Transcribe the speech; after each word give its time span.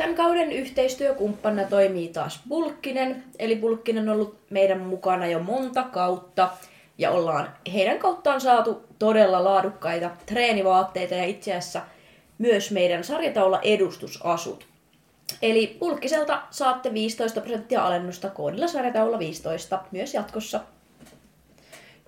Tämän 0.00 0.14
kauden 0.14 0.52
yhteistyökumppanina 0.52 1.68
toimii 1.68 2.08
taas 2.08 2.40
Bulkkinen, 2.48 3.24
eli 3.38 3.56
Bulkkinen 3.56 4.08
on 4.08 4.14
ollut 4.14 4.38
meidän 4.50 4.80
mukana 4.80 5.26
jo 5.26 5.38
monta 5.38 5.82
kautta, 5.82 6.50
ja 6.98 7.10
ollaan 7.10 7.48
heidän 7.72 7.98
kauttaan 7.98 8.40
saatu 8.40 8.84
todella 8.98 9.44
laadukkaita 9.44 10.10
treenivaatteita 10.26 11.14
ja 11.14 11.24
itse 11.24 11.50
asiassa 11.52 11.80
myös 12.38 12.70
meidän 12.70 13.04
sarjataula 13.04 13.60
edustusasut. 13.62 14.66
Eli 15.42 15.76
Bulkkiselta 15.80 16.42
saatte 16.50 16.94
15 16.94 17.40
prosenttia 17.40 17.82
alennusta 17.82 18.30
koodilla 18.30 18.68
sarjataula 18.68 19.18
15 19.18 19.82
myös 19.90 20.14
jatkossa. 20.14 20.60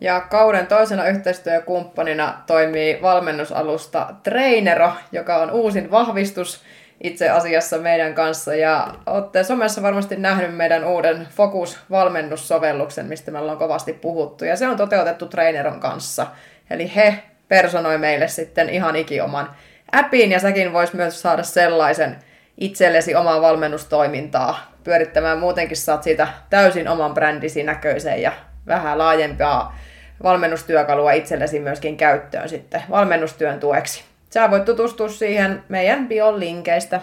Ja 0.01 0.21
kauden 0.21 0.67
toisena 0.67 1.07
yhteistyökumppanina 1.07 2.43
toimii 2.47 2.99
valmennusalusta 3.03 4.15
Trainero, 4.23 4.93
joka 5.13 5.37
on 5.37 5.51
uusin 5.51 5.91
vahvistus 5.91 6.63
itse 7.03 7.31
asiassa 7.31 7.79
meidän 7.79 8.15
kanssa. 8.15 8.55
Ja 8.55 8.95
olette 9.07 9.45
somessa 9.45 9.83
varmasti 9.83 10.17
nähnyt 10.17 10.57
meidän 10.57 10.85
uuden 10.85 11.29
Focus-valmennussovelluksen, 11.31 13.07
mistä 13.07 13.31
me 13.31 13.39
ollaan 13.39 13.59
kovasti 13.59 13.93
puhuttu. 13.93 14.45
Ja 14.45 14.57
se 14.57 14.69
on 14.69 14.77
toteutettu 14.77 15.27
Traineron 15.27 15.81
kanssa. 15.81 16.27
Eli 16.71 16.95
he 16.97 17.23
personoi 17.49 17.99
meille 17.99 18.29
sitten 18.29 18.71
ihan 18.71 18.97
ikioman 18.97 19.51
appin 19.93 20.33
ja 20.33 20.41
säkin 20.41 20.73
vois 20.73 20.93
myös 20.93 21.23
saada 21.23 21.43
sellaisen 21.43 22.17
itsellesi 22.59 23.15
omaa 23.15 23.41
valmennustoimintaa 23.41 24.73
pyörittämään. 24.85 25.39
Muutenkin 25.39 25.77
saat 25.77 26.03
siitä 26.03 26.29
täysin 26.51 26.89
oman 26.89 27.15
brändisi 27.15 27.63
näköisen 27.63 28.23
ja 28.23 28.33
vähän 28.67 28.99
laajempaa 28.99 29.77
valmennustyökalua 30.23 31.13
itsellesi 31.13 31.61
myöskin 31.61 31.97
käyttöön 31.97 32.49
sitten 32.49 32.83
valmennustyön 32.91 33.61
tueksi. 33.61 34.12
Sä 34.35 34.51
voit 34.51 34.65
tutustua 34.65 35.09
siihen 35.09 35.65
meidän 35.69 36.09
bion 36.09 36.41
linkeistä. 36.41 37.01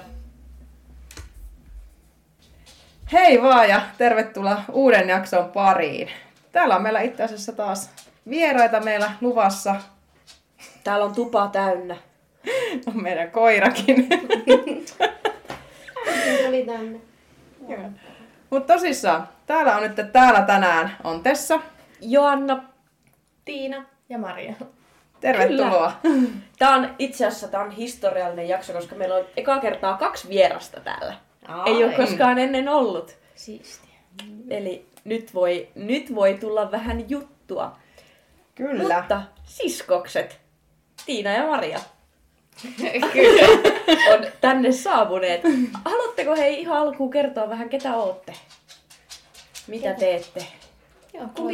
Hei 3.11 3.41
vaan 3.41 3.69
ja 3.69 3.81
tervetuloa 3.97 4.61
uuden 4.71 5.09
jakson 5.09 5.49
pariin. 5.49 6.09
Täällä 6.51 6.75
on 6.75 6.81
meillä 6.81 7.01
itse 7.01 7.23
asiassa 7.23 7.51
taas 7.51 7.89
vieraita 8.29 8.79
meillä 8.79 9.11
luvassa. 9.21 9.75
Täällä 10.83 11.05
on 11.05 11.15
tupa 11.15 11.47
täynnä. 11.47 11.97
On 12.87 13.03
meidän 13.03 13.31
koirakin. 13.31 14.09
oli 16.47 16.65
tänne. 16.65 16.99
Mutta 18.49 18.73
tosissaan, 18.73 19.29
täällä 19.45 19.77
on 19.77 19.83
nyt 19.83 20.11
täällä 20.11 20.41
tänään 20.41 20.95
on 21.03 21.23
Tessa. 21.23 21.59
Joanna, 22.01 22.63
Tiina 23.45 23.85
ja 24.09 24.17
Maria. 24.17 24.53
Tervetuloa. 25.19 25.91
Tämä 26.59 26.75
on 26.75 26.95
itse 26.99 27.25
asiassa 27.25 27.47
tää 27.47 27.61
on 27.61 27.71
historiallinen 27.71 28.49
jakso, 28.49 28.73
koska 28.73 28.95
meillä 28.95 29.15
on 29.15 29.25
eka 29.37 29.59
kertaa 29.59 29.97
kaksi 29.97 30.29
vierasta 30.29 30.79
täällä. 30.79 31.13
Ai. 31.47 31.69
Ei 31.71 31.83
ole 31.83 31.93
koskaan 31.93 32.39
ennen 32.39 32.69
ollut. 32.69 33.17
Siistiä. 33.35 33.89
Eli 34.49 34.85
nyt 35.03 35.33
voi, 35.33 35.67
nyt 35.75 36.15
voi 36.15 36.33
tulla 36.33 36.71
vähän 36.71 37.09
juttua. 37.09 37.75
Kyllä. 38.55 38.93
Mutta 38.93 39.21
siskokset, 39.43 40.39
Tiina 41.05 41.31
ja 41.31 41.47
Maria, 41.47 41.79
Kyllä. 43.13 43.47
on 44.13 44.25
tänne 44.41 44.71
saapuneet. 44.71 45.41
Haluatteko 45.85 46.35
hei 46.35 46.61
ihan 46.61 46.77
alkuun 46.77 47.11
kertoa 47.11 47.49
vähän, 47.49 47.69
ketä 47.69 47.95
ootte? 47.95 48.33
Mitä 49.67 49.93
teette? 49.93 50.45
Joo, 51.13 51.27
kumpi 51.35 51.53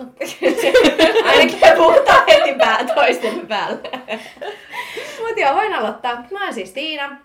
Ainakin 1.30 1.76
puhutaan 1.76 2.24
heti 2.28 2.58
pää 2.58 2.84
toisten 2.84 3.46
päälle. 3.46 3.90
Mut 5.20 5.36
joo, 5.36 5.54
voin 5.54 5.74
aloittaa. 5.74 6.24
Mä 6.30 6.44
oon 6.44 6.54
siis 6.54 6.72
Tiina. 6.72 7.16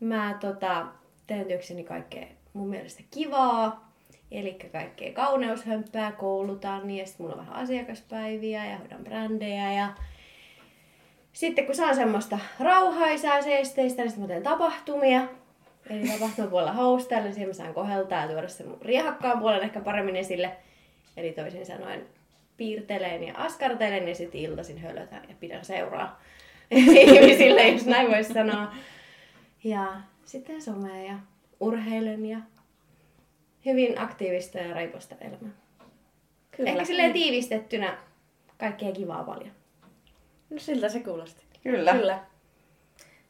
Mä 0.00 0.38
tota, 0.40 0.86
teen 1.26 1.46
työkseni 1.46 1.84
kaikkea 1.84 2.26
mun 2.52 2.68
mielestä 2.68 3.02
kivaa. 3.10 3.90
Eli 4.30 4.58
kaikkea 4.72 5.12
kauneushömppää, 5.12 6.12
koulutan 6.12 6.90
ja 6.90 7.06
sitten 7.06 7.26
mulla 7.26 7.40
on 7.40 7.46
vähän 7.46 7.62
asiakaspäiviä 7.62 8.66
ja 8.66 8.78
hoidan 8.78 9.04
brändejä 9.04 9.72
ja 9.72 9.88
sitten 11.32 11.66
kun 11.66 11.74
saan 11.74 11.94
semmoista 11.94 12.38
rauhaisaa 12.60 13.42
seesteistä, 13.42 14.02
niin 14.02 14.10
sitten 14.10 14.24
mä 14.24 14.28
teen 14.28 14.42
tapahtumia. 14.42 15.22
Eli 15.90 16.08
tapahtumapuolella 16.08 16.72
hostailla, 16.72 17.24
niin 17.24 17.34
siihen 17.34 17.48
mä 17.48 17.54
saan 17.54 17.74
koheltaa 17.74 18.22
ja 18.22 18.28
tuoda 18.28 18.48
sen 18.48 18.68
mun 18.68 18.78
riehakkaan 18.82 19.38
puolen 19.38 19.62
ehkä 19.62 19.80
paremmin 19.80 20.16
esille. 20.16 20.56
Eli 21.16 21.32
toisin 21.32 21.66
sanoen 21.66 22.06
piirtelen 22.56 23.24
ja 23.24 23.34
askartelen 23.36 24.08
ja 24.08 24.14
sitten 24.14 24.40
iltaisin 24.40 24.78
hölötän 24.78 25.22
ja 25.28 25.34
pidän 25.40 25.64
seuraa 25.64 26.22
ihmisille, 26.70 27.68
jos 27.68 27.86
näin 27.86 28.10
voisi 28.10 28.32
sanoa. 28.32 28.74
Ja 29.64 30.00
sitten 30.24 30.62
somea 30.62 31.02
ja 31.02 31.18
urheilen 31.60 32.26
ja 32.26 32.38
hyvin 33.66 34.00
aktiivista 34.00 34.58
ja 34.58 34.74
raiposta 34.74 35.14
elämää. 35.20 35.52
Kyllä. 36.56 36.70
Ehkä 36.70 36.84
silleen 36.84 37.12
tiivistettynä 37.12 37.98
kaikkea 38.58 38.92
kivaa 38.92 39.24
paljon. 39.24 39.50
No 40.50 40.58
siltä 40.58 40.88
se 40.88 41.00
kuulosti. 41.00 41.44
Kyllä. 41.62 41.92
Kyllä. 41.92 42.24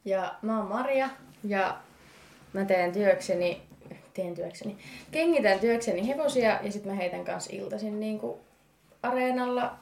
Ja 0.04 0.34
mä 0.42 0.58
oon 0.58 0.68
Maria 0.68 1.08
ja 1.44 1.78
mä 2.52 2.64
teen 2.64 2.92
työkseni, 2.92 3.62
teen 4.14 4.34
työkseni, 4.34 4.76
kengitän 5.10 5.58
työkseni 5.58 6.08
hevosia 6.08 6.58
ja 6.62 6.72
sitten 6.72 6.92
mä 6.92 6.98
heitän 6.98 7.24
kanssa 7.24 7.50
iltaisin 7.52 8.00
niin 8.00 8.18
kuin 8.18 8.38
areenalla 9.02 9.76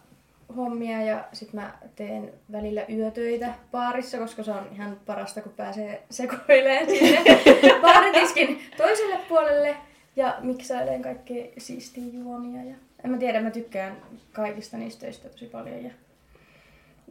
hommia 0.56 1.02
ja 1.02 1.24
sitten 1.32 1.60
mä 1.60 1.72
teen 1.96 2.32
välillä 2.52 2.84
yötöitä 2.88 3.54
baarissa, 3.72 4.18
koska 4.18 4.42
se 4.42 4.50
on 4.50 4.68
ihan 4.72 5.00
parasta, 5.06 5.40
kun 5.40 5.52
pääsee 5.52 6.02
sekoileen 6.10 6.86
sinne 6.86 7.22
baaritiskin 7.82 8.60
toiselle 8.76 9.16
puolelle 9.28 9.76
ja 10.16 10.36
miksailen 10.40 11.02
kaikkea 11.02 11.46
siistiä 11.58 12.04
juomia. 12.12 12.62
Ja... 12.64 12.74
En 13.04 13.10
mä 13.10 13.18
tiedä, 13.18 13.40
mä 13.40 13.50
tykkään 13.50 13.96
kaikista 14.32 14.76
niistä 14.76 15.00
töistä 15.00 15.28
tosi 15.28 15.46
paljon 15.46 15.84
ja 15.84 15.90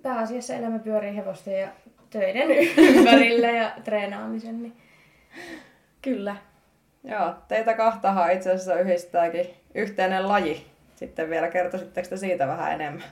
pääasiassa 0.01 0.53
elämä 0.53 0.79
pyörii 0.79 1.15
hevosten 1.15 1.61
ja 1.61 1.67
töiden 2.09 2.51
ympärillä 2.97 3.47
ja 3.47 3.71
treenaamisen. 3.83 4.63
Niin... 4.63 4.73
Kyllä. 6.01 6.35
Joo, 7.03 7.33
teitä 7.47 7.73
kahtahan 7.73 8.33
itse 8.33 8.51
asiassa 8.51 8.79
yhdistääkin 8.79 9.47
yhteinen 9.75 10.27
laji. 10.27 10.65
Sitten 10.95 11.29
vielä 11.29 11.47
kertoisitteko 11.47 12.09
te 12.09 12.17
siitä 12.17 12.47
vähän 12.47 12.73
enemmän? 12.73 13.03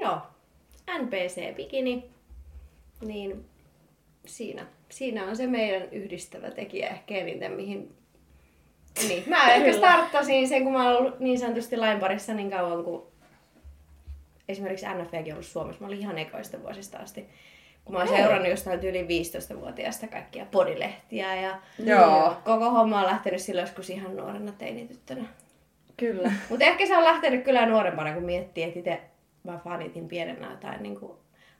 Joo. 0.00 0.20
NPC 0.98 1.56
Bikini. 1.56 2.10
Niin 3.00 3.44
siinä, 4.26 4.66
siinä 4.88 5.24
on 5.24 5.36
se 5.36 5.46
meidän 5.46 5.88
yhdistävä 5.92 6.50
tekijä 6.50 6.88
ehkä 6.88 7.14
eniten, 7.14 7.52
mihin... 7.52 7.94
Niin. 9.08 9.24
Mä 9.26 9.52
ehkä 9.54 9.72
starttasin 9.72 10.48
sen, 10.48 10.64
kun 10.64 10.72
mä 10.72 10.88
oon 10.88 10.96
ollut 10.96 11.20
niin 11.20 11.38
sanotusti 11.38 11.76
lain 11.76 12.00
parissa 12.00 12.34
niin 12.34 12.50
kauan, 12.50 12.84
kuin 12.84 13.02
esimerkiksi 14.48 14.86
NFVkin 14.86 15.32
ollut 15.32 15.46
Suomessa. 15.46 15.80
Mä 15.80 15.86
olin 15.86 15.98
ihan 15.98 16.18
ekoista 16.18 16.62
vuosista 16.62 16.98
asti. 16.98 17.28
Kun 17.88 17.94
mä 17.94 18.02
oon 18.02 18.08
seurannut 18.08 18.48
jostain 18.48 18.84
yli 18.84 19.02
15-vuotiaasta 19.02 20.06
kaikkia 20.06 20.46
podilehtiä 20.50 21.34
ja 21.34 21.58
Joo. 21.78 22.36
koko 22.44 22.70
homma 22.70 23.00
on 23.00 23.06
lähtenyt 23.06 23.42
silloin 23.42 23.62
joskus 23.62 23.90
ihan 23.90 24.16
nuorena 24.16 24.52
teinityttönä. 24.52 25.24
Kyllä. 25.96 26.32
Mutta 26.50 26.64
ehkä 26.64 26.86
se 26.86 26.96
on 26.96 27.04
lähtenyt 27.04 27.44
kyllä 27.44 27.66
nuorempana, 27.66 28.14
kun 28.14 28.22
miettii, 28.22 28.64
että 28.64 28.78
itse 28.78 29.00
mä 29.44 29.60
fanitin 29.64 30.08
pienenä 30.08 30.50
jotain 30.50 30.82
niin 30.82 31.00
kuin 31.00 31.12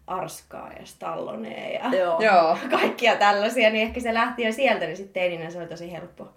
Arskaa 0.07 0.73
ja 0.73 0.87
Stallonea 0.87 1.69
ja 1.69 1.99
Joo. 1.99 2.23
Joo. 2.33 2.59
kaikkia 2.71 3.17
tällaisia, 3.17 3.71
niin 3.71 3.83
ehkä 3.83 4.01
se 4.01 4.15
lähti 4.15 4.43
jo 4.43 4.53
sieltä, 4.53 4.87
niin 4.87 4.97
sitten 4.97 5.23
teininä 5.23 5.51
se 5.51 5.59
oli 5.59 5.67
tosi 5.67 5.93
helppo. 5.93 6.29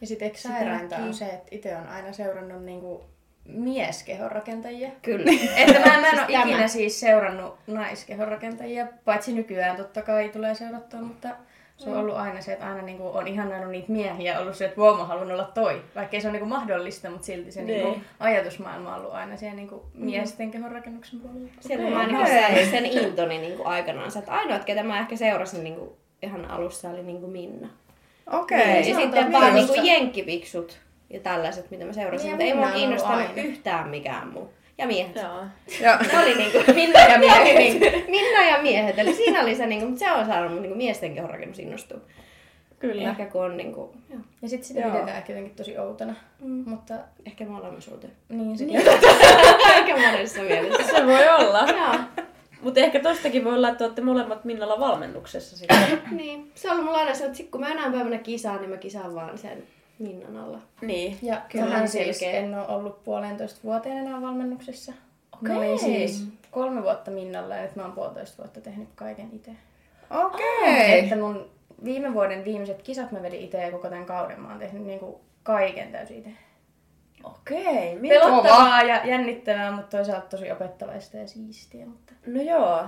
Ja 0.00 0.06
sitten 0.06 0.26
eikö 0.26 0.38
sairainta 0.38 0.96
on 0.96 1.14
se, 1.14 1.24
että 1.24 1.48
itse 1.50 1.76
on 1.76 1.88
aina 1.88 2.12
seurannut 2.12 2.64
niinku 2.64 3.04
mieskehonrakentajia. 3.46 4.90
Kyllä. 5.02 5.30
Että 5.56 5.78
mä, 5.80 6.00
mä 6.00 6.08
en 6.08 6.18
ole 6.18 6.26
Siis 6.26 6.26
tämä. 6.26 6.42
ikinä 6.44 6.68
siis 6.68 7.00
seurannut 7.00 7.54
naiskehonrakentajia, 7.66 8.86
paitsi 9.04 9.32
nykyään 9.32 9.76
totta 9.76 10.02
kai 10.02 10.28
tulee 10.28 10.54
seurattua, 10.54 11.00
mutta 11.00 11.28
se 11.76 11.90
on 11.90 11.96
ollut 11.96 12.16
aina 12.16 12.40
se, 12.40 12.52
että 12.52 12.66
aina 12.66 12.82
niinku 12.82 13.08
on 13.14 13.26
ihannoinut 13.26 13.70
niitä 13.70 13.92
miehiä, 13.92 14.40
ollut 14.40 14.54
se, 14.56 14.64
että 14.64 14.80
wow, 14.80 14.96
mä 14.98 15.04
haluan 15.04 15.30
olla 15.32 15.50
toi. 15.54 15.82
Vaikka 15.94 16.16
ei 16.16 16.20
se 16.20 16.28
ole 16.28 16.32
niinku 16.32 16.48
mahdollista, 16.48 17.10
mutta 17.10 17.26
silti 17.26 17.52
se 17.52 17.62
niinku 17.62 17.88
Niin. 17.90 18.04
ajatusmaailma 18.20 18.94
on 18.94 19.00
ollut 19.00 19.14
aina 19.14 19.36
siellä 19.36 19.56
niinku 19.56 19.84
miesten 19.94 20.50
kehonrakennuksen 20.50 21.20
puolella. 21.20 21.48
Sieltä 21.60 21.90
mä 21.90 22.06
niin 22.06 22.26
sain 22.26 22.70
sen 22.70 22.86
intoni 22.86 23.38
niin 23.38 23.56
kuin 23.56 23.66
aikanaan. 23.66 24.18
Että 24.18 24.32
ainoat, 24.32 24.64
ketä 24.64 24.82
mä 24.82 25.00
ehkä 25.00 25.16
seurasin 25.16 25.64
niin 25.64 25.76
kuin 25.76 25.90
ihan 26.22 26.50
alussa, 26.50 26.90
oli 26.90 27.02
niin 27.02 27.20
kuin 27.20 27.32
Minna. 27.32 27.68
Okei. 28.32 28.76
ja 28.78 28.84
se 28.84 28.94
on 28.96 29.02
sitten 29.02 29.32
vaan 29.32 29.54
niin 29.54 29.66
kuin 29.68 29.86
jenkkipiksut 29.86 30.78
ja 31.14 31.20
tällaiset, 31.20 31.70
mitä 31.70 31.84
mä 31.84 31.92
seurasin. 31.92 32.24
Niin, 32.26 32.32
mutta 32.32 32.44
ei 32.44 32.54
mua 32.54 32.70
kiinnostanut 32.70 33.28
aina. 33.28 33.42
yhtään 33.42 33.88
mikään 33.88 34.28
muu. 34.28 34.50
Ja 34.78 34.86
miehet. 34.86 35.16
Joo. 35.16 35.96
Ne 36.12 36.18
oli 36.22 36.34
niinku 36.34 36.58
Minna 36.74 37.00
ja 37.00 37.18
miehet. 37.24 37.58
Niin, 37.58 38.04
Minna 38.10 38.42
ja 38.50 38.62
miehet. 38.62 38.98
Eli 38.98 39.14
siinä 39.14 39.40
oli 39.42 39.54
se, 39.54 39.66
niinku, 39.66 39.86
mutta 39.86 39.98
se 40.04 40.12
on 40.12 40.26
saanut 40.26 40.62
niinku 40.62 40.76
miesten 40.76 41.14
kehonrakennus 41.14 41.58
innostua. 41.58 41.98
Kyllä. 42.78 43.10
Ehkä 43.10 43.26
kun 43.26 43.44
on 43.44 43.56
niinku, 43.56 43.94
joo. 44.10 44.20
Ja 44.42 44.48
sitten 44.48 44.68
sitä 44.68 44.80
Joo. 44.80 44.90
pidetään 44.90 45.16
ehkä 45.16 45.32
jotenkin 45.32 45.56
tosi 45.56 45.78
outona. 45.78 46.14
Mm. 46.40 46.62
Mutta 46.66 46.94
Ehkä 47.26 47.44
me 47.44 47.56
ollaan 47.56 47.72
myös 47.72 47.90
niin, 48.28 48.58
se 48.58 48.64
Aika 49.74 49.96
monessa 50.10 50.42
mielessä. 50.42 50.92
Se 50.96 51.06
voi 51.06 51.28
olla. 51.28 51.66
Joo. 51.68 51.94
Mutta 52.62 52.80
ehkä 52.80 53.00
tostakin 53.00 53.44
voi 53.44 53.54
olla, 53.54 53.68
että 53.68 53.84
olette 53.84 54.02
molemmat 54.02 54.44
Minnalla 54.44 54.80
valmennuksessa 54.80 55.56
sitten. 55.56 56.00
niin. 56.10 56.52
Se 56.54 56.68
on 56.68 56.72
ollut 56.72 56.84
mulla 56.86 56.98
aina 56.98 57.14
se, 57.14 57.24
että 57.24 57.36
sit 57.36 57.50
kun 57.50 57.60
mä 57.60 57.68
enää 57.68 57.90
päivänä 57.90 58.18
kisaan, 58.18 58.60
niin 58.60 58.70
mä 58.70 58.76
kisaan 58.76 59.14
vaan 59.14 59.38
sen 59.38 59.62
Minnan 59.98 60.36
alla. 60.36 60.58
niin. 60.80 61.18
Ja 61.22 61.42
Kyllä, 61.48 61.86
siis 61.86 62.18
selkeä. 62.18 62.40
en 62.40 62.54
ole 62.54 62.66
ollut 62.66 63.04
puolentoista 63.04 63.60
vuoteen 63.64 63.96
enää 63.96 64.20
valmennuksessa. 64.20 64.92
Mä 65.40 65.54
Okei. 65.54 65.68
olin 65.68 65.78
siis 65.78 66.28
kolme 66.50 66.82
vuotta 66.82 67.10
Minnalla 67.10 67.56
ja 67.56 67.62
nyt 67.62 67.76
mä 67.76 67.82
oon 67.82 67.92
puolitoista 67.92 68.42
vuotta 68.42 68.60
tehnyt 68.60 68.88
kaiken 68.94 69.28
itse. 69.32 69.50
Okei. 70.10 70.98
Että 70.98 71.16
mun 71.16 71.50
viime 71.84 72.14
vuoden 72.14 72.44
viimeiset 72.44 72.82
kisat 72.82 73.12
mä 73.12 73.22
vedin 73.22 73.40
itse 73.40 73.62
ja 73.62 73.70
koko 73.70 73.88
tämän 73.88 74.06
kauden 74.06 74.40
mä 74.40 74.48
oon 74.48 74.58
tehnyt 74.58 74.82
niinku 74.82 75.20
kaiken 75.42 75.92
täysin 75.92 76.18
itse. 76.18 76.30
Okei. 77.24 77.96
Okay. 77.96 78.08
Pelottavaa 78.08 78.82
ja 78.82 79.06
jännittävää, 79.06 79.70
mutta 79.70 79.96
toisaalta 79.96 80.28
tosi 80.28 80.50
opettavaista 80.50 81.16
ja 81.16 81.28
siistiä. 81.28 81.86
Mutta... 81.86 82.12
No 82.26 82.42
joo. 82.42 82.84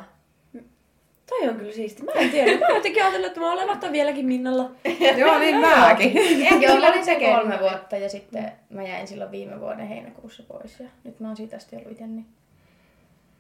Toi 1.29 1.49
on 1.49 1.57
kyllä 1.57 1.73
siisti. 1.73 2.03
Mä 2.03 2.13
en 2.13 2.31
tiedä. 2.31 2.59
Mä 2.59 2.69
jotenkin 2.75 3.03
ajatellut, 3.03 3.27
että 3.29 3.41
mä 3.41 3.53
olen 3.53 3.69
vasta 3.69 3.93
vieläkin 3.93 4.27
Minnalla. 4.27 4.71
Joo, 5.19 5.39
niin 5.39 5.57
mäkin. 5.57 6.15
Joo, 6.63 6.77
mä 6.81 6.89
olin 6.89 7.05
se 7.05 7.15
kolme 7.15 7.61
vuotta 7.61 7.97
ja 7.97 8.09
sitten 8.09 8.53
mä 8.71 8.83
jäin 8.83 9.07
silloin 9.07 9.31
viime 9.31 9.61
vuoden 9.61 9.89
heinäkuussa 9.89 10.43
pois 10.49 10.81
ja 10.81 10.87
nyt 11.05 11.21
mä 11.21 11.27
oon 11.27 11.37
siitä 11.37 11.57
asti 11.57 11.77
ollut 11.77 11.91
itse. 11.93 12.07
Niin. 12.07 12.27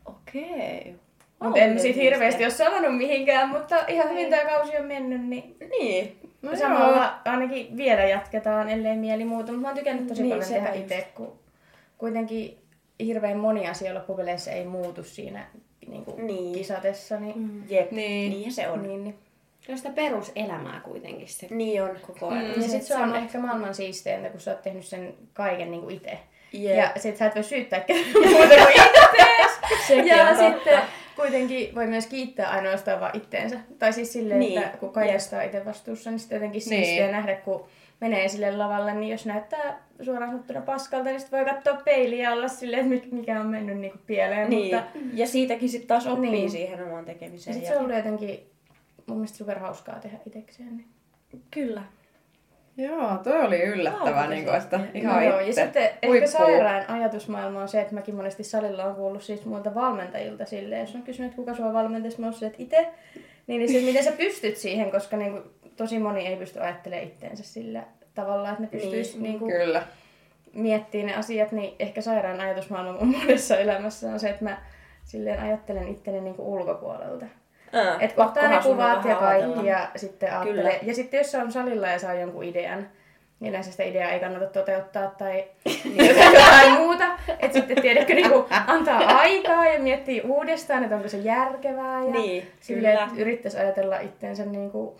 Okei. 0.04 0.94
Mutta 1.42 1.58
en 1.60 1.80
sit 1.80 1.96
hirveästi 1.96 2.44
ole 2.44 2.50
sanonut 2.50 2.96
mihinkään, 2.96 3.48
mutta 3.48 3.76
ihan 3.88 4.10
hyvin 4.10 4.30
tää 4.30 4.44
kausi 4.44 4.76
on 4.76 4.84
mennyt, 4.84 5.20
niin 5.20 5.56
Niin. 5.70 6.16
no 6.42 6.56
samalla 6.56 7.18
ainakin 7.24 7.76
vielä 7.76 8.04
jatketaan, 8.04 8.68
ellei 8.68 8.96
mieli 8.96 9.24
muuta. 9.24 9.52
Mutta 9.52 9.62
mä 9.62 9.68
oon 9.68 9.76
tykännyt 9.76 10.06
tosi 10.06 10.22
Niin, 10.22 10.30
paljon 10.34 10.52
tehdä 10.52 10.72
itse, 10.72 11.08
kun 11.14 11.38
kuitenkin 11.98 12.58
hirveän 13.00 13.36
moni 13.36 13.68
asia 13.68 13.94
loppupeleissä 13.94 14.52
ei 14.52 14.64
muutu 14.64 15.02
siinä 15.04 15.46
niin 15.88 16.04
kuin 16.04 16.26
Niin. 16.26 16.52
kisatessa. 16.54 17.20
Niin, 17.20 17.64
Jep. 17.68 17.90
Niin. 17.90 18.30
Niinhän 18.32 18.52
se 18.52 18.68
on. 18.68 18.82
niin, 18.82 19.04
niin. 19.04 19.18
Se 19.60 19.72
on 19.72 19.78
sitä 19.78 19.90
peruselämää 19.90 20.80
kuitenkin 20.84 21.28
se 21.28 21.46
Niin 21.50 21.82
on. 21.82 21.98
koko 22.06 22.28
ajan. 22.28 22.46
Ja 22.48 22.54
Se, 22.62 22.68
sit 22.68 22.82
se 22.82 22.96
on 22.96 23.10
sä- 23.10 23.16
ehkä 23.18 23.38
maailman 23.38 23.74
siisteintä, 23.74 24.28
kun 24.30 24.40
sä 24.40 24.50
oot 24.50 24.62
tehnyt 24.62 24.84
sen 24.84 25.14
kaiken 25.32 25.70
niin 25.70 25.80
kuin 25.82 25.94
itse. 25.96 26.18
Jep. 26.52 26.76
Ja 26.76 26.92
sit 26.96 27.16
sä 27.16 27.26
et 27.26 27.34
voi 27.34 27.44
syyttää 27.44 27.80
ketään 27.80 28.12
muuta 28.32 28.54
kuin 28.54 28.70
ittees. 28.70 29.50
Sekin 29.88 30.06
ja 30.06 30.26
totta. 30.26 30.42
sitten 30.42 30.80
kuitenkin 31.16 31.74
voi 31.74 31.86
myös 31.86 32.06
kiittää 32.06 32.50
ainoastaan 32.50 33.00
vaan 33.00 33.16
itteensä. 33.16 33.56
Tai 33.78 33.92
siis 33.92 34.12
silleen, 34.12 34.40
Niin. 34.40 34.62
että 34.62 34.78
kun 34.78 34.92
kaikesta 34.92 35.36
on 35.36 35.42
itse 35.44 35.64
vastuussa, 35.64 36.10
niin 36.10 36.18
sitten 36.18 36.36
jotenkin 36.36 36.62
Niin. 36.66 36.84
siistiä 36.84 37.10
nähdä, 37.10 37.34
kun 37.36 37.64
menee 38.00 38.28
sille 38.28 38.56
lavalle, 38.56 38.94
niin 38.94 39.12
jos 39.12 39.26
näyttää 39.26 39.85
suoraan 40.02 40.30
sanottuna 40.30 40.60
paskalta, 40.60 41.04
niin 41.10 41.20
sitten 41.20 41.38
voi 41.38 41.54
katsoa 41.54 41.76
peiliä 41.84 42.22
ja 42.22 42.32
olla 42.32 42.48
silleen, 42.48 42.92
että 42.92 43.08
mikä 43.14 43.40
on 43.40 43.46
mennyt 43.46 43.78
niinku 43.78 43.98
pieleen. 44.06 44.50
Niin. 44.50 44.74
Mutta 44.76 44.90
Ja 45.14 45.26
siitäkin 45.26 45.68
sitten 45.68 45.88
taas 45.88 46.06
oppii 46.06 46.30
Niin. 46.30 46.50
siihen 46.50 46.82
omaan 46.84 47.06
ja 47.08 47.14
tekemiseen. 47.14 47.56
sit 47.56 47.66
se 47.66 47.76
on 47.76 47.82
ollut 47.84 47.96
jotenkin 47.96 48.40
mun 49.06 49.16
mielestä 49.18 49.38
super 49.38 49.58
hauskaa 49.58 49.98
tehdä 50.00 50.16
itsekseen. 50.26 50.76
Niin. 50.76 50.86
Kyllä. 51.50 51.82
Joo, 52.78 53.16
toi 53.24 53.42
oli 53.42 53.62
yllättävää, 53.62 54.26
niin 54.28 54.44
kuin, 54.44 54.56
että 54.56 54.80
ihan 54.94 55.14
No 55.14 55.22
joo, 55.30 55.38
itse. 55.38 55.60
ja 55.60 55.66
sitten 55.66 55.82
ehkä 55.84 56.06
Huippua. 56.06 56.28
sairaan 56.30 56.84
ajatusmaailma 56.90 57.62
on 57.62 57.68
se, 57.68 57.80
että 57.80 57.94
mäkin 57.94 58.14
monesti 58.14 58.44
salilla 58.44 58.84
on 58.84 58.94
kuullut 58.94 59.22
siis 59.22 59.44
muilta 59.44 59.74
valmentajilta 59.74 60.44
silleen, 60.44 60.80
jos 60.80 60.94
on 60.94 61.02
kysynyt, 61.02 61.30
että 61.30 61.36
kuka 61.36 61.54
sua 61.54 61.72
valmentaisi, 61.72 62.20
mä 62.20 62.26
oon 62.26 62.34
että 62.46 62.62
itse, 62.62 62.86
niin, 63.46 63.58
niin 63.58 63.72
se, 63.72 63.80
miten 63.86 64.04
sä 64.04 64.12
pystyt 64.12 64.56
siihen, 64.56 64.90
koska 64.90 65.16
niin 65.16 65.30
kuin, 65.32 65.42
tosi 65.76 65.98
moni 65.98 66.26
ei 66.26 66.36
pysty 66.36 66.60
ajattelemaan 66.60 67.06
itteensä 67.08 67.42
sillä 67.44 67.82
tavalla, 68.16 68.48
että 68.50 68.62
ne 68.62 68.68
pystyisi 68.68 69.12
niin, 69.12 69.22
niin 69.22 69.38
kuin, 69.38 69.52
Kyllä. 69.52 69.82
miettimään 70.54 71.06
ne 71.06 71.14
asiat, 71.16 71.52
niin 71.52 71.74
ehkä 71.78 72.00
sairaan 72.00 72.40
ajatusmaailma 72.40 72.92
mun 73.00 73.16
monessa 73.20 73.58
elämässä 73.58 74.08
on 74.08 74.20
se, 74.20 74.28
että 74.30 74.44
mä 74.44 74.58
silleen 75.04 75.40
ajattelen 75.42 75.88
itteni 75.88 76.20
niin 76.20 76.34
kuin 76.34 76.48
ulkopuolelta. 76.48 77.26
Ää, 77.72 77.96
Et 78.00 78.14
ottaa 78.16 78.48
ne 78.48 78.58
kuvat 78.62 79.04
ja 79.04 79.14
kaikki 79.16 79.44
ajatella. 79.44 79.70
ja 79.70 79.88
sitten 79.96 80.30
ajattelee. 80.32 80.62
Kyllä. 80.62 80.78
Ja 80.82 80.94
sitten 80.94 81.18
jos 81.18 81.30
se 81.30 81.38
on 81.38 81.52
salilla 81.52 81.88
ja 81.88 81.98
saa 81.98 82.14
jonkun 82.14 82.44
idean, 82.44 82.88
niin 83.40 83.50
yleensä 83.50 83.70
sitä 83.70 83.82
ideaa 83.82 84.10
ei 84.10 84.20
kannata 84.20 84.46
toteuttaa 84.46 85.06
tai 85.18 85.44
jotain, 85.84 86.34
jotain 86.34 86.72
muuta. 86.72 87.04
Että 87.40 87.52
sitten 87.58 87.82
tiedätkö, 87.82 88.14
niin 88.14 88.30
kuin 88.30 88.44
antaa 88.66 88.98
aikaa 88.98 89.66
ja 89.66 89.78
miettii 89.80 90.20
uudestaan, 90.20 90.82
että 90.82 90.96
onko 90.96 91.08
se 91.08 91.16
järkevää. 91.18 92.04
Ja 92.04 92.10
Niin, 92.10 92.46
silleen, 92.60 92.94
kyllä. 92.96 93.06
että 93.08 93.20
yrittäisi 93.22 93.58
ajatella 93.58 93.98
itteensä 94.00 94.44
niin 94.44 94.70
kuin, 94.70 94.96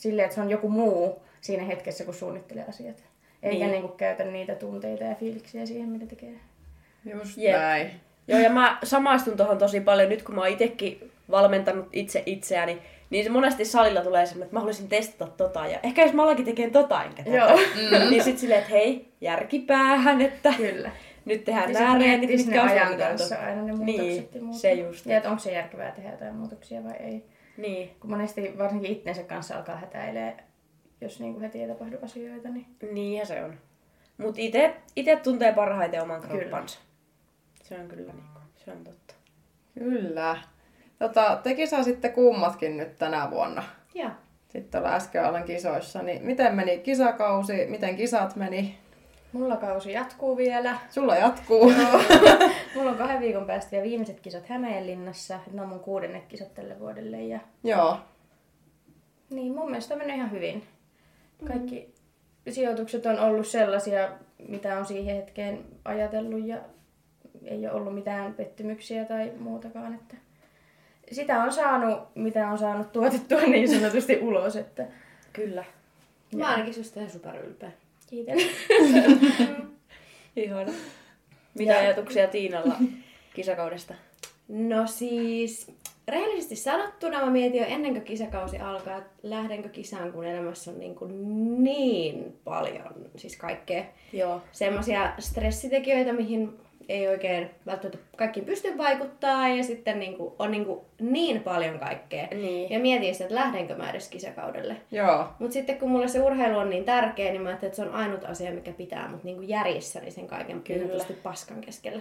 silleen, 0.00 0.24
että 0.26 0.34
se 0.34 0.40
on 0.40 0.50
joku 0.50 0.68
muu 0.68 1.22
siinä 1.40 1.64
hetkessä, 1.64 2.04
kun 2.04 2.14
suunnittelee 2.14 2.64
asiat. 2.68 2.96
Eikä 3.42 3.58
Niin. 3.58 3.70
niin. 3.70 3.82
Niin 3.82 3.92
käytä 3.96 4.24
niitä 4.24 4.54
tunteita 4.54 5.04
ja 5.04 5.14
fiiliksiä 5.14 5.66
siihen, 5.66 5.88
mitä 5.88 6.06
tekee. 6.06 6.32
Just 7.04 7.38
Jep. 7.38 7.56
näin. 7.56 7.90
Joo, 8.28 8.38
ja 8.38 8.50
mä 8.50 8.78
samaistun 8.84 9.36
tuohon 9.36 9.58
tosi 9.58 9.80
paljon 9.80 10.08
nyt, 10.08 10.22
kun 10.22 10.34
mä 10.34 10.40
oon 10.40 10.50
itekin 10.50 11.10
valmentanut 11.30 11.86
itse 11.92 12.22
itseäni, 12.26 12.78
niin 13.10 13.24
se 13.24 13.30
monesti 13.30 13.64
salilla 13.64 14.00
tulee 14.00 14.26
semmoinen, 14.26 14.44
että 14.46 14.56
mä 14.56 14.60
haluaisin 14.60 14.88
testata 14.88 15.32
tota, 15.36 15.66
ja 15.66 15.78
ehkä 15.82 16.02
jos 16.02 16.12
mä 16.12 16.22
alakin 16.22 16.44
tekemään 16.44 16.72
tota 16.72 17.04
enkä 17.04 17.22
tätä, 17.22 17.36
Joo. 17.36 17.56
mm. 17.56 18.10
niin 18.10 18.24
sit 18.24 18.38
silleen, 18.38 18.60
että 18.60 18.70
hei, 18.72 19.08
järkipäähän, 19.20 20.20
että 20.20 20.54
Kyllä. 20.56 20.90
nyt 21.24 21.44
tehdään 21.44 21.72
Ja 21.72 21.80
nämä 21.80 21.98
reenit, 21.98 22.30
mitkä 22.30 22.62
on 22.62 22.68
ajan 22.68 22.86
suunniteltu. 22.86 23.18
kanssa 23.18 23.36
aina 23.36 23.62
ne 23.62 23.72
muutokset 23.72 23.86
Niin, 23.86 24.28
ja 24.34 24.42
muuta. 24.42 24.58
se 24.58 24.72
just. 24.72 25.06
Ja 25.06 25.16
että 25.16 25.30
onko 25.30 25.42
se 25.42 25.52
järkevää 25.52 25.90
tehdä 25.90 26.10
jotain 26.10 26.34
muutoksia 26.34 26.84
vai 26.84 26.96
ei. 27.00 27.24
Niin, 27.58 27.96
Kun 28.00 28.10
monesti 28.10 28.54
varsinkin 28.58 28.92
itsensä 28.92 29.22
kanssa 29.22 29.56
alkaa 29.56 29.76
hätäilee, 29.76 30.36
jos 31.00 31.20
niinku 31.20 31.40
heti 31.40 31.62
ei 31.62 31.68
tapahdu 31.68 31.96
asioita, 32.02 32.48
niin 32.48 32.66
niinhän 32.92 33.26
se 33.26 33.44
on. 33.44 33.54
Mut 34.18 34.38
ite, 34.38 34.76
ite 34.96 35.16
tuntee 35.16 35.52
parhaiten 35.52 36.02
oman 36.02 36.20
Kyllä. 36.20 36.34
kroppansa. 36.34 36.78
Se 37.62 37.80
on 37.80 37.88
kyllä 37.88 38.12
niinku, 38.12 38.40
se 38.56 38.72
on 38.72 38.84
totta. 38.84 39.14
Kyllä. 39.78 40.36
Tota, 40.98 41.40
te 41.42 41.54
kisasitte 41.54 42.08
kummatkin 42.08 42.76
nyt 42.76 42.96
tänä 42.96 43.30
vuonna. 43.30 43.62
Joo. 43.94 44.10
Sitten 44.48 44.78
ollaan 44.78 44.96
äsken 44.96 45.24
alan 45.24 45.44
kisoissa. 45.44 46.02
Niin 46.02 46.26
miten 46.26 46.54
meni 46.54 46.78
kisakausi? 46.78 47.66
Miten 47.66 47.96
kisat 47.96 48.36
meni? 48.36 48.78
Mulla 49.32 49.56
kausi 49.56 49.92
jatkuu 49.92 50.36
vielä. 50.36 50.78
Sulla 50.90 51.16
jatkuu. 51.16 51.72
Mulla 52.74 52.90
on 52.90 52.96
kahden 52.96 53.20
viikon 53.20 53.46
päästä 53.46 53.70
vielä 53.70 53.84
viimeiset 53.84 54.20
kisat 54.20 54.48
Hämeenlinnassa. 54.48 55.40
Ne 55.52 55.62
on 55.62 55.68
mun 55.68 55.80
kuudennet 55.80 56.26
kisat 56.26 56.54
tälle 56.54 56.80
vuodelle. 56.80 57.22
Ja... 57.22 57.40
Joo. 57.64 57.98
Niin, 59.30 59.54
mun 59.54 59.70
mielestä 59.70 59.94
on 59.94 59.98
mennyt 59.98 60.16
ihan 60.16 60.30
hyvin. 60.30 60.62
Kaikki 61.48 61.94
sijoitukset 62.48 63.06
on 63.06 63.18
ollut 63.18 63.46
sellaisia, 63.46 64.08
mitä 64.48 64.78
on 64.78 64.86
siihen 64.86 65.16
hetkeen 65.16 65.64
ajatellut 65.84 66.46
ja 66.46 66.58
ei 67.44 67.66
ole 67.66 67.72
ollut 67.72 67.94
mitään 67.94 68.34
pettymyksiä 68.34 69.04
tai 69.04 69.32
muutakaan. 69.38 69.94
Että 69.94 70.16
sitä 71.12 71.42
on 71.42 71.52
saanut, 71.52 71.98
mitä 72.14 72.48
on 72.48 72.58
saanut 72.58 72.92
tuotettua 72.92 73.40
niin 73.40 73.68
sanotusti 73.80 74.18
ulos. 74.18 74.56
Että 74.56 74.86
Kyllä. 75.32 75.64
Mä 76.36 76.44
oon 76.44 76.52
ainakin 76.52 76.74
susta 76.74 77.00
ihan 77.00 77.12
superylpeä. 77.12 77.72
Kiitän. 78.10 78.36
Ihana. 80.36 80.72
Mitä 81.58 81.72
Ja- 81.72 81.78
ajatuksia 81.78 82.28
Tiinalla 82.28 82.74
kisakaudesta? 83.34 83.94
No 84.48 84.86
siis, 84.86 85.72
rehellisesti 86.08 86.56
sanottuna 86.56 87.24
mä 87.24 87.30
mietin 87.30 87.60
jo 87.60 87.66
ennen 87.66 87.92
kuin 87.92 88.04
kisakausi 88.04 88.58
alkaa, 88.58 88.98
että 88.98 89.10
lähdenkö 89.22 89.68
kisaan, 89.68 90.12
kun 90.12 90.24
elämässä 90.24 90.70
on 90.70 90.78
niin, 90.78 90.94
kuin 90.94 91.12
niin 91.64 92.36
paljon 92.44 92.94
siis 93.16 93.36
kaikkea 93.36 93.84
Joo. 94.12 94.42
semmoisia 94.52 95.12
stressitekijöitä, 95.18 96.12
mihin 96.12 96.52
ei 96.88 97.08
oikein 97.08 97.50
välttämättä 97.66 97.98
kaikkiin 98.16 98.46
pysty 98.46 98.78
vaikuttaa 98.78 99.48
ja 99.48 99.64
sitten 99.64 99.98
niin 99.98 100.16
kuin, 100.16 100.34
on 100.38 100.50
niin, 100.50 100.64
kuin 100.64 100.80
niin 101.00 101.42
paljon 101.42 101.78
kaikkea. 101.78 102.28
Niin. 102.30 102.70
Ja 102.70 102.78
mietin 102.78 103.14
sitä, 103.14 103.24
että 103.24 103.34
lähdenkö 103.34 103.76
mä 103.76 103.90
edes 103.90 104.08
kisakaudelle. 104.08 104.76
Joo. 104.90 105.28
Mutta 105.38 105.54
sitten 105.54 105.78
kun 105.78 105.90
mulle 105.90 106.08
se 106.08 106.20
urheilu 106.20 106.58
on 106.58 106.70
niin 106.70 106.84
tärkeä, 106.84 107.30
niin 107.30 107.42
mä 107.42 107.48
ajattelin, 107.48 107.70
että 107.70 107.82
se 107.82 107.88
on 107.88 107.94
ainut 107.94 108.24
asia, 108.24 108.52
mikä 108.52 108.72
pitää 108.72 109.08
mut 109.08 109.24
niinku 109.24 109.42
järjissäni 109.42 110.10
sen 110.10 110.26
kaiken 110.26 110.62
Kyllä. 110.62 111.04
Paskan 111.22 111.60
keskellä. 111.60 112.00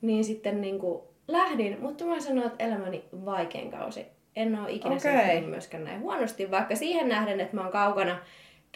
Niin 0.00 0.24
sitten 0.24 0.60
niinku 0.60 1.08
lähdin, 1.28 1.76
mutta 1.80 2.04
mä 2.04 2.20
sanoin, 2.20 2.46
että 2.46 2.64
elämäni 2.64 3.04
vaikein 3.24 3.70
kausi. 3.70 4.06
En 4.36 4.60
ole 4.60 4.72
ikinä 4.72 4.94
okay. 4.94 5.40
myöskään 5.40 5.84
näin 5.84 6.00
huonosti, 6.00 6.50
vaikka 6.50 6.76
siihen 6.76 7.08
nähden, 7.08 7.40
että 7.40 7.56
mä 7.56 7.62
oon 7.62 7.72
kaukana 7.72 8.18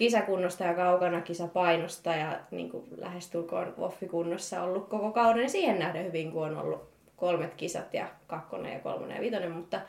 kisakunnosta 0.03 0.65
ja 0.65 0.75
kaukana 0.75 1.21
kisapainosta 1.21 2.11
ja 2.11 2.41
niin 2.51 2.71
kuin 2.71 2.85
lähestulkoon 2.97 3.75
woffikunnossa 3.79 4.63
ollut 4.63 4.89
koko 4.89 5.13
kauden, 5.13 5.51
siihen 5.51 5.79
nähden 5.79 6.05
hyvin, 6.05 6.33
kun 6.33 6.43
on 6.43 6.57
ollut 6.57 6.89
kolmet 7.17 7.55
kisat 7.55 7.95
ja 7.95 8.09
kakkonen 8.27 8.73
ja 8.73 8.79
kolmonen 8.79 9.17
ja 9.17 9.21
vitonen, 9.23 9.51
mutta 9.51 9.81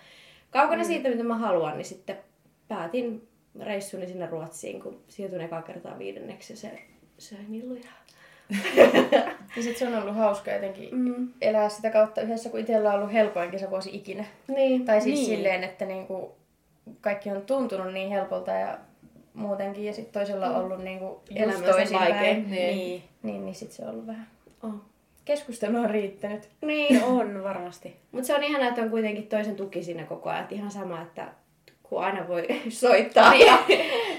kaukana 0.49 0.81
mm. 0.83 0.87
siitä, 0.87 1.09
mitä 1.09 1.23
mä 1.23 1.37
haluan, 1.37 1.77
niin 1.77 1.85
sitten 1.85 2.17
päätin 2.67 3.27
reissuni 3.59 4.07
sinne 4.07 4.25
Ruotsiin, 4.25 4.81
kun 4.81 5.01
siirtyin 5.07 5.41
ekaa 5.41 5.61
kertaa 5.61 5.99
viidenneksi 5.99 6.53
ja 6.53 6.57
se 6.57 6.79
söi 7.17 7.45
niin 7.47 7.69
lujaa. 7.69 8.03
Ja 9.55 9.63
sit 9.63 9.77
se 9.77 9.87
on 9.87 9.95
ollut 9.95 10.15
hauska 10.15 10.51
jotenkin 10.51 10.89
Mm. 10.95 11.29
elää 11.41 11.69
sitä 11.69 11.89
kautta 11.89 12.21
yhdessä, 12.21 12.49
kun 12.49 12.59
itsellä 12.59 12.89
on 12.89 12.95
ollut 12.95 13.13
helpoin 13.13 13.51
kesävuosi 13.51 13.89
ikinä. 13.93 14.25
Niin. 14.47 14.85
Tai 14.85 15.01
siis 15.01 15.19
niin. 15.19 15.25
silleen, 15.25 15.63
että 15.63 15.85
niinku 15.85 16.35
kaikki 17.01 17.29
on 17.29 17.41
tuntunut 17.41 17.93
niin 17.93 18.09
helpolta 18.09 18.51
ja 18.51 18.77
muutenkin, 19.33 19.85
ja 19.85 19.93
sitten 19.93 20.13
toisella 20.13 20.47
on 20.49 20.55
ollut 20.65 20.83
niinku 20.83 21.21
just 21.29 21.65
toisinpäin. 21.65 22.13
vaikein. 22.13 22.51
Niin. 22.51 23.03
Niin, 23.23 23.45
niin 23.45 23.55
sit 23.55 23.71
se 23.71 23.83
on 23.83 23.89
ollut 23.89 24.07
vähän. 24.07 24.27
Oh. 24.63 24.73
keskustelua 25.25 25.79
on 25.79 25.89
riittänyt. 25.89 26.49
Niin, 26.61 27.03
On 27.03 27.43
varmasti. 27.43 27.95
mutta 28.11 28.27
se 28.27 28.35
on 28.35 28.43
ihanaa, 28.43 28.67
että 28.69 28.81
on 28.81 28.89
kuitenkin 28.89 29.27
toisen 29.27 29.55
tuki 29.55 29.83
siinä 29.83 30.03
koko 30.03 30.29
ajan. 30.29 30.41
Että 30.43 30.55
ihan 30.55 30.71
sama, 30.71 31.01
että 31.01 31.27
kun 31.83 32.03
aina 32.03 32.27
voi 32.27 32.47
soittaa 32.69 33.35
ja 33.45 33.57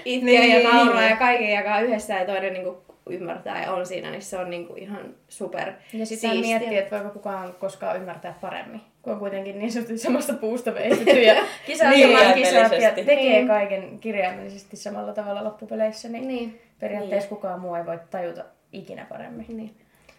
itkeä 0.05 0.39
Niin. 0.41 0.63
ja 0.63 0.73
nauraa 0.73 1.03
ja 1.03 1.15
kaiken 1.15 1.49
jakaa 1.49 1.81
yhdessä 1.81 2.13
ja 2.13 2.25
toinen 2.25 2.53
niinku 2.53 2.77
ymmärtää 3.09 3.63
ja 3.63 3.71
on 3.71 3.85
siinä, 3.85 4.11
niin 4.11 4.21
se 4.21 4.37
on 4.37 4.49
niinku 4.49 4.73
ihan 4.75 5.15
super 5.29 5.73
Ja 5.93 6.05
sitten 6.05 6.39
miettii, 6.39 6.77
että 6.77 6.95
voiko 6.95 7.09
kukaan 7.13 7.53
koskaan 7.53 7.97
ymmärtää 7.97 8.37
paremmin, 8.41 8.81
kun 9.01 9.13
on 9.13 9.19
kuitenkin 9.19 9.59
niin 9.59 9.71
sanotusti 9.71 9.97
samasta 9.97 10.33
puusta 10.33 10.73
veistetty 10.73 11.21
ja 11.21 11.35
kisaa 11.67 11.89
Niin, 11.89 12.33
kisat 12.33 12.71
ja 12.81 12.91
tekee 12.91 13.15
Niin. 13.15 13.47
kaiken 13.47 13.99
kirjaimellisesti 13.99 14.77
samalla 14.77 15.13
tavalla 15.13 15.43
loppupeleissä, 15.43 16.09
niin, 16.09 16.27
Niin. 16.27 16.61
periaatteessa 16.79 17.29
kukaan 17.29 17.59
muu 17.59 17.75
ei 17.75 17.85
voi 17.85 17.99
tajuta 18.09 18.43
ikinä 18.73 19.05
paremmin. 19.09 19.45
Niin. 19.49 19.75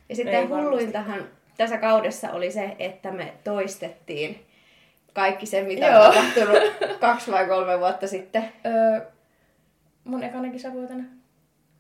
Ja 0.09 0.17
sitten 0.17 0.35
Ei 0.35 0.45
hulluintahan 0.47 1.25
tässä 1.57 1.79
kaudessa 1.79 2.31
oli 2.33 2.51
se, 2.51 2.77
että 2.79 3.11
me 3.11 3.33
toistettiin 3.45 4.47
kaikki 5.13 5.47
se, 5.47 5.63
mitä 5.63 5.87
Joo. 5.87 6.05
on 6.05 6.15
tapahtunut 6.15 6.63
kaksi 7.01 7.33
vai 7.33 7.47
kolme 7.47 7.79
vuotta 7.79 8.07
sitten. 8.07 8.45
Öö, 8.67 9.01
mun 10.05 10.23
ekana 10.23 10.51
kisavuotena, 10.51 11.05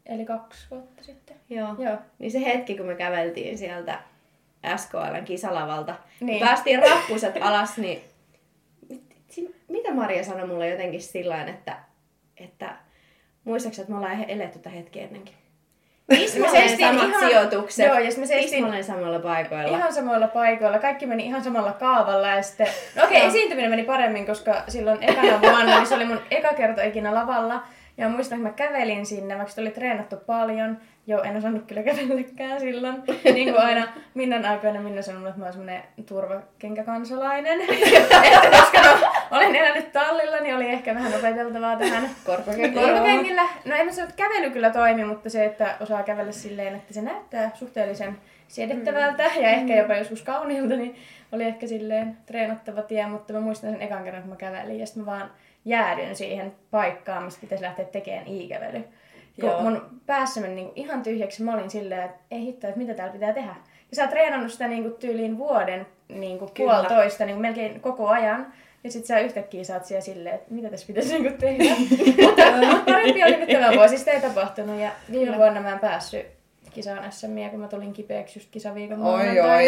eli 0.08 0.24
kaksi 0.24 0.66
vuotta 0.70 1.04
sitten. 1.04 1.36
Joo. 1.50 1.74
Joo. 1.78 1.96
Niin 2.18 2.30
se 2.30 2.44
hetki, 2.44 2.76
kun 2.76 2.86
me 2.86 2.94
käveltiin 2.94 3.58
sieltä 3.58 3.98
SKLn 4.76 5.24
kisalavalta, 5.24 5.94
niin. 6.20 6.26
Niin. 6.26 6.46
päästiin 6.46 6.82
rappuset 6.82 7.34
alas, 7.42 7.78
niin 7.78 8.02
mitä 9.68 9.94
Maria 9.94 10.24
sanoi 10.24 10.46
mulle 10.46 10.68
jotenkin 10.68 11.02
sillä 11.02 11.44
että, 11.44 11.76
että 12.36 12.76
muistaakseni, 13.44 13.82
että 13.82 13.92
me 13.92 13.98
ollaan 13.98 14.30
eletty 14.30 14.58
tätä 14.58 14.70
hetkeä 14.70 15.04
ennenkin. 15.04 15.34
Tismalleen 16.08 16.68
seistiin 16.68 16.88
samat 16.88 17.08
ihan- 17.08 17.28
sijoitukset, 17.28 17.86
Joo, 17.86 17.98
ja 17.98 18.10
me 18.18 18.26
seistiin- 18.26 18.84
samalla 18.84 19.18
paikoilla. 19.18 19.78
Ihan 19.78 19.92
samoilla 19.92 20.28
paikoilla, 20.28 20.78
kaikki 20.78 21.06
meni 21.06 21.26
ihan 21.26 21.44
samalla 21.44 21.72
kaavalla 21.72 22.28
ja 22.28 22.42
sitten... 22.42 22.66
No 22.96 23.04
okei, 23.04 23.16
okay, 23.16 23.28
esiintyminen 23.28 23.70
meni 23.70 23.82
paremmin, 23.84 24.26
koska 24.26 24.62
silloin 24.68 24.98
ekana 25.02 25.40
vuonna, 25.40 25.76
niin 25.76 25.86
se 25.86 25.94
oli 25.94 26.04
mun 26.04 26.20
eka 26.30 26.52
kerta 26.54 26.82
ikinä 26.82 27.14
lavalla. 27.14 27.62
Ja 27.98 28.08
muistan, 28.08 28.38
että 28.38 28.48
mä 28.48 28.68
kävelin 28.68 29.06
sinne, 29.06 29.38
vaikka 29.38 29.60
oli 29.60 29.70
treenattu 29.70 30.16
paljon. 30.16 30.78
Joo, 31.06 31.22
en 31.22 31.36
osannut 31.36 31.64
kyllä 31.66 31.82
kävelläkään 31.82 32.60
silloin. 32.60 33.02
Niin 33.34 33.52
kuin 33.52 33.62
aina 33.62 33.88
Minnan 34.14 34.44
aikoina 34.44 34.80
Minna 34.80 35.02
sanoi, 35.02 35.28
että 35.28 35.38
mä 35.38 35.44
oon 35.44 35.52
semmonen 35.52 35.82
turvakenkäkansalainen. 36.06 37.60
että 38.32 38.50
koska 38.50 38.80
no, 38.82 39.12
olen 39.30 39.56
elänyt 39.56 39.92
tallilla, 39.92 40.36
niin 40.40 40.56
oli 40.56 40.68
ehkä 40.68 40.94
vähän 40.94 41.14
opeteltavaa 41.14 41.76
tähän 41.76 42.10
Korkokenkillä. 42.24 42.88
korkokenkillä. 42.88 43.42
No 43.64 43.76
en 43.76 43.86
mä 43.86 43.92
sano, 43.92 44.08
että 44.08 44.22
kävely 44.22 44.50
kyllä 44.50 44.70
toimi, 44.70 45.04
mutta 45.04 45.30
se, 45.30 45.44
että 45.44 45.76
osaa 45.80 46.02
kävellä 46.02 46.32
silleen, 46.32 46.74
että 46.74 46.94
se 46.94 47.02
näyttää 47.02 47.50
suhteellisen 47.54 48.18
siedettävältä 48.48 49.22
ja 49.22 49.48
ehkä 49.48 49.76
jopa 49.76 49.94
joskus 49.94 50.22
kauniilta, 50.22 50.76
niin 50.76 50.96
oli 51.32 51.44
ehkä 51.44 51.66
silleen 51.66 52.16
treenattava 52.26 52.82
tie, 52.82 53.06
mutta 53.06 53.32
mä 53.32 53.40
muistan 53.40 53.70
sen 53.70 53.82
ekan 53.82 54.04
kerran, 54.04 54.22
kun 54.22 54.30
mä 54.30 54.36
kävelin 54.36 54.80
ja 54.80 54.86
sitten 54.86 55.04
mä 55.04 55.10
vaan 55.10 55.30
jäädyin 55.66 56.16
siihen 56.16 56.54
paikkaan, 56.70 57.22
mistä 57.22 57.40
pitäisi 57.40 57.64
lähteä 57.64 57.84
tekemään 57.84 58.26
i-kävely. 58.26 58.84
Kun 59.40 59.50
Joo. 59.50 59.60
mun 59.60 60.00
päässä 60.06 60.40
meni 60.40 60.54
niinku 60.54 60.72
ihan 60.76 61.02
tyhjäksi, 61.02 61.42
mä 61.42 61.54
olin 61.54 61.70
silleen, 61.70 62.02
että 62.02 62.18
ei 62.30 62.40
hitto, 62.40 62.66
että 62.66 62.78
mitä 62.78 62.94
täällä 62.94 63.12
pitää 63.12 63.32
tehdä. 63.32 63.54
Ja 63.90 63.96
sä 63.96 64.02
oot 64.02 64.10
treenannut 64.10 64.52
sitä 64.52 64.68
niinku 64.68 64.90
tyyliin 64.90 65.38
vuoden 65.38 65.86
niinku 66.08 66.50
Kyllä. 66.54 66.72
puolitoista 66.72 67.24
niinku 67.24 67.40
melkein 67.40 67.80
koko 67.80 68.08
ajan. 68.08 68.52
Ja 68.84 68.90
sit 68.90 69.04
sä 69.04 69.18
yhtäkkiä 69.18 69.64
saat 69.64 69.84
siellä 69.84 70.00
silleen, 70.00 70.34
että 70.34 70.54
mitä 70.54 70.70
tässä 70.70 70.86
pitäisi 70.86 71.18
niinku 71.18 71.38
tehdä. 71.40 71.74
mutta 72.70 72.92
parempi 72.92 73.24
oli 73.24 73.36
nyt 73.36 73.48
tämä 73.48 73.72
vuosi, 73.74 73.98
sitä 73.98 74.10
ei 74.10 74.20
tapahtunut. 74.20 74.80
Ja 74.80 74.90
viime 75.12 75.36
vuonna 75.36 75.60
mä 75.60 75.72
en 75.72 75.78
päässyt 75.78 76.26
kisaan 76.70 77.12
SMiä, 77.12 77.48
kun 77.48 77.60
mä 77.60 77.68
tulin 77.68 77.92
kipeäksi 77.92 78.38
just 78.38 78.50
kisaviikon 78.50 79.02
Oi, 79.02 79.40
oi. 79.40 79.66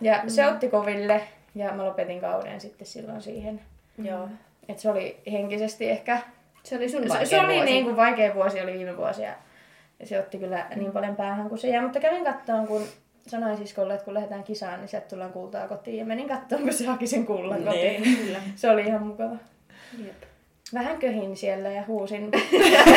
Ja 0.00 0.22
se 0.26 0.46
otti 0.46 0.68
koville 0.68 1.20
ja 1.54 1.72
mä 1.72 1.84
lopetin 1.84 2.20
kauden 2.20 2.60
sitten 2.60 2.86
silloin 2.86 3.22
siihen. 3.22 3.60
Joo. 3.98 4.28
Et 4.70 4.78
se 4.78 4.90
oli 4.90 5.16
henkisesti 5.32 5.90
ehkä... 5.90 6.18
Se 6.62 6.76
oli 6.76 6.88
sun 6.88 7.02
Se, 7.02 7.08
vaikea 7.08 7.26
se 7.26 7.40
oli 7.40 7.54
vuosi. 7.54 7.64
niin 7.70 7.84
kuin 7.84 7.96
vaikea 7.96 8.34
vuosi, 8.34 8.60
oli 8.60 8.72
viime 8.72 8.96
vuosi 8.96 9.22
ja 9.22 9.32
se 10.04 10.18
otti 10.18 10.38
kyllä 10.38 10.66
niin 10.76 10.92
paljon 10.92 11.16
päähän 11.16 11.48
kuin 11.48 11.58
se 11.58 11.68
jää. 11.68 11.82
Mutta 11.82 12.00
kävin 12.00 12.24
kattoon, 12.24 12.66
kun 12.66 12.82
sanoin 13.26 13.56
siskolle, 13.56 13.94
että 13.94 14.04
kun 14.04 14.14
lähdetään 14.14 14.44
kisaan, 14.44 14.80
niin 14.80 14.88
sieltä 14.88 15.08
tullaan 15.08 15.32
kultaa 15.32 15.68
kotiin. 15.68 15.96
Ja 15.98 16.04
menin 16.04 16.28
kattoon, 16.28 16.62
kun 16.62 16.72
se 16.72 16.86
haki 16.86 17.06
sen 17.06 17.26
kullan 17.26 17.62
kotiin. 17.64 18.02
Niin, 18.02 18.16
kyllä. 18.16 18.38
Se 18.56 18.70
oli 18.70 18.82
ihan 18.82 19.02
mukava. 19.06 19.36
Jep. 20.04 20.22
Vähän 20.74 20.98
köhin 20.98 21.36
siellä 21.36 21.68
ja 21.68 21.82
huusin. 21.86 22.30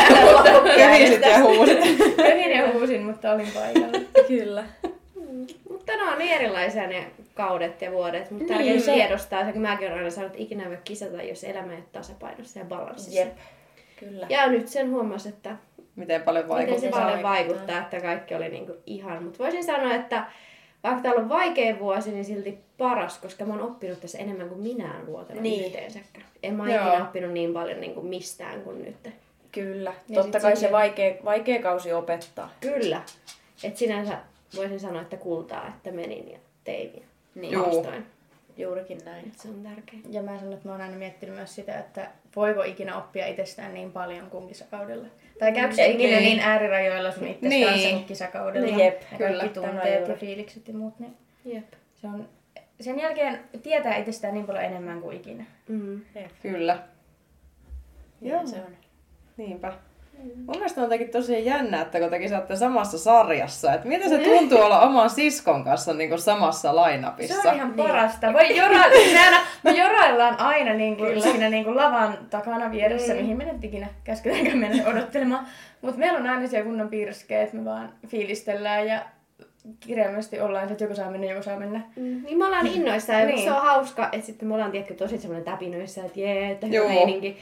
Köhisit 0.76 1.20
ja 1.26 1.38
huusit. 1.38 1.78
köhin 2.16 2.50
ja 2.50 2.72
huusin, 2.72 3.02
mutta 3.02 3.32
olin 3.32 3.48
paikalla. 3.54 3.98
Kyllä. 4.28 4.64
Mutta 5.70 5.92
ne 5.96 6.02
on 6.02 6.18
niin 6.18 6.32
erilaisia 6.32 6.86
ne 6.86 7.06
kaudet 7.34 7.82
ja 7.82 7.90
vuodet, 7.92 8.30
mutta 8.30 8.44
Niin, 8.44 8.56
tärkeää 8.56 8.78
se- 8.80 8.92
tiedostaa 8.92 9.44
se, 9.44 9.52
kun 9.52 9.62
mäkin 9.62 9.86
olen 9.86 9.98
aina 9.98 10.10
sanonut, 10.10 10.32
että 10.32 10.42
ikinä 10.44 10.68
voi 10.68 10.78
kisata, 10.84 11.22
jos 11.22 11.44
elämä 11.44 11.72
ei 11.72 11.78
ole 11.78 11.84
tasapainossa 11.92 12.58
ja 12.58 12.64
balanssissa. 12.64 13.20
Jep. 13.20 13.36
Kyllä. 14.00 14.26
Ja 14.30 14.46
nyt 14.46 14.68
sen 14.68 14.90
huomasi, 14.90 15.28
että 15.28 15.56
Miten 15.96 16.22
paljon 16.22 16.44
miten 16.44 16.56
vaikuttaa. 16.56 16.80
se 16.80 16.86
se 16.86 16.90
paljon 17.02 17.22
vaikuttaa. 17.22 17.78
että 17.78 18.00
kaikki 18.00 18.34
oli 18.34 18.48
niinku 18.48 18.72
ihan. 18.86 19.22
Mutta 19.22 19.38
voisin 19.38 19.64
sanoa, 19.64 19.94
että 19.94 20.24
vaikka 20.84 21.02
tämä 21.02 21.14
on 21.14 21.28
vaikea 21.28 21.78
vuosi, 21.78 22.10
niin 22.12 22.24
silti 22.24 22.58
paras, 22.78 23.18
koska 23.18 23.44
mä 23.44 23.52
oon 23.54 23.62
oppinut 23.62 24.00
tässä 24.00 24.18
enemmän 24.18 24.48
kuin 24.48 24.60
minään 24.60 25.06
vuotena 25.06 25.40
Niin. 25.40 25.64
yhteensäkään. 25.66 26.26
En 26.42 26.54
mä 26.54 26.64
ikinä 26.64 27.02
oppinut 27.04 27.32
niin 27.32 27.52
paljon 27.52 27.80
niin 27.80 27.94
kuin 27.94 28.06
mistään 28.06 28.60
kuin 28.62 28.84
nyt. 28.84 29.10
Kyllä. 29.52 29.92
Ja 30.08 30.22
Totta 30.22 30.40
kai 30.40 30.56
siihen- 30.56 30.68
se 30.70 30.72
vaikea, 30.72 31.14
vaikea 31.24 31.62
kausi 31.62 31.92
opettaa. 31.92 32.50
Kyllä. 32.60 33.02
Et 33.64 33.76
sinänsä 33.76 34.18
voisin 34.56 34.80
sanoa, 34.80 35.02
että 35.02 35.16
kultaa, 35.16 35.68
että 35.68 35.90
menin 35.92 36.30
ja 36.32 36.38
tein 36.64 37.02
Niin. 37.34 37.52
Juu. 37.52 37.64
haastoin. 37.64 38.06
Juurikin 38.56 38.98
näin. 39.04 39.32
Se 39.36 39.48
on 39.48 39.62
tärkeää. 39.62 40.02
Ja 40.10 40.22
mä 40.22 40.38
sanon, 40.38 40.52
että 40.52 40.68
mä 40.68 40.72
oon 40.72 40.80
aina 40.80 40.96
miettinyt 40.96 41.34
myös 41.34 41.54
sitä, 41.54 41.78
että 41.78 42.10
voiko 42.36 42.62
ikinä 42.62 42.98
oppia 42.98 43.26
itsestään 43.26 43.74
niin 43.74 43.92
paljon 43.92 44.30
kuin 44.30 44.48
kisakaudella. 44.48 45.06
Tai 45.38 45.52
käykö 45.52 45.74
se 45.74 45.82
Ei, 45.82 45.94
ikinä 45.94 46.10
niin. 46.16 46.22
niin 46.22 46.40
äärirajoilla 46.40 47.12
sun 47.12 47.26
itse 47.26 47.48
Niin. 47.48 47.90
kuin 47.94 48.04
kisakaudella. 48.04 48.66
Niin, 48.66 48.78
jep, 48.78 49.02
ja 49.12 49.18
kyllä. 49.18 49.38
kaikki 49.38 49.60
tunteet 49.60 50.08
ja 50.08 50.14
fiilikset 50.16 50.68
ja 50.68 50.74
muut. 50.74 50.98
Niin 50.98 51.16
Jep. 51.44 51.64
se 51.94 52.06
on, 52.06 52.28
sen 52.80 53.00
jälkeen 53.00 53.40
tietää 53.62 53.96
itsestään 53.96 54.34
niin 54.34 54.46
paljon 54.46 54.64
enemmän 54.64 55.00
kuin 55.00 55.16
ikinä. 55.16 55.44
Mm. 55.68 56.00
Kyllä. 56.42 56.78
Joo. 58.20 58.34
Joo. 58.36 58.46
Se 58.46 58.56
on. 58.56 58.76
Niinpä. 59.36 59.72
Mun 60.22 60.56
mielestä 60.56 60.80
on 60.80 60.84
jotenkin 60.84 61.08
tosi 61.10 61.44
jännä, 61.44 61.80
että 61.80 62.00
kun 62.00 62.10
tekin 62.10 62.28
saatte 62.28 62.56
samassa 62.56 62.98
sarjassa, 62.98 63.72
että 63.72 63.88
miltä 63.88 64.08
se 64.08 64.18
tuntuu 64.18 64.58
olla 64.60 64.80
oman 64.80 65.10
siskon 65.10 65.64
kanssa 65.64 65.92
niin 65.94 66.08
kuin 66.08 66.18
samassa 66.18 66.76
lainapissa. 66.76 67.42
Se 67.42 67.48
on 67.48 67.54
ihan 67.54 67.72
parasta. 67.74 68.32
Voi 68.32 68.56
jora, 68.56 68.78
me, 68.78 69.20
aina, 69.24 69.36
me 69.62 69.70
joraillaan 69.70 70.40
aina 70.40 70.72
niin 70.74 70.96
kuin, 70.96 71.22
siinä 71.22 71.48
niin 71.50 71.64
kuin 71.64 71.76
lavan 71.76 72.18
takana 72.30 72.70
vieressä, 72.70 73.12
Mm. 73.14 73.20
mihin 73.20 73.36
me 73.36 73.44
nyt 73.52 73.64
ikinä 73.64 73.86
käsketäänkään 74.04 74.58
mennä 74.58 74.86
odottelemaan. 74.88 75.46
Mutta 75.82 75.98
meillä 75.98 76.18
on 76.18 76.26
aina 76.26 76.46
siellä 76.48 76.66
kunnon 76.66 76.88
piirskejä, 76.88 77.42
että 77.42 77.56
me 77.56 77.64
vaan 77.64 77.92
fiilistellään 78.06 78.86
ja 78.86 79.00
kirjaimellisesti 79.80 80.40
ollaan, 80.40 80.70
että 80.72 80.84
joku 80.84 80.94
saa 80.94 81.10
mennä, 81.10 81.26
joku 81.26 81.42
saa 81.42 81.58
mennä. 81.58 81.80
Mm, 81.96 82.22
niin 82.24 82.38
me 82.38 82.44
ollaan 82.44 82.66
innoissaan 82.66 83.20
ja 83.20 83.26
Niin. 83.26 83.44
se 83.44 83.50
on 83.52 83.62
hauska, 83.62 84.08
että 84.12 84.26
sitten 84.26 84.48
me 84.48 84.54
ollaan 84.54 84.70
tietty 84.70 84.94
tosi 84.94 85.18
semmoinen 85.18 85.44
täpinöissä, 85.44 86.04
että 86.04 86.20
jee, 86.20 86.50
että 86.50 86.66
hyvä 86.66 86.88
meininki. 86.88 87.36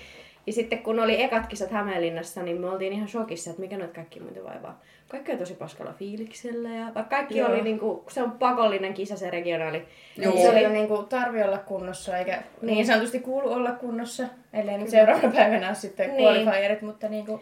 Ja 0.47 0.53
sitten 0.53 0.79
kun 0.79 1.01
oli 1.01 1.23
ekat 1.23 1.47
kisat 1.47 1.71
Hämeenlinnassa, 1.71 2.43
niin 2.43 2.61
me 2.61 2.71
oltiin 2.71 2.93
ihan 2.93 3.09
shokissa, 3.09 3.51
että 3.51 3.63
mikä 3.63 3.79
noita 3.79 3.95
kaikki 3.95 4.21
muuten 4.21 4.45
vaivaa. 4.45 4.81
Kaikki 5.09 5.33
on 5.33 5.39
tosi 5.39 5.55
paskalla 5.55 5.93
fiiliksellä 5.93 6.69
ja 6.69 6.85
vaikka 6.85 7.17
kaikki 7.17 7.39
Joo. 7.39 7.49
oli 7.49 7.63
niinku, 7.63 8.05
se 8.09 8.23
on 8.23 8.33
pakollinen 8.33 8.95
kisa 8.95 9.17
se 9.17 9.31
regionaali. 9.31 9.83
Joo. 10.17 10.37
Se 10.37 10.51
oli 10.51 10.69
niin 10.69 10.89
kuin, 10.89 11.07
tarvi 11.07 11.43
olla 11.43 11.59
kunnossa, 11.59 12.19
eikä 12.19 12.43
niin. 12.63 12.75
niin 12.75 12.87
sanotusti 12.87 13.21
kuulu 13.21 13.53
olla 13.53 13.73
kunnossa, 13.73 14.25
ellei 14.53 14.79
nyt 14.79 14.89
seuraavana 14.89 15.33
päivänä 15.33 15.67
ole 15.67 15.75
sitten 15.75 16.17
Niin. 16.17 16.47
niin. 16.47 16.79
mutta 16.85 17.09
niin 17.09 17.27
kuin, 17.27 17.41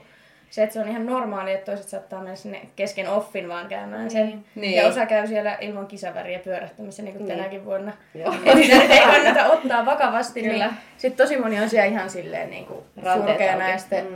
se, 0.50 0.62
että 0.62 0.72
se 0.74 0.80
on 0.80 0.88
ihan 0.88 1.06
normaali, 1.06 1.52
että 1.52 1.64
toiset 1.72 1.88
saattaa 1.88 2.20
mennä 2.20 2.34
sinne 2.36 2.60
kesken 2.76 3.08
offin 3.08 3.48
vaan 3.48 3.68
käymään 3.68 4.10
sen. 4.10 4.44
Niin. 4.54 4.74
Ja 4.74 4.86
osa 4.88 5.06
käy 5.06 5.26
siellä 5.26 5.56
ilman 5.60 5.86
kisaväriä 5.86 6.38
pyörähtämässä 6.38 7.02
niin 7.02 7.14
kuin 7.16 7.26
Niin. 7.28 7.36
tänäkin 7.38 7.64
vuonna. 7.64 7.92
Ja 8.14 8.30
nyt 8.54 8.90
ei 8.90 9.00
kannata 9.00 9.46
ottaa 9.54 9.86
vakavasti. 9.86 10.42
Kyllä. 10.42 10.66
Niin 10.66 10.76
sitten 10.96 11.26
tosi 11.26 11.36
moni 11.40 11.60
on 11.60 11.68
siellä 11.68 11.86
ihan 11.86 12.10
silleen 12.10 12.50
niin 12.50 12.66
kuin 12.66 12.80
surkeana 13.16 13.68
ja 13.68 13.78
sitten 13.78 14.06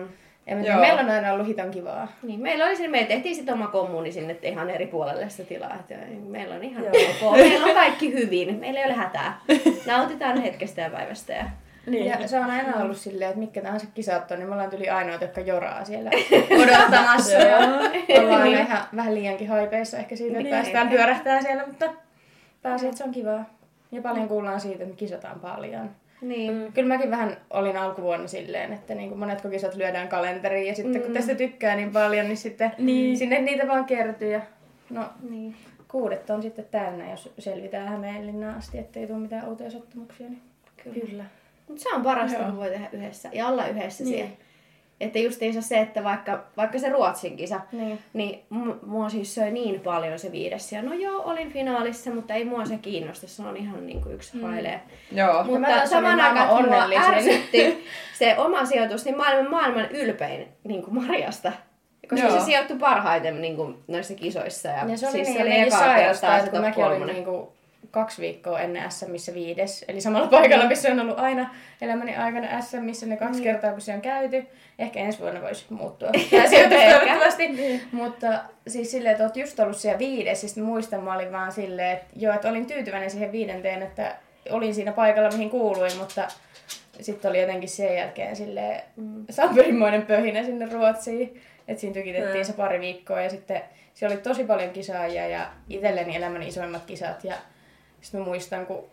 Mm. 0.47 0.65
Joo. 0.65 0.81
meillä 0.81 1.01
on 1.01 1.11
aina 1.11 1.33
ollut 1.33 1.47
hiton 1.47 1.71
kivaa. 1.71 2.09
Niin, 2.23 2.41
meillä 2.41 2.65
oli 2.65 2.77
sinne, 2.77 3.01
me 3.01 3.05
tehtiin 3.07 3.35
sitten 3.35 3.55
oma 3.55 3.67
kommuni 3.67 4.13
sinne 4.13 4.37
ihan 4.43 4.71
eri 4.71 4.87
puolelle 4.87 5.29
sitä 5.31 5.49
tilaa. 5.49 5.75
Että 5.75 5.95
meillä 6.29 6.55
on 6.55 6.65
ihan 6.65 6.85
ok. 6.87 7.37
Meillä 7.37 7.67
on 7.67 7.75
kaikki 7.75 8.13
hyvin. 8.13 8.55
Meillä 8.61 8.81
ei 8.81 8.87
ole 8.87 8.95
hätää. 8.95 9.41
Nautitaan 9.87 10.43
hetkestä 10.43 10.81
ja 10.81 10.91
päivästä. 10.91 11.33
Ja... 11.33 11.45
Niin. 11.87 12.07
Ja 12.07 12.29
se 12.29 12.39
on 12.41 12.51
aina 12.51 12.77
ollut 12.77 12.97
silleen, 12.97 13.29
että 13.29 13.41
mitkä 13.41 13.61
tahansa 13.61 13.87
kisat 13.95 14.31
on, 14.31 14.39
niin 14.39 14.49
me 14.49 14.53
ollaan 14.55 14.71
tyli 14.71 14.89
ainoat, 14.89 15.21
jotka 15.21 15.41
joraa 15.41 15.85
siellä 15.85 16.11
odottamassa. 16.63 17.33
ja 17.33 17.57
ollaan 18.21 18.43
aina 18.43 18.61
ihan 18.61 18.85
vähän 18.97 19.15
liiankin 19.15 19.49
haipeissa 19.49 19.99
ehkä 19.99 20.17
siitä, 20.17 20.31
että 20.39 20.43
Niin. 20.43 20.55
päästään 20.55 20.89
pyörähtää 20.89 21.43
siellä, 21.43 21.67
mutta 21.67 21.91
pääsee, 22.63 22.89
että 22.89 22.99
se 22.99 23.05
on 23.05 23.13
kivaa. 23.13 23.45
Ja 23.93 24.03
paljon 24.03 24.29
kuullaan 24.29 24.61
siitä, 24.61 24.75
että 24.77 24.89
me 24.89 24.97
kisataan 24.97 25.41
paljon. 25.41 25.91
Niin. 26.21 26.73
Kyllä 26.75 26.89
mäkin 26.89 27.11
vähän 27.11 27.37
olin 27.51 27.77
alkuvuonna 27.77 28.29
silleen, 28.29 28.73
että 28.73 28.95
niin 28.95 29.09
kuin 29.09 29.19
monetko 29.19 29.49
kisat 29.49 29.75
lyödään 29.75 30.09
kalenteriin 30.09 30.67
ja 30.67 30.75
sitten 30.75 31.03
kun 31.03 31.13
tästä 31.13 31.35
tykkää 31.35 31.77
niin 31.77 31.93
paljon, 31.93 32.27
niin 32.29 32.37
sitten 32.37 32.73
niin. 32.79 33.19
sinne 33.19 33.41
niitä 33.41 33.69
vaan 33.69 33.85
kertyy. 33.85 34.33
Ja, 34.33 34.41
no, 34.91 35.05
niin. 35.31 35.57
kuudet 35.89 36.31
on 36.31 36.43
sitten 36.43 36.65
täynnä, 36.71 37.11
jos 37.11 37.33
selvitään 37.39 37.89
Hämeenlinnaan 37.89 38.59
asti, 38.59 38.79
ettei 38.79 39.07
tule 39.07 39.19
mitään 39.19 39.49
outoja 39.49 39.71
sattumuksia. 39.71 40.29
Niin 40.29 40.43
Kyllä. 40.85 41.07
Kyllä. 41.07 41.25
Mutta 41.69 41.83
se 41.83 41.89
on 41.95 42.03
parasta, 42.03 42.39
kun 42.39 42.57
voi 42.57 42.69
tehdä 42.71 42.89
yhdessä 42.93 43.29
ja 43.33 43.47
olla 43.49 43.67
yhdessä 43.67 44.05
niin. 44.05 44.15
siellä. 44.17 44.31
Että 45.01 45.19
justiinsa 45.19 45.63
se, 45.63 45.79
että 45.81 46.05
vaikka, 46.05 46.45
vaikka 46.57 46.79
se 46.79 46.89
Ruotsin 46.89 47.37
kisa, 47.37 47.61
Niin. 47.73 47.99
niin 48.13 48.43
m- 48.51 48.71
mua 48.87 49.09
siis 49.09 49.35
söi 49.35 49.51
niin 49.51 49.81
paljon 49.81 50.19
se 50.19 50.33
viides. 50.33 50.73
Ja 50.73 50.83
no 50.83 50.95
joo, 50.95 51.23
olin 51.25 51.53
finaalissa, 51.53 52.11
mutta 52.11 52.35
ei 52.35 52.45
mua 52.45 52.65
se 52.65 52.77
kiinnosta. 52.77 53.27
Se 53.29 53.43
on 53.43 53.57
ihan 53.57 53.87
niin 53.87 54.01
kuin 54.03 54.15
yksi 54.15 54.41
hailee. 54.43 54.81
Joo. 55.13 55.45
Mutta 55.45 55.87
saman 55.87 56.17
maailman 56.17 56.43
aikaan 56.43 56.69
mua 56.69 57.07
ärsytti 57.09 57.85
se 58.19 58.35
oma 58.39 58.65
sijoitus, 58.65 59.05
niin 59.05 59.17
maailman, 59.17 59.51
maailman 59.51 59.91
ylpein 59.91 60.49
niin 60.65 60.83
kuin 60.83 60.95
Marjasta. 61.07 61.53
Koska 62.11 62.27
Joo. 62.27 62.39
se 62.39 62.45
sijoittui 62.45 62.79
parhaiten 62.79 63.41
niin 63.41 63.57
kuin, 63.57 63.75
noissa 63.89 64.15
kisoissa. 64.15 64.69
Ja, 64.69 64.85
Ja 64.89 64.97
se 64.99 65.07
oli 65.07 65.13
siis 65.13 65.29
niin 65.29 65.37
se 65.39 65.43
oli 65.43 65.59
ekaa 65.61 65.79
sairasta, 65.79 66.39
että 66.39 66.51
kun 66.51 66.61
mäkin 66.61 66.85
olin 66.85 66.91
kolmonen. 66.99 67.15
niinku 67.15 67.53
kaksi 67.91 68.23
viikkoa 68.23 68.61
ennen 68.61 68.91
SMissä 68.91 69.35
viides. 69.35 69.85
Eli 69.89 70.01
samalla 70.01 70.29
paikalla, 70.29 70.69
missä 70.69 70.93
on 70.93 71.01
ollut 71.01 71.19
aina 71.19 71.55
elämäni 71.81 72.17
aikana 72.17 72.61
SMissä 72.61 73.07
ne 73.07 73.17
kaksi 73.17 73.43
kertaa, 73.43 73.73
kun 73.73 73.81
se 73.81 73.95
on 73.95 74.01
käyty. 74.01 74.47
Ehkä 74.79 75.01
ensi 75.01 75.19
vuonna 75.19 75.43
voisi 75.43 75.67
muuttua. 75.71 76.09
Toivottavasti. 76.71 77.49
Mutta 77.93 78.29
siis 78.67 78.91
silleen, 78.91 79.13
että 79.13 79.25
oot 79.25 79.37
just 79.37 79.61
ollut 79.61 79.77
siellä 79.77 79.99
viides. 79.99 80.41
Sitten 80.41 80.65
muistan, 80.65 81.05
mä 81.05 81.15
olin 81.15 81.33
vaan 81.33 81.53
silleen, 81.53 81.93
että 81.93 82.07
joo, 82.17 82.35
että 82.35 82.49
olin 82.49 82.67
tyytyväinen 82.67 83.11
siihen 83.11 83.33
viidenteen, 83.33 83.83
että 83.83 84.17
olin 84.51 84.75
siinä 84.75 84.93
paikalla, 84.93 85.31
mihin 85.31 85.51
kuuluin, 85.51 85.97
mutta 85.99 86.29
sitten 87.01 87.29
oli 87.29 87.41
jotenkin 87.41 87.69
sen 87.69 87.97
jälkeen 87.97 88.37
silleen 88.37 88.83
mm. 88.97 89.27
pöhinä 90.07 90.45
sinne 90.45 90.69
Ruotsiin. 90.73 91.41
Että 91.69 91.81
siinä 91.81 91.95
tykitettiin 91.95 92.45
se 92.45 92.53
pari 92.53 92.81
viikkoa 92.81 93.21
ja 93.21 93.31
sitten 93.31 93.63
siellä 93.95 94.15
oli 94.15 94.23
tosi 94.23 94.45
paljon 94.45 94.71
kisaajia 94.71 95.29
ja 95.29 95.47
itselleni 95.69 96.17
elämäni 96.17 96.49
isoimmat 96.49 96.85
kisat. 96.85 97.25
Ja 97.25 97.35
sitten 98.05 98.21
mä 98.21 98.27
muistan, 98.27 98.67
kun 98.67 98.85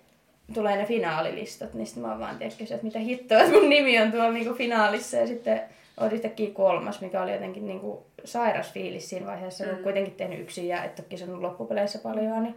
tulee 0.54 0.78
ne 0.78 0.86
finaalilistat, 0.86 1.74
niin 1.74 1.86
sitten 1.86 2.04
mä 2.04 2.12
oon 2.12 2.20
vaan 2.20 2.38
tiedätkö, 2.38 2.64
että 2.64 2.84
mitä 2.84 3.00
hittoa, 3.00 3.40
että 3.40 3.52
mun 3.52 3.70
nimi 3.70 4.00
on 4.02 4.12
tuolla 4.12 4.32
niinku 4.32 4.54
finaalissa. 4.54 5.18
Ja 5.18 5.28
sitten 5.28 5.62
oot 5.98 6.14
yhtäkkiä 6.14 6.50
kolmas, 6.54 7.02
mikä 7.02 7.22
oli 7.22 7.34
jotenkin 7.34 7.68
niinku 7.68 8.06
sairas 8.26 8.72
fiilis 8.72 9.10
siinä 9.10 9.26
vaiheessa, 9.26 9.66
kun 9.66 9.84
kuitenkin 9.84 10.14
tehnyt 10.14 10.40
yksin 10.40 10.68
ja 10.68 10.84
et 10.84 11.00
ole 11.00 11.08
kisannut 11.10 11.42
loppupeleissä 11.42 12.00
paljon, 12.00 12.44
niin 12.44 12.56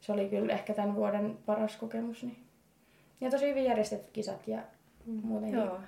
se 0.00 0.12
oli 0.12 0.28
kyllä 0.28 0.52
ehkä 0.52 0.74
tämän 0.74 0.96
vuoden 0.96 1.38
paras 1.46 1.76
kokemus. 1.76 2.22
Niin. 2.22 2.36
Ja 3.20 3.30
tosi 3.30 3.46
hyvin 3.46 3.64
järjestetyt 3.64 4.10
kisat 4.12 4.48
ja 4.48 4.58
muutenkin 5.22 5.60
Joo. 5.60 5.80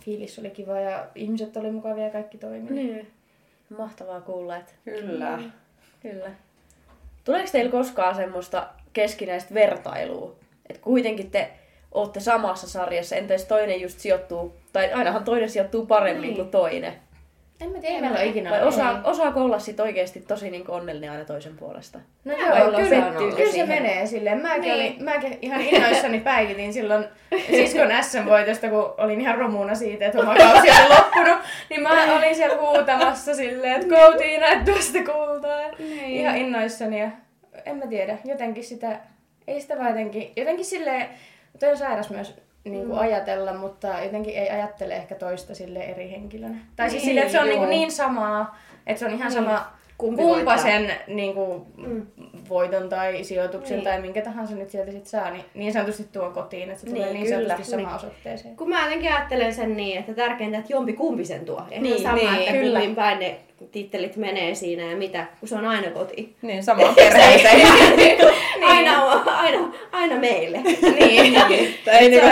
fiilis 0.00 0.38
oli 0.38 0.50
kiva 0.50 0.80
ja 0.80 1.06
ihmiset 1.14 1.56
oli 1.56 1.70
mukavia 1.70 2.04
ja 2.04 2.10
kaikki 2.10 2.38
toimi. 2.38 2.70
Niin. 2.70 3.10
Mahtavaa 3.78 4.20
kuulla, 4.20 4.56
että 4.56 4.72
Kyllä. 4.84 5.38
Kyllä. 6.02 6.30
Tuleeko 7.24 7.48
teillä 7.52 7.70
koskaan 7.70 8.14
semmoista 8.14 8.68
keskinäistä 8.92 9.54
vertailua? 9.54 10.36
Että 10.70 10.82
kuitenkin 10.82 11.30
te 11.30 11.50
olette 11.92 12.20
samassa 12.20 12.68
sarjassa, 12.68 13.16
entä 13.16 13.34
jos 13.34 13.44
toinen 13.44 13.80
just 13.80 13.98
sijoittuu, 13.98 14.54
tai 14.72 14.92
ainahan 14.92 15.24
toinen 15.24 15.50
sijoittuu 15.50 15.86
paremmin 15.86 16.22
niin. 16.22 16.36
kuin 16.36 16.48
toinen. 16.48 16.92
En 17.60 17.70
mä 17.70 17.78
tiedä, 17.78 17.94
ei 17.94 18.00
meillä 18.00 18.18
ole 18.18 18.26
ikinä 18.26 18.50
Vai 18.50 18.62
osaa, 18.62 19.00
osaako 19.04 19.40
olla 19.44 19.58
sit 19.58 19.80
oikeasti 19.80 20.20
tosi 20.20 20.50
niin 20.50 20.70
onnellinen 20.70 21.10
aina 21.10 21.24
toisen 21.24 21.56
puolesta? 21.56 21.98
No 22.24 22.34
Vai 22.50 22.60
joo, 22.60 22.70
kyllä, 22.70 23.12
kyllä 23.18 23.36
se 23.36 23.50
siihen? 23.50 23.68
menee 23.68 24.06
silleen. 24.06 24.42
Mäkin, 24.42 24.62
Niin. 24.62 24.74
olin, 24.74 25.04
mäkin 25.04 25.38
ihan 25.42 25.60
innoissani 25.60 26.20
päivitin 26.30 26.72
silloin 26.72 27.04
siskon 27.50 27.88
SM-voitosta, 28.02 28.68
kun 28.68 28.94
olin 28.98 29.20
ihan 29.20 29.38
romuna 29.38 29.74
siitä, 29.74 30.06
että 30.06 30.18
oma 30.20 30.34
kausi 30.34 30.68
oli 30.70 30.88
loppunut. 30.88 31.38
Niin 31.70 31.82
mä 31.82 32.16
olin 32.16 32.34
siellä 32.34 32.56
huutamassa 32.56 33.34
silleen, 33.34 33.80
että 33.80 33.94
Tiina, 34.18 34.46
että 34.48 34.72
tuosta 34.72 34.98
kultaa. 34.98 35.70
Niin. 35.78 36.04
Ihan 36.04 36.36
innoissani 36.36 37.00
ja 37.00 37.10
en 37.66 37.76
mä 37.76 37.86
tiedä, 37.86 38.18
jotenkin 38.24 38.64
sitä, 38.64 39.00
ei 39.46 39.60
sitä 39.60 39.76
vaan 39.76 39.88
jotenkin, 39.88 40.32
jotenkin 40.36 40.64
silleen, 40.64 41.08
toi 41.60 41.70
on 41.70 41.76
sairas 41.76 42.10
myös 42.10 42.34
niin 42.64 42.86
kuin 42.86 42.98
ajatella, 42.98 43.54
mutta 43.54 43.88
jotenkin 44.04 44.34
ei 44.34 44.50
ajattele 44.50 44.96
ehkä 44.96 45.14
toista 45.14 45.54
sille 45.54 45.78
eri 45.78 46.10
henkilönä. 46.10 46.56
Tai 46.76 46.90
siis 46.90 47.02
Niin, 47.02 47.08
silleen, 47.08 47.26
että 47.26 47.38
se 47.38 47.40
on 47.42 47.48
niin, 47.48 47.58
kuin 47.58 47.70
niin 47.70 47.92
samaa, 47.92 48.58
että 48.86 48.98
se 49.00 49.06
on 49.06 49.14
ihan 49.14 49.32
sama, 49.32 49.72
Kumpi 49.98 50.22
kumpa 50.22 50.56
sen 50.56 50.92
niin 51.06 51.34
kuin, 51.34 51.66
voiton 52.50 52.88
tai 52.88 53.24
sijoituksen 53.24 53.76
Niin. 53.76 53.84
tai 53.84 54.00
minkä 54.00 54.22
tahansa 54.22 54.54
nyt 54.54 54.70
sieltä 54.70 54.90
sit 54.92 55.06
saa, 55.06 55.30
niin, 55.30 55.44
niin 55.54 55.72
sanotusti 55.72 56.04
tuo 56.12 56.30
kotiin, 56.30 56.70
että 56.70 56.80
se 56.80 56.86
tulee 56.86 57.12
Niin, 57.12 57.14
niin 57.14 57.26
kyllä. 57.34 57.48
sanotusti 57.48 57.70
samaan 57.70 57.96
osoitteeseen. 57.96 58.56
Kun 58.56 58.68
mä 58.68 58.84
jotenkin 58.84 59.12
ajattelen 59.12 59.54
sen 59.54 59.76
niin, 59.76 59.98
että 59.98 60.14
tärkeintä, 60.14 60.58
että 60.58 60.72
jompi 60.72 60.92
kumpi 60.92 61.24
sen 61.24 61.44
tuo. 61.44 61.62
Eihän 61.70 61.82
Niin, 61.82 61.92
niin, 61.94 62.02
sama, 62.02 62.14
niin, 62.16 62.34
että 62.38 62.52
kyllä. 62.52 62.78
kummin 62.78 62.96
päin 62.96 63.18
ne 63.18 63.36
tittelit 63.72 64.16
menee 64.16 64.54
siinä 64.54 64.82
ja 64.82 64.96
mitä, 64.96 65.26
kun 65.40 65.48
se 65.48 65.54
on 65.54 65.64
aina 65.66 65.90
koti. 65.90 66.36
Niin, 66.42 66.62
samaan 66.62 66.94
perheeseen. 67.44 67.60
Aina, 68.66 69.02
aina, 69.26 69.72
aina 69.92 70.16
meille. 70.16 70.58
Niin. 70.98 71.34
Tai 71.84 71.94
ei 71.94 72.08
niinku, 72.10 72.28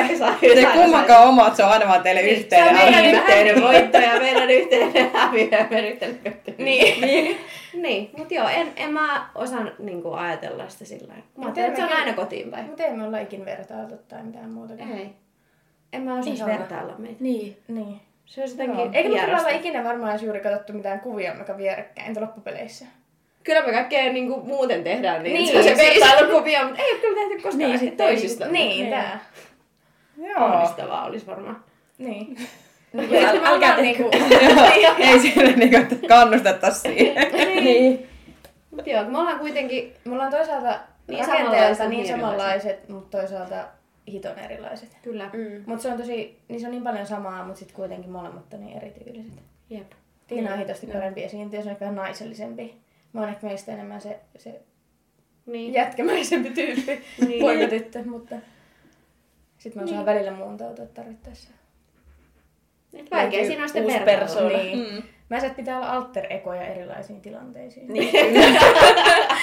se 0.54 0.66
kummankaan 0.72 1.28
omat, 1.28 1.56
se 1.56 1.64
on 1.64 1.70
aina 1.70 1.88
vaan 1.88 2.02
teille 2.02 2.20
Se 2.20 2.26
on 2.28 2.32
yhteinen. 2.36 2.74
meidän 2.74 3.04
yhteinen 3.04 3.62
voitto 3.62 3.98
ja 3.98 4.20
meidän 4.20 4.50
yhteinen 4.50 5.10
häviö 5.14 5.48
ja 5.50 5.66
meidän 5.70 5.90
yhteinen. 5.90 6.18
Niin. 6.58 7.36
Niin. 7.82 8.02
niin. 8.04 8.10
Mutta 8.16 8.34
joo, 8.34 8.48
en, 8.48 8.72
en 8.76 8.92
mä 8.92 9.30
osaa 9.34 9.64
niinku 9.78 10.12
ajatella 10.12 10.68
sitä 10.68 10.84
sillä 10.84 11.08
lailla. 11.08 11.24
Mä 11.36 11.44
ajattelen, 11.44 11.68
että 11.68 11.80
se 11.80 11.92
on 11.92 11.98
aina 12.00 12.12
kotiin 12.12 12.50
päin. 12.50 12.66
Mutta 12.66 12.82
ei 12.82 12.92
me 12.96 13.04
olla 13.06 13.18
ikin 13.18 13.44
vertailtu 13.44 13.94
tai 14.08 14.22
mitään 14.22 14.50
muuta. 14.50 14.74
Ei. 14.74 15.10
En 15.92 16.02
mä 16.02 16.12
osaisi 16.18 16.30
Ihana. 16.32 16.58
vertailla 16.58 16.94
meitä. 16.98 17.16
Niin. 17.20 17.56
Niin. 17.68 18.00
Se 18.26 18.42
on 18.42 18.50
jotenkin 18.50 18.94
Eikä 18.94 19.08
me 19.08 19.20
kyllä 19.20 19.38
olla 19.38 19.48
ikinä 19.48 19.84
varmaan 19.84 20.10
edes 20.10 20.22
juuri 20.22 20.40
katsottu 20.40 20.72
mitään 20.72 21.00
kuvia, 21.00 21.34
mikä 21.34 21.56
vierekkäin 21.56 22.14
tuolla 22.14 22.26
loppupeleissä. 22.26 22.86
Kyllä 23.44 23.62
me 23.66 23.72
kaikkea 23.72 24.12
niinku 24.12 24.40
muuten 24.40 24.84
tehdään 24.84 25.22
niin, 25.22 25.34
Niin, 25.34 25.54
niin 25.54 25.64
se 25.64 25.74
siis- 25.74 26.00
vertailukuvia, 26.00 26.64
mutta 26.66 26.82
ei 26.82 26.92
ole 26.92 27.00
kyllä 27.00 27.20
tehty 27.28 27.34
koskaan 27.34 27.58
Niin, 27.58 27.68
niin, 27.68 27.78
sitten 27.78 28.06
toisista. 28.06 28.46
Niin, 28.48 28.90
tää. 28.90 29.20
Joo. 30.16 30.44
Ahdistavaa 30.44 31.04
olisi 31.06 31.26
varmaan. 31.26 31.64
Niin. 31.98 32.36
Ja 32.92 33.32
äl- 33.32 33.46
älkää 33.46 33.76
niinku... 33.76 34.10
Ei 34.98 35.18
siinä 35.20 35.50
niinku, 35.56 35.76
että 35.76 35.96
kannustettaisiin 36.08 36.94
siihen. 36.94 37.32
Niin. 37.64 38.06
Mut 38.70 38.86
joo, 38.86 39.04
me 39.04 39.18
ollaan 39.18 39.38
kuitenkin... 39.38 39.94
Me 40.04 40.12
ollaan 40.12 40.30
toisaalta 40.30 40.68
Niin 40.68 40.80
niin 41.08 41.28
rakenteelta 41.28 41.74
samanlaiset, 41.74 41.88
niin 41.88 42.02
niin 42.02 42.08
samanlaiset, 42.20 42.88
mutta 42.88 43.18
toisaalta 43.18 43.64
hiton 44.12 44.38
erilaiset. 44.38 44.88
Kyllä. 45.02 45.30
Mm. 45.32 45.62
Mutta 45.66 45.82
se 45.82 45.88
on 45.92 45.98
tosi, 45.98 46.38
niin 46.48 46.60
se 46.60 46.66
on 46.66 46.70
niin 46.70 46.82
paljon 46.84 47.06
samaa, 47.06 47.44
mutta 47.44 47.58
sitten 47.58 47.76
kuitenkin 47.76 48.10
molemmat 48.10 48.54
on 48.54 48.60
niin 48.60 48.76
erityyliset. 48.76 49.32
Jep. 49.70 49.90
Tiina 50.26 50.52
on 50.52 50.58
hitosti 50.58 50.86
parempi 50.86 51.24
esiintyjä, 51.24 51.62
se 51.62 51.68
on 51.68 51.72
ehkä 51.72 51.80
vähän 51.84 51.96
naisellisempi. 51.96 52.74
Mä 53.12 53.20
oon 53.20 53.28
ehkä 53.30 53.46
meistä 53.46 53.72
enemmän 53.72 54.00
se, 54.00 54.18
se 54.36 54.60
Niin. 55.46 55.72
jätkämäisempi 55.72 56.50
tyyppi, 56.50 57.00
Niin. 57.26 57.40
poikatyttö, 57.40 58.02
mutta 58.04 58.36
sitten 59.58 59.82
mä 59.82 59.88
osaan 59.90 60.06
välillä 60.06 60.30
muuntautua 60.30 60.86
tarvittaessa. 60.86 61.50
Et 62.98 63.10
Vaikea 63.10 63.44
siinä 63.44 63.62
on 63.62 63.68
sitten 63.68 64.22
Uusi. 64.22 64.56
Niin. 64.56 64.78
Mm. 64.78 65.02
Mä 65.28 65.36
että 65.36 65.50
pitää 65.50 65.76
olla 65.76 65.92
alter-ekoja 65.92 66.62
erilaisiin 66.62 67.20
tilanteisiin. 67.20 67.86
Niin. 67.92 68.14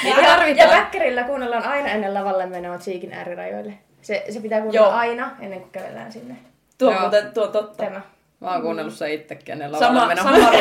Ja, 0.04 0.22
ja, 0.22 0.48
ja 0.48 0.70
väkkärillä 0.70 1.24
kuunnellaan 1.24 1.64
aina 1.64 1.90
ennen 1.90 2.14
lavalle 2.14 2.46
menoa 2.46 2.78
Cheekin 2.78 3.14
äärirajoille. 3.14 3.74
Se, 4.02 4.26
se 4.30 4.40
pitää 4.40 4.62
kuunnella 4.62 4.88
Joo. 4.88 4.96
aina 4.96 5.32
ennen 5.40 5.60
kuin 5.60 5.72
kävellään 5.72 6.12
sinne. 6.12 6.36
Tuo 6.78 6.88
on 6.88 6.94
Joo. 6.94 7.02
muuten 7.02 7.32
tuo 7.34 7.48
totta. 7.48 7.84
Tämä. 7.84 8.02
Mä 8.40 8.52
oon 8.52 8.62
kuunnellut 8.62 8.94
sen 8.94 9.12
itsekin 9.12 9.54
ennen 9.54 9.72
lavalla 9.72 10.00
Sama, 10.00 10.08
menoa. 10.08 10.24
sama. 10.24 10.52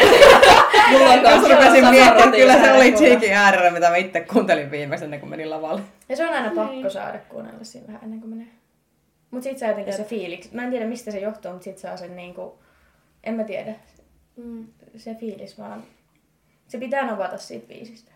Mulla 0.90 1.10
on 1.10 1.20
kanssa 1.20 1.48
rupesin 1.48 1.90
miettimään, 1.90 2.32
kyllä 2.32 2.54
se 2.64 2.72
oli. 2.72 2.92
Cheekin 2.92 3.32
äärellä, 3.32 3.70
mitä 3.70 3.90
mä 3.90 3.96
itse 3.96 4.20
kuuntelin 4.20 4.70
viimeksi 4.70 5.04
ennen 5.04 5.20
kuin 5.20 5.30
menin 5.30 5.50
lavalle. 5.50 5.80
Ja 6.08 6.16
se 6.16 6.26
on 6.26 6.34
aina 6.34 6.50
pakko 6.54 6.90
saada 6.90 7.18
kuunnella 7.28 7.64
siinä 7.64 7.86
vähän 7.86 8.00
ennen 8.04 8.20
kuin 8.20 8.30
menee. 8.30 8.46
Mut 9.30 9.42
sit 9.42 9.58
saa 9.58 9.68
jotenkin 9.68 9.94
se 9.94 10.04
fiiliksi. 10.04 10.50
Mä 10.52 10.62
en 10.62 10.70
tiedä 10.70 10.86
mistä 10.86 11.10
se 11.10 11.18
johtuu, 11.18 11.50
mutta 11.50 11.64
sit 11.64 11.78
saa 11.78 11.96
sen 11.96 12.16
niinku... 12.16 12.58
En 13.24 13.34
mä 13.34 13.44
tiedä. 13.44 13.74
Mm. 14.36 14.66
Se 14.96 15.14
fiilis 15.14 15.58
vaan... 15.58 15.84
Se 16.68 16.78
pitää 16.78 17.06
novata 17.06 17.38
siitä 17.38 17.66
biisistä. 17.68 18.14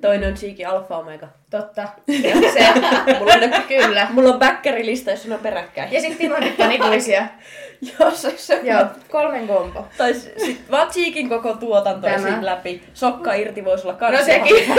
Toinen 0.00 0.28
on 0.28 0.34
Cheeky 0.34 0.64
Alfa 0.64 0.96
Omega. 0.96 1.28
Totta. 1.50 1.88
Se, 2.22 2.34
Mulla 3.18 3.32
on, 3.32 3.40
ne, 3.40 3.64
kyllä. 3.68 4.06
mulla 4.10 4.32
on 4.32 4.38
backerilista, 4.38 5.10
jos 5.10 5.26
on 5.26 5.38
peräkkäin. 5.38 5.92
Ja 5.92 6.00
sit 6.00 6.18
Timonet 6.18 6.56
panikuisia. 6.56 7.26
Jos 8.00 8.22
se, 8.22 8.34
se 8.36 8.60
Joo, 8.62 8.84
kolmen 9.10 9.46
kompo. 9.46 9.86
Tai 9.98 10.14
sit 10.14 10.70
vaan 10.70 10.90
Cheekin 10.90 11.28
koko 11.28 11.52
tuotanto 11.54 12.06
esim. 12.06 12.36
läpi. 12.40 12.82
Sokka 12.94 13.34
irti 13.34 13.64
voisi 13.64 13.86
olla 13.86 13.96
kans 13.96 14.18
No 14.18 14.24
sekin. 14.24 14.74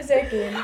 sekin. 0.08 0.58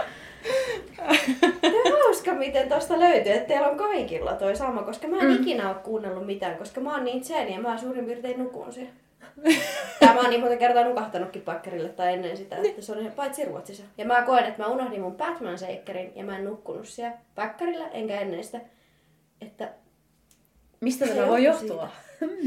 Tämä 2.24 2.36
hauska, 2.36 2.46
miten 2.46 2.68
tosta 2.68 3.00
löytyy, 3.00 3.32
että 3.32 3.48
teillä 3.48 3.68
on 3.68 3.76
kaikilla 3.76 4.32
toi 4.32 4.56
sama, 4.56 4.82
koska 4.82 5.08
mä 5.08 5.18
en 5.18 5.26
mm. 5.26 5.34
ikinä 5.34 5.68
ole 5.68 5.76
kuunnellut 5.82 6.26
mitään, 6.26 6.56
koska 6.56 6.80
mä 6.80 6.94
oon 6.94 7.04
niin 7.04 7.24
zen 7.24 7.52
ja 7.52 7.60
mä 7.60 7.78
suurin 7.78 8.04
piirtein 8.04 8.38
nukun 8.38 8.72
siellä. 8.72 8.92
Tai 10.00 10.14
mä 10.14 10.20
oon 10.20 10.30
niin 10.30 10.40
monta 10.40 10.56
kertaa 10.56 10.84
nukahtanutkin 10.84 11.42
pakkerille 11.42 11.88
tai 11.88 12.12
ennen 12.12 12.36
sitä, 12.36 12.56
että 12.56 12.82
se 12.82 12.92
on 12.92 12.98
ihan 12.98 13.12
paitsi 13.12 13.44
Ruotsissa. 13.44 13.82
Ja 13.98 14.04
mä 14.04 14.22
koen, 14.22 14.44
että 14.44 14.62
mä 14.62 14.68
unohdin 14.68 15.00
mun 15.00 15.16
Batman-seikkerin 15.16 16.12
ja 16.14 16.24
mä 16.24 16.38
en 16.38 16.44
nukkunut 16.44 16.88
siellä 16.88 17.16
pakkarilla 17.34 17.88
enkä 17.88 18.20
ennen 18.20 18.44
sitä. 18.44 18.60
Että 19.40 19.68
Mistä 20.80 21.06
Se 21.06 21.14
tämä 21.14 21.28
voi 21.28 21.44
johtua? 21.44 21.88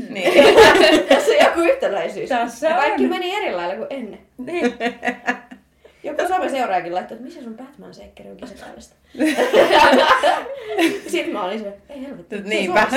Niin. 0.10 0.56
tässä 1.10 1.32
on 1.32 1.46
joku 1.46 1.60
yhtäläisyys. 1.60 2.30
Tässä 2.30 2.70
on. 2.70 2.76
Kaikki 2.76 3.08
meni 3.08 3.36
eri 3.36 3.54
lailla 3.54 3.76
kuin 3.76 3.88
ennen. 3.90 4.20
Niin. 4.38 4.74
Joku 6.08 6.28
some 6.28 6.50
seuraajakin 6.50 6.96
laittoi, 6.96 7.16
että 7.16 7.26
missä 7.26 7.44
sun 7.44 7.58
Batman 7.58 7.94
seikkeri 7.94 8.30
on 8.30 8.38
kisapäivästä. 8.38 8.96
Sitten 11.08 11.34
mä 11.34 11.44
olin 11.44 11.60
se, 11.60 11.78
ei 11.90 12.02
helvetti. 12.02 12.36
se 12.36 12.42
on 12.44 12.50
Niinpä. 12.50 12.88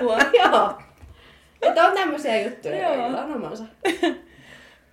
Joo. 0.42 0.78
Että 1.62 1.84
on 1.84 1.94
tämmöisiä 1.94 2.42
juttuja, 2.42 2.88
joilla 2.88 3.22
on 3.22 3.32
omansa. 3.34 3.64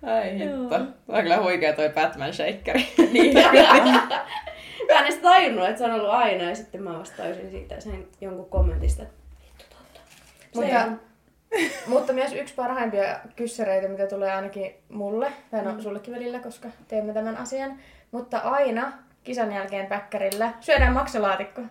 Ai 0.02 0.38
hitto. 0.38 0.78
Tuo 0.78 0.78
on 1.08 1.22
kyllä 1.22 1.42
huikea 1.42 1.72
toi 1.72 1.88
Batman 1.90 2.34
Shakeri. 2.34 2.88
Niin. 3.12 3.34
mä 3.34 4.98
en 4.98 5.04
edes 5.04 5.16
tajunnut, 5.16 5.68
että 5.68 5.78
se 5.78 5.84
on 5.84 5.92
ollut 5.92 6.10
aina 6.10 6.44
ja 6.44 6.54
sitten 6.54 6.82
mä 6.82 6.98
vastaisin 6.98 7.50
siitä 7.50 7.80
sen 7.80 8.08
jonkun 8.20 8.50
kommentista, 8.50 9.02
että 9.02 9.14
vittu 9.44 9.64
totta. 9.68 10.00
Mutta, 10.54 11.09
mutta 11.86 12.12
myös 12.12 12.32
yksi 12.32 12.54
parhaimpia 12.54 13.20
kyssäreitä, 13.36 13.88
mitä 13.88 14.06
tulee 14.06 14.32
ainakin 14.32 14.74
mulle, 14.88 15.32
tai 15.50 15.64
no 15.64 15.80
sullekin 15.80 16.14
välillä, 16.14 16.38
koska 16.38 16.68
teemme 16.88 17.12
tämän 17.12 17.36
asian, 17.36 17.78
mutta 18.10 18.38
aina 18.38 18.92
kisan 19.24 19.52
jälkeen 19.52 19.86
päkkärillä 19.86 20.52
syödään 20.60 20.92
maksalaatikko. 20.92 21.62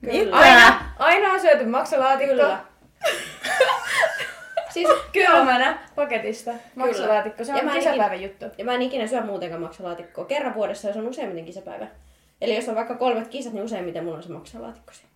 Mitä? 0.00 0.36
Aina, 0.36 0.80
aina 0.98 1.32
on 1.32 1.40
syöty 1.40 1.64
maksalaatikko. 1.64 2.34
Kyllä. 2.34 2.58
Siis 4.74 4.88
Kylmänä 5.12 5.78
paketista. 5.94 6.50
Maksalaatikko, 6.74 7.44
se 7.44 7.52
Ja 7.52 7.58
on 7.58 7.70
kisapäivän 7.70 8.22
juttu. 8.22 8.44
Ja 8.58 8.64
mä 8.64 8.74
en 8.74 8.82
ikinä 8.82 9.06
syö 9.06 9.20
muutenkaan 9.20 9.60
maksalaatikkoa. 9.60 10.24
Kerran 10.24 10.54
vuodessa, 10.54 10.88
jos 10.88 10.96
on 10.96 11.08
useimmiten 11.08 11.44
kisapäivä. 11.44 11.86
Eli 12.40 12.56
jos 12.56 12.68
on 12.68 12.74
vaikka 12.74 12.94
kolmet 12.94 13.28
kisat, 13.28 13.52
niin 13.52 13.64
useimmiten 13.64 14.04
mulla 14.04 14.16
on 14.16 14.22
se 14.22 14.32
maksalaatikko 14.32 14.92
siellä. 14.92 15.13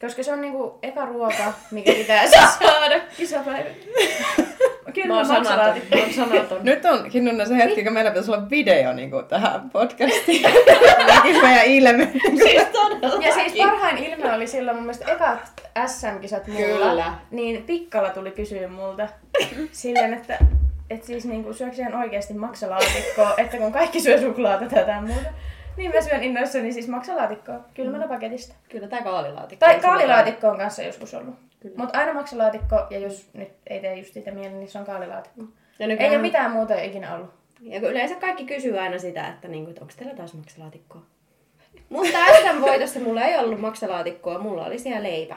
Koska 0.00 0.22
se 0.22 0.32
on 0.32 0.40
niinku 0.40 0.78
eka 0.82 1.04
ruoka, 1.04 1.52
mikä 1.70 1.92
pitää 1.92 2.26
siis 2.26 2.54
saada 2.58 3.00
kisapäivä. 3.16 3.68
Mä 4.86 4.92
Kyllä 4.92 5.14
oon 5.14 5.26
sanaton. 5.26 5.82
Mä 5.94 6.00
oon 6.00 6.12
sanaton. 6.12 6.58
Nyt 6.62 6.84
on 6.84 7.10
Kinnuna 7.10 7.44
se 7.44 7.56
hetki, 7.56 7.84
kun 7.84 7.92
meillä 7.92 8.10
pitäisi 8.10 8.30
olla 8.30 8.50
video 8.50 8.92
niin 8.92 9.10
kuin, 9.10 9.24
tähän 9.26 9.70
podcastiin. 9.70 10.42
Näkis 11.14 11.42
meidän 11.42 11.64
ilme. 11.64 12.12
Ja 13.20 13.34
siis 13.34 13.52
parhain 13.58 13.98
ilme 13.98 14.32
oli 14.32 14.46
silloin 14.46 14.76
mun 14.76 14.84
mielestä 14.84 15.12
ekat 15.12 15.38
SM-kisat 15.86 16.46
mulla. 16.46 16.66
Kyllä. 16.66 17.14
Niin 17.30 17.62
Pikkala 17.62 18.10
tuli 18.10 18.30
kysyä 18.30 18.68
multa 18.68 19.08
silleen, 19.72 20.14
että 20.14 20.38
et 20.90 21.04
siis 21.04 21.24
niinku 21.24 21.52
syöksä 21.52 21.82
ihan 21.82 22.02
oikeasti 22.02 22.34
maksalaatikkoa, 22.34 23.34
että 23.36 23.56
kun 23.56 23.72
kaikki 23.72 24.00
syö 24.00 24.20
suklaata 24.20 24.64
tai 24.64 24.78
jotain 24.78 25.04
muuta. 25.04 25.30
Niin 25.76 25.94
mä 25.94 26.00
syön 26.00 26.22
innoissani 26.22 26.72
siis 26.72 26.88
maksalaatikkoa 26.88 27.60
kylmänä 27.74 28.08
paketista. 28.08 28.54
Kyllä, 28.68 28.88
tää 28.88 29.02
kaalilaatikko. 29.02 29.66
Tai 29.66 29.80
kaalilaatikko 29.80 30.48
on 30.48 30.58
kanssa 30.58 30.82
joskus 30.82 31.14
ollut. 31.14 31.34
Mutta 31.76 31.98
aina 31.98 32.12
maksalaatikko, 32.12 32.86
ja 32.90 32.98
jos 32.98 33.28
nyt 33.34 33.48
ei 33.66 33.80
tee 33.80 33.96
just 33.96 34.12
sitä 34.14 34.30
mieleen, 34.30 34.60
niin 34.60 34.68
se 34.68 34.78
on 34.78 34.84
kaalilaatikko. 34.84 35.40
Ja 35.42 35.46
Ei 35.80 35.86
nykyään, 35.88 36.12
ole 36.12 36.22
mitään 36.22 36.50
muuta 36.50 36.74
ikinä 36.82 37.14
ollut. 37.14 37.30
Ja 37.60 37.80
kun 37.80 37.90
yleensä 37.90 38.14
kaikki 38.14 38.44
kysyy 38.44 38.78
aina 38.78 38.98
sitä, 38.98 39.28
että, 39.28 39.48
niinku, 39.48 39.70
että 39.70 39.80
onko 39.82 39.94
teillä 39.98 40.14
taas 40.14 40.34
maksalaatikkoa. 40.34 41.02
Mutta 41.88 42.18
SM 42.42 42.60
voitossa 42.60 43.00
mulla 43.00 43.22
ei 43.22 43.38
ollut 43.38 43.60
maksalaatikkoa, 43.60 44.38
mulla 44.38 44.64
oli 44.66 44.78
siellä 44.78 45.02
leipä. 45.02 45.36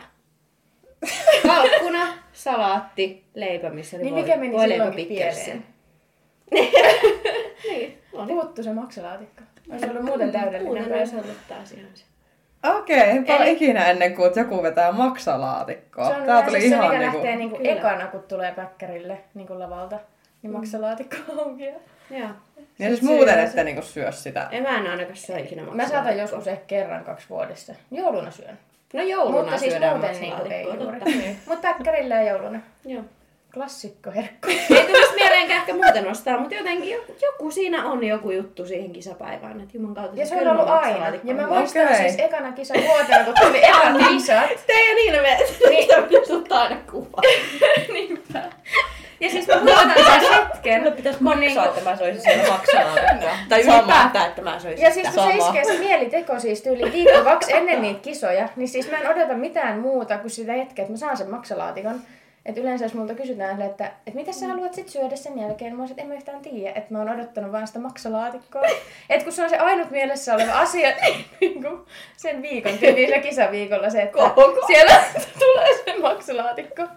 Kalkkuna, 1.47 2.07
salaatti, 2.33 3.23
leipä, 3.33 3.69
missä 3.69 3.97
oli 3.97 4.03
Niin 4.03 4.13
voi- 4.15 4.21
mikä 4.23 4.37
meni 4.37 4.53
voileipä 4.53 4.73
silloinkin 4.83 5.07
pieleen? 5.07 5.63
Niin. 7.69 7.97
Puuttu 8.27 8.63
se 8.63 8.73
maksalaatikko. 8.73 9.41
Olisi 9.71 9.89
ollut 9.89 10.03
muuten 10.05 10.31
täydellinen 10.31 10.87
Muuten 10.87 11.15
ollut 11.15 11.37
taas 11.47 11.71
ihan 11.71 11.89
se. 11.93 12.03
Okei, 12.77 13.09
enpä 13.09 13.35
ole 13.35 13.43
Eli- 13.43 13.51
ikinä 13.51 13.89
ennen 13.89 14.15
kuin 14.15 14.31
joku 14.35 14.63
vetää 14.63 14.91
maksalaatikkoa. 14.91 16.09
Se 16.09 16.15
on 16.15 16.23
Tää 16.23 16.41
tuli 16.41 16.59
siis 16.59 16.69
se, 16.69 16.75
ihan 16.75 16.87
mikä 16.89 16.99
niinku... 16.99 17.17
lähtee 17.17 17.35
niinku 17.35 17.57
Kyllä. 17.57 17.71
ekana, 17.71 18.07
kun 18.07 18.23
tulee 18.23 18.51
päkkärille 18.51 19.17
niinku 19.33 19.59
lavalta. 19.59 19.99
Niin 20.41 20.51
maksalaatikko 20.51 21.15
aukeaa. 21.45 21.79
Joo. 22.09 22.29
Ja 22.79 22.87
siis 22.87 23.01
muuten 23.01 23.33
syö 23.33 23.43
ette 23.43 23.63
niinku 23.63 23.81
syö 23.81 24.11
sitä. 24.11 24.47
En 24.51 24.63
mä 24.63 24.77
en 24.77 24.87
ainakaan 24.87 25.15
syö 25.15 25.37
ikinä 25.37 25.63
Mä 25.71 25.87
saatan 25.87 26.17
joskus 26.17 26.47
ehkä 26.47 26.65
kerran 26.65 27.03
kaksi 27.03 27.29
vuodessa. 27.29 27.73
Jouluna 27.91 28.31
syön. 28.31 28.59
No 28.93 29.01
jouluna 29.01 29.41
Mutta 29.41 29.57
siis 29.57 29.71
syödään 29.71 29.97
muuten 29.97 30.19
niinku 30.21 30.43
ei 30.49 30.65
maksalaatikkoa, 30.65 30.83
juuri. 30.83 31.37
Mutta 31.47 31.67
päkkärillä 31.67 32.15
ja 32.15 32.29
jouluna. 32.29 32.59
Joo. 32.85 33.03
Klassikko 33.53 34.11
herkku. 34.11 34.47
Ei 34.47 34.87
mieleenkään 35.39 35.59
ehkä 35.59 35.73
muuten 35.73 36.11
ostaa, 36.11 36.39
mutta 36.39 36.55
jotenkin 36.55 36.89
joku, 36.91 37.15
joku 37.21 37.51
siinä 37.51 37.85
on 37.85 38.03
joku 38.03 38.31
juttu 38.31 38.65
siihen 38.65 38.91
kisapäivään, 38.91 39.61
että 39.61 39.77
juman 39.77 39.93
kautta 39.95 40.19
Ja 40.19 40.25
se 40.25 40.35
on 40.35 40.47
ollut 40.47 40.69
aina. 40.69 41.05
Ja 41.23 41.33
mä 41.33 41.47
muistan 41.47 41.83
Okei. 41.85 41.95
siis 41.97 42.15
ekana 42.19 42.51
kisa 42.51 42.73
vuotena, 42.87 43.23
kun 43.25 43.33
tuli 43.41 43.65
ekan 43.69 43.97
kisat. 44.07 44.49
Teidän 44.67 44.95
Niin. 44.95 45.13
mitä 45.69 46.01
pitäisi 46.01 46.33
ottaa 46.33 46.61
aina 46.61 46.77
kuva. 46.91 47.21
Ja 49.21 49.29
siis 49.29 49.47
mä 49.47 49.55
muistan 49.55 49.93
sen 50.21 50.33
hetken. 50.33 50.79
Mulle 50.81 50.95
pitäisi 50.95 51.23
maksaa, 51.23 51.39
niinku- 51.41 51.61
että 51.69 51.89
mä 51.89 51.95
söisin 51.95 52.21
siellä 52.21 52.43
maksalaatikkoa. 52.51 53.29
tai 53.49 53.61
ylipäätään, 53.61 54.29
että 54.29 54.41
mä 54.41 54.59
söisin 54.59 54.83
Ja 54.85 54.91
siis 54.91 55.07
sitä. 55.07 55.21
kun 55.21 55.31
se 55.31 55.37
iskee 55.37 55.63
se 55.65 55.77
mieliteko 55.79 56.39
siis 56.39 56.61
tyyli 56.61 56.91
viikko 56.93 57.23
kaksi 57.23 57.53
ennen 57.53 57.81
niitä 57.81 57.99
kisoja, 57.99 58.49
niin 58.55 58.67
siis 58.67 58.91
mä 58.91 58.97
en 58.97 59.07
odota 59.11 59.33
mitään 59.33 59.79
muuta 59.79 60.17
kuin 60.17 60.31
sitä 60.31 60.53
hetkeä, 60.53 60.83
että 60.83 60.91
mä 60.93 60.97
saan 60.97 61.17
sen 61.17 61.29
maksalaatikon. 61.29 62.01
Et 62.45 62.57
yleensä 62.57 62.85
jos 62.85 62.93
multa 62.93 63.15
kysytään, 63.15 63.61
että, 63.61 63.85
että 63.85 64.19
mitä 64.19 64.31
sä 64.31 64.47
haluat 64.47 64.73
sit 64.73 64.89
syödä 64.89 65.15
sen 65.15 65.39
jälkeen, 65.39 65.75
mä 65.75 65.81
oon, 65.83 65.91
että 65.91 66.01
en 66.01 66.07
mä 66.07 66.13
yhtään 66.13 66.41
tiedä, 66.41 66.73
että 66.75 66.93
mä 66.93 66.99
oon 66.99 67.09
odottanut 67.09 67.51
vaan 67.51 67.67
sitä 67.67 67.79
maksalaatikkoa. 67.79 68.61
Et 69.09 69.23
kun 69.23 69.31
se 69.31 69.43
on 69.43 69.49
se 69.49 69.57
ainut 69.57 69.91
mielessä 69.91 70.35
oleva 70.35 70.59
asia 70.59 70.89
niin 71.41 71.63
kuin 71.63 71.79
sen 72.17 72.41
viikon, 72.41 72.77
tyyliin 72.77 73.21
kisaviikolla 73.21 73.89
se, 73.89 74.01
että 74.01 74.17
Koko. 74.17 74.67
siellä 74.67 75.03
tulee 75.39 75.83
se 75.85 75.99
maksalaatikko. 76.01 76.87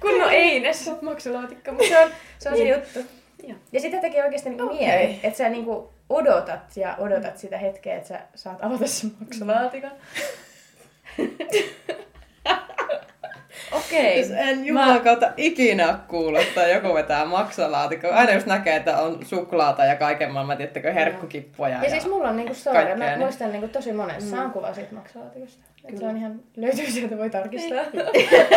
Kun 0.00 0.22
on 0.22 0.30
Eines 0.30 0.90
maksalaatikko, 1.02 1.72
mutta 1.72 1.88
se 1.88 1.98
on 1.98 2.10
se, 2.38 2.48
on 2.48 2.56
se 2.56 2.68
juttu. 2.68 2.98
Joo. 3.48 3.58
Ja 3.72 3.80
sitä 3.80 4.00
tekee 4.00 4.24
oikeasti 4.24 4.48
niinku 4.48 4.66
Okei. 4.66 4.78
mieli, 4.78 5.20
että 5.22 5.38
sä 5.38 5.48
niinku 5.48 5.92
odotat 6.08 6.76
ja 6.76 6.96
odotat 6.98 7.38
sitä 7.38 7.58
hetkeä, 7.58 7.96
että 7.96 8.08
sä 8.08 8.20
saat 8.34 8.64
avata 8.64 8.86
sen 8.86 9.12
maksalaatikon. 9.20 9.90
Okei. 13.72 14.24
Siis 14.24 14.38
en 14.38 14.64
jumalan 14.64 15.00
kautta 15.00 15.32
ikinä 15.36 15.98
kuullut, 16.08 16.40
että 16.40 16.68
joku 16.68 16.94
vetää 16.94 17.24
maksalaatikko. 17.24 18.08
Aina 18.10 18.32
jos 18.32 18.46
näkee, 18.46 18.76
että 18.76 18.98
on 18.98 19.26
suklaata 19.26 19.84
ja 19.84 19.96
kaiken 19.96 20.32
maailman, 20.32 20.56
tiettäkö, 20.56 20.92
herkkukippoja. 20.92 21.84
Ja 21.84 21.90
siis 21.90 22.06
mulla 22.06 22.28
on 22.28 22.36
niinku 22.36 22.54
story, 22.54 22.94
mä 22.96 23.06
niin. 23.06 23.18
muistan 23.18 23.52
niinku 23.52 23.68
tosi 23.68 23.92
monessa 23.92 24.36
mm. 24.36 24.42
on 24.42 24.50
kuva 24.50 24.74
siitä 24.74 24.94
maksalaatikosta. 24.94 25.64
Et 25.84 25.98
se 25.98 26.06
on 26.06 26.16
ihan, 26.16 26.40
löytyy 26.56 26.90
sieltä, 26.90 27.18
voi 27.18 27.30
tarkistaa. 27.30 27.84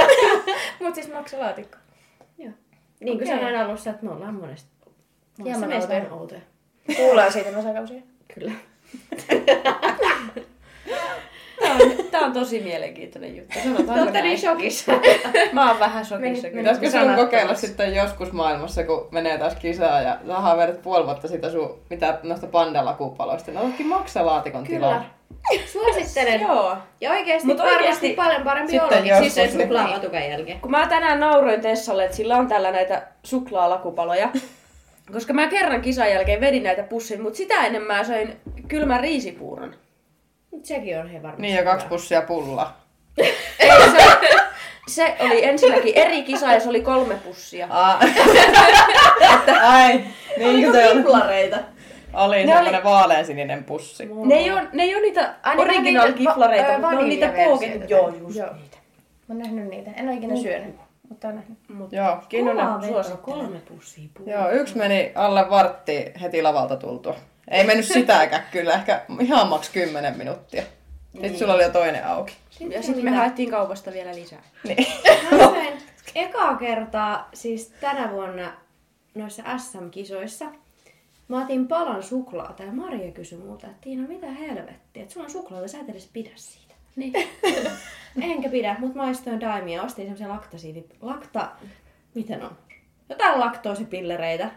Mut 0.80 0.96
siis 0.96 1.14
maksalaatikko. 1.14 1.78
Joo. 2.38 2.52
Niin 3.00 3.18
kuin 3.18 3.28
Okei. 3.28 3.38
sanoin 3.38 3.56
alussa, 3.56 3.90
että 3.90 4.06
me 4.06 4.12
ollaan 4.12 4.34
monesti. 4.34 4.70
Hieman 5.46 6.12
outoja. 6.12 6.42
Kuullaan 6.96 7.32
siitä 7.32 7.58
osakausia. 7.58 8.02
Kyllä. 8.34 8.52
Tää 12.16 12.26
on, 12.26 12.34
tosi 12.34 12.60
mielenkiintoinen 12.60 13.38
juttu. 13.38 13.54
Te 13.54 13.64
Sanotaanko 13.64 14.04
olette 14.04 14.22
niin 14.22 14.38
shokissa. 14.40 14.92
Mä 15.54 15.70
oon 15.70 15.80
vähän 15.80 16.06
shokissa 16.06 16.48
Pitäisikö 16.48 16.90
sun 16.92 17.16
kokeilla 17.16 17.56
sitten 17.56 17.96
joskus 17.96 18.32
maailmassa, 18.32 18.84
kun 18.84 19.08
menee 19.12 19.38
taas 19.38 19.56
kisaan 19.56 20.04
ja 20.04 20.18
saadaan 20.28 20.58
vedät 20.58 20.82
puoli 20.82 21.06
vuotta 21.06 21.28
sitä 21.28 21.52
sun, 21.52 21.80
mitä 21.90 22.20
noista 22.24 22.48
pandalakupaloista, 22.48 23.52
niin 23.52 23.60
otatkin 23.62 23.88
maksalaatikon 23.88 24.64
Kyllä. 24.64 24.80
tilaa. 24.80 25.06
Suosittelen. 25.72 26.42
Joo. 26.42 26.78
Ja 27.02 27.12
oikeesti 27.12 27.48
Mut 27.48 27.58
varmasti 27.58 27.78
oikeesti- 27.84 28.14
paljon 28.14 28.42
parempi 28.44 28.72
Sitten 28.72 29.06
joskus 29.08 29.34
Siis 29.34 29.36
sen 29.36 29.58
niin- 29.58 29.68
suklaapatukan 29.68 30.30
jälkeen. 30.30 30.60
Kun 30.60 30.72
mä 30.72 30.88
tänään 30.88 31.20
nauroin 31.20 31.62
Tessalle, 31.62 32.06
että 32.06 32.18
sillä 32.18 32.38
on 32.38 32.48
tällä 32.48 32.72
näitä 32.72 33.08
suklaalakupaloja. 33.24 34.30
Koska 35.14 35.34
mä 35.34 35.48
kerran 35.48 35.82
kisan 35.82 36.10
jälkeen 36.12 36.42
vedin 36.42 36.64
näitä 36.64 36.84
pussin, 36.84 37.22
mutta 37.22 37.38
sitä 37.38 37.66
ennen 37.66 37.82
mä 37.82 38.04
söin 38.04 38.36
kylmän 38.68 39.00
riisipuuron. 39.00 39.76
Mut 40.56 40.66
sekin 40.66 41.00
on 41.00 41.10
he 41.10 41.22
varmasti. 41.22 41.42
Niin 41.42 41.56
ja 41.56 41.64
kaksi 41.64 41.88
pussia 41.88 42.22
pullaa. 42.22 42.82
Ei, 43.60 43.72
se, 43.92 44.04
se 44.88 45.16
oli 45.20 45.46
ensinnäkin 45.46 45.94
eri 45.96 46.24
kisa 46.24 46.54
ja 46.54 46.60
se 46.60 46.70
oli 46.70 46.82
kolme 46.82 47.16
pussia. 47.16 47.68
Aa. 47.70 48.00
Ai, 49.64 50.04
niin 50.38 50.62
kuin 50.64 50.72
se 50.74 50.90
on. 50.90 50.98
Kiplareita. 50.98 51.58
Oli 52.14 52.46
Ne 52.46 52.54
semmoinen 52.54 52.84
vaaleansininen 52.84 53.64
pussi. 53.64 54.10
Ne 54.26 54.36
ei 54.36 54.52
ole, 54.52 54.68
ne 54.74 54.84
ei 54.84 54.96
ole 54.96 55.02
niitä 55.02 55.34
Ai, 55.44 55.56
niin, 55.56 55.70
original 55.70 56.08
va- 56.08 56.14
kiflareita, 56.14 56.68
ö, 56.70 56.78
mutta 56.78 56.92
ne 56.92 56.98
on 56.98 57.10
niitä 57.10 57.34
pocket. 57.46 57.90
Joo, 57.90 58.10
just 58.10 58.38
Joo. 58.38 58.54
niitä. 58.54 58.78
Mä 59.28 59.36
oon 59.36 59.38
nähnyt 59.40 59.68
niitä. 59.70 59.92
En 59.96 60.08
ole 60.08 60.16
ikinä 60.18 60.36
syönyt, 60.36 60.76
mutta 61.10 61.28
oon 61.28 61.36
nähnyt. 61.36 61.92
Joo. 61.92 62.18
Kinnunen 62.30 62.66
suosittelee. 62.88 63.38
kolme 63.38 63.60
pussia 63.60 64.10
puuroa. 64.18 64.36
Joo, 64.36 64.52
yksi 64.52 64.78
meni 64.78 65.12
alle 65.16 65.50
vartti 65.50 66.12
heti 66.22 66.42
lavalta 66.42 66.76
tultua. 66.76 67.16
Ei 67.48 67.64
mennyt 67.64 67.86
sitäkään 67.86 68.44
kyllä, 68.52 68.74
ehkä 68.74 69.06
ihan 69.20 69.48
maks 69.48 69.70
10 69.70 70.18
minuuttia. 70.18 70.64
Sitten 71.14 71.38
sulla 71.38 71.54
oli 71.54 71.64
jo 71.64 71.70
toinen 71.70 72.08
auki. 72.08 72.34
Ja 72.70 72.84
sitten 72.84 73.04
me 73.04 73.12
haettiin 73.12 73.52
kaupasta 73.52 73.92
vielä 73.92 74.16
lisää. 74.16 74.44
Niin. 74.64 74.88
Mä 75.32 75.38
söin 75.38 75.78
ekaa 76.16 76.56
kertaa, 76.56 77.30
siis 77.34 77.74
tänä 77.82 78.12
vuonna 78.12 78.54
noissa 79.16 79.58
SM-kisoissa, 79.58 80.46
mä 81.28 81.42
otin 81.42 81.68
palan 81.68 82.04
suklaata 82.04 82.64
ja 82.64 82.72
Maria 82.72 83.12
kysyi 83.12 83.38
multa, 83.38 83.68
että 83.68 83.82
Tiina, 83.82 84.08
mitä 84.08 84.28
helvettiä, 84.28 85.04
että 85.04 85.14
sulla 85.14 85.26
on 85.26 85.32
suklaata, 85.32 85.68
sä 85.68 85.80
et 85.80 85.90
edes 85.90 86.10
pidä 86.14 86.30
siitä. 86.36 86.76
Niin. 86.96 87.14
Enkä 88.22 88.50
pidä, 88.50 88.76
mutta 88.80 88.98
maistoin 88.98 89.42
daimia 89.42 89.76
ja 89.76 89.84
ostin 89.84 90.06
semmoisen 90.06 90.30
laktasiivi, 90.30 90.86
lakta, 91.02 91.52
miten 92.14 92.44
on? 92.44 92.58
Jotain 93.10 93.40
laktoosipillereitä. 93.40 94.52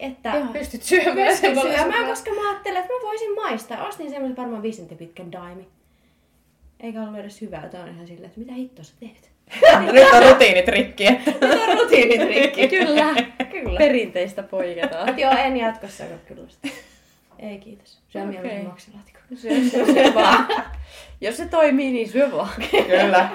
Että 0.00 0.36
Ihan 0.36 0.48
pystyt 0.52 0.82
syömään 0.82 1.36
semmoisen 1.36 1.74
syömään, 1.78 2.06
koska 2.06 2.30
mä 2.30 2.50
ajattelin, 2.50 2.78
että 2.78 2.92
mä 2.92 2.98
voisin 3.02 3.34
maistaa. 3.34 3.86
Ostin 3.86 4.10
semmoisen 4.10 4.36
varmaan 4.36 4.62
5 4.62 4.76
sentin 4.78 4.98
pitkän 4.98 5.32
daimi. 5.32 5.68
Eikä 6.80 7.02
ollut 7.02 7.18
edes 7.18 7.40
hyvää. 7.40 7.68
Tämä 7.68 7.84
on 7.84 7.90
ihan 7.90 8.06
silleen, 8.06 8.26
että 8.26 8.40
mitä 8.40 8.52
hittoa 8.52 8.84
sä 8.84 8.94
teet? 9.00 9.30
Nyt 9.92 10.12
on 10.14 10.22
rutiinitrikki. 10.32 11.06
että- 11.06 11.32
Tämä 11.32 11.64
on 11.64 11.78
rutiinitrikki. 11.78 12.68
Kyllä. 12.78 13.14
Kyllä. 13.50 13.78
Perinteistä 13.78 14.42
poiketaan. 14.42 15.18
Joo, 15.20 15.32
en 15.32 15.56
jatkossa 15.56 16.04
kyllä 16.28 16.48
sitä. 16.48 16.68
Ei 17.38 17.58
kiitos. 17.58 17.98
On 18.14 18.22
Okei. 18.28 18.40
mieluummin 18.40 18.66
maksalaatikko. 18.66 19.20
Syö, 19.36 19.50
syö, 19.70 19.86
syö 19.86 20.14
vaan. 20.14 20.48
Jos 21.20 21.36
se 21.36 21.46
toimii, 21.46 21.92
niin 21.92 22.08
syö 22.08 22.32
vaan. 22.32 22.48
Kyllä. 22.86 23.28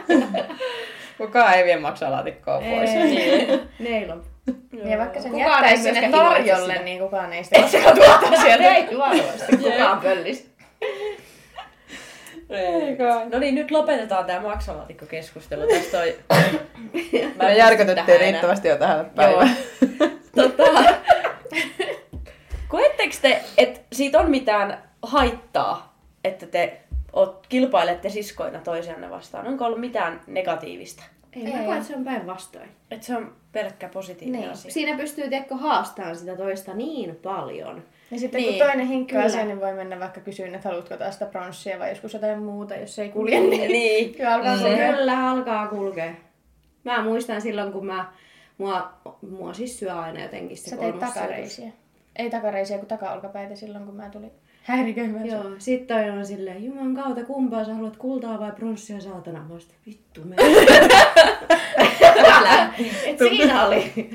Kukaan 1.18 1.54
ei 1.54 1.66
vie 1.66 1.78
maksalaatikkoa 1.80 2.60
pois. 2.62 2.90
Ei. 2.90 4.10
On. 4.12 4.24
Ja 4.84 4.98
vaikka 4.98 5.22
sen 5.22 5.32
Kukaan 5.32 5.50
jättäisi 5.52 5.90
ei 5.90 5.94
sinne 5.94 6.18
tarjolle, 6.18 6.74
sitä. 6.74 6.86
niin 6.86 7.00
kukaan 7.00 7.34
ei 7.34 7.44
sitä 7.44 7.62
koskaan 7.62 7.96
tuottaa 7.96 8.42
sieltä. 8.44 8.76
Ei 8.76 8.98
varmasti 8.98 9.58
kukaan 9.58 10.02
pöllis. 10.02 10.54
No 13.32 13.40
niin, 13.40 13.56
nyt 13.56 13.72
lopetetaan 13.72 14.26
tämä 14.26 14.40
maksalaatikkokeskustelu. 14.40 15.68
Tästä 15.68 16.00
on... 16.00 16.08
Mä 17.36 17.44
Me 17.44 17.58
järkytettiin 17.58 18.20
riittävästi 18.20 18.68
jo 18.68 18.78
tähän 18.78 19.06
päivään. 19.16 19.58
tota, 20.36 20.64
koetteko 22.68 23.16
te, 23.22 23.44
että 23.58 23.80
siitä 23.92 24.20
on 24.20 24.32
mitään 24.32 24.84
haittaa, 25.02 25.98
että 26.24 26.46
te 26.46 26.82
oot, 27.14 27.48
kilpailette 27.50 28.10
siskoina 28.10 28.60
toisianne 28.60 29.10
vastaan? 29.10 29.48
Onko 29.48 29.66
ollut 29.66 29.80
mitään 29.80 30.22
negatiivista? 30.28 31.04
Ei, 31.36 31.46
Ei. 31.46 31.54
mä 31.58 31.64
koen, 31.64 31.78
että 31.78 31.88
se 31.90 31.96
on 31.96 32.04
päinvastoin. 32.06 32.70
Että 32.92 33.06
se 33.06 33.18
on 33.18 33.36
pelkkä 33.52 33.90
positiivinen 33.90 34.42
Niin. 34.42 34.52
asia. 34.52 34.72
Siinä 34.72 34.98
pystyy 34.98 35.30
tiedätkö 35.30 35.56
haastamaan 35.56 36.16
sitä 36.16 36.36
toista 36.36 36.74
niin 36.74 37.16
paljon. 37.16 37.84
Ja 38.12 38.20
sitten 38.20 38.42
Niin, 38.42 38.60
kun 38.60 38.68
toinen 38.68 39.06
kyllä. 39.06 39.30
sen, 39.30 39.48
niin 39.48 39.60
voi 39.62 39.74
mennä 39.74 40.00
vaikka 40.00 40.22
kysyyn, 40.22 40.56
että 40.56 40.70
haluatko 40.70 40.98
taas 40.98 41.14
sitä 41.14 41.26
pronssia 41.26 41.80
vai 41.80 41.90
joskus 41.90 42.14
jotain 42.14 42.44
muuta, 42.44 42.76
jos 42.76 43.00
ei 43.00 43.10
kulje. 43.10 43.40
Niin, 43.40 43.72
Niin. 43.72 44.14
kyllä 44.16 44.34
alkaa 44.36 44.58
Se 44.58 44.64
kulkea. 44.64 44.94
kyllä 44.94 45.30
alkaa 45.32 45.68
kulkea. 45.68 46.12
Mä 46.84 47.04
muistan 47.04 47.42
silloin, 47.42 47.72
kun 47.72 47.86
mä, 47.86 48.06
mua, 48.58 48.94
mua 49.30 49.54
siis 49.54 49.80
syö 49.80 49.94
aina 49.94 50.22
jotenkin 50.22 50.58
se 50.58 50.70
Sä 50.70 50.78
teit 50.78 50.92
kolmas 50.92 51.14
takareisiä. 51.14 51.72
Ei 52.16 52.30
takareisiä, 52.30 52.78
kun 52.78 52.88
taka-olkapäitä 52.88 53.56
silloin, 53.56 53.86
kun 53.86 53.96
mä 53.96 54.10
tulin 54.10 54.32
häiriköimään. 54.64 55.26
Joo, 55.26 55.44
sit 55.58 55.88
toi 55.88 56.10
on 56.10 56.26
silleen, 56.26 56.64
juman 56.64 56.96
kautta, 56.96 57.24
kumpaa 57.24 57.66
sä 57.66 57.74
haluat, 57.74 57.98
kultaa 57.98 58.40
vai 58.40 58.52
pronssia 58.52 59.02
saatana? 59.02 59.40
Mä 59.40 59.54
olisin, 59.54 59.76
vittu 59.86 60.22
me. 60.24 60.36
Et 63.06 63.18
siinä 63.18 63.66
oli. 63.66 64.10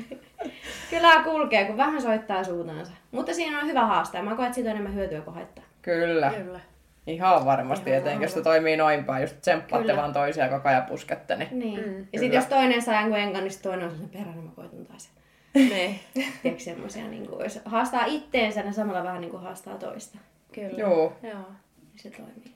Kyllä 0.89 1.23
kulkee, 1.23 1.65
kun 1.65 1.77
vähän 1.77 2.01
soittaa 2.01 2.43
suuntaansa. 2.43 2.91
Mutta 3.11 3.33
siinä 3.33 3.59
on 3.59 3.67
hyvä 3.67 3.85
haastaa. 3.85 4.23
Mä 4.23 4.35
koen, 4.35 4.45
että 4.45 4.55
siitä 4.55 4.69
on 4.69 4.75
enemmän 4.75 4.95
hyötyä 4.95 5.21
kuin 5.21 5.35
haittaa. 5.35 5.63
Kyllä. 5.81 6.33
Kyllä. 6.37 6.59
Ihan 7.07 7.45
varmasti, 7.45 7.93
etenkin 7.93 8.21
jos 8.21 8.33
se 8.33 8.41
toimii 8.41 8.77
noin 8.77 9.03
päin. 9.05 9.21
Just 9.21 9.41
tsemppaatte 9.41 9.87
Kyllä. 9.87 10.01
vaan 10.01 10.13
toisia 10.13 10.49
koko 10.49 10.69
ajan 10.69 10.85
puskette, 10.85 11.35
niin 11.35 11.59
Niin. 11.59 11.79
Mm, 11.79 11.85
ja 11.85 11.91
kyllä. 11.91 12.05
sit 12.19 12.33
jos 12.33 12.45
toinen 12.45 12.81
saa 12.81 13.01
jonkun 13.01 13.19
enkan, 13.19 13.43
niin 13.43 13.53
toinen 13.61 13.85
on 13.85 13.91
sellainen 13.91 14.19
peränä, 14.19 14.41
mä 14.41 14.51
koitan 14.55 14.85
taas. 14.85 15.09
Ne. 15.55 15.99
Tiedätkö 16.13 16.63
semmosia, 16.63 17.07
niin 17.07 17.27
kuin, 17.27 17.43
jos 17.43 17.59
haastaa 17.65 18.05
itteensä, 18.05 18.61
niin 18.61 18.73
samalla 18.73 19.03
vähän 19.03 19.21
niin 19.21 19.31
kuin 19.31 19.43
haastaa 19.43 19.77
toista. 19.77 20.17
Kyllä. 20.51 20.77
Joo. 20.79 21.13
Joo. 21.23 21.33
Niin 21.77 21.99
se 21.99 22.09
toimii. 22.09 22.55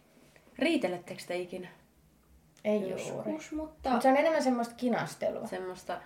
Riitelettekö 0.59 1.21
te 1.27 1.37
ikinä 1.37 1.67
Ei 2.65 2.81
juuri. 2.81 2.91
Joskus, 2.91 3.51
mutta... 3.51 3.89
Mutta 3.89 4.03
se 4.03 4.09
on 4.09 4.17
enemmän 4.17 4.43
semmoista 4.43 4.75
kinastelua. 4.77 5.47
semmoista? 5.47 5.97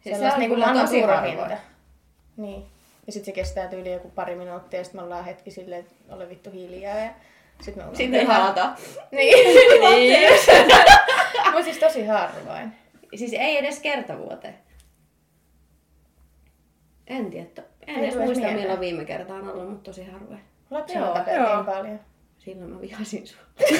Siis 0.00 0.16
Sellaista 0.16 0.34
on 0.34 0.40
niinku 0.40 0.80
tosi 0.80 1.00
harvoin. 1.00 1.58
Niin. 2.36 2.66
Ja 3.06 3.12
sitten 3.12 3.26
se 3.26 3.32
kestää 3.32 3.68
tyyli 3.68 3.92
joku 3.92 4.10
pari 4.10 4.34
minuuttia 4.34 4.80
ja 4.80 4.84
sitten 4.84 5.00
me 5.00 5.04
ollaan 5.04 5.24
hetki 5.24 5.50
silleen, 5.50 5.80
että 5.80 6.14
ole 6.14 6.28
vittu 6.28 6.50
hiljaa 6.50 6.96
ja 6.98 7.10
sitten 7.60 7.76
me 7.76 7.82
ollaan... 7.82 7.96
Sitten 7.96 8.26
halata. 8.26 8.74
Niin. 9.10 9.56
Niin. 9.80 10.28
Mutta 11.52 11.64
siis 11.64 11.78
tosi 11.78 12.06
harvoin. 12.06 12.72
Siis 13.14 13.32
ei 13.32 13.58
edes 13.58 13.80
kertavuoteen. 13.80 14.58
En 17.06 17.30
tiedä. 17.30 17.62
En 17.86 17.96
Ei 17.96 18.04
edes 18.04 18.14
muista 18.14 18.38
mieleen. 18.38 18.56
milloin 18.60 18.80
viime 18.80 19.04
kertaa 19.04 19.36
on 19.36 19.48
ollut, 19.50 19.68
mutta 19.70 19.90
tosi 19.90 20.04
harvoin. 20.04 20.40
Lapsena 20.72 21.06
Joo, 21.06 21.14
tapeltiin 21.14 21.50
joo. 21.50 21.64
paljon. 21.64 22.00
Silloin 22.38 22.70
mä 22.70 22.80
vihasin 22.80 23.26
sua. 23.26 23.40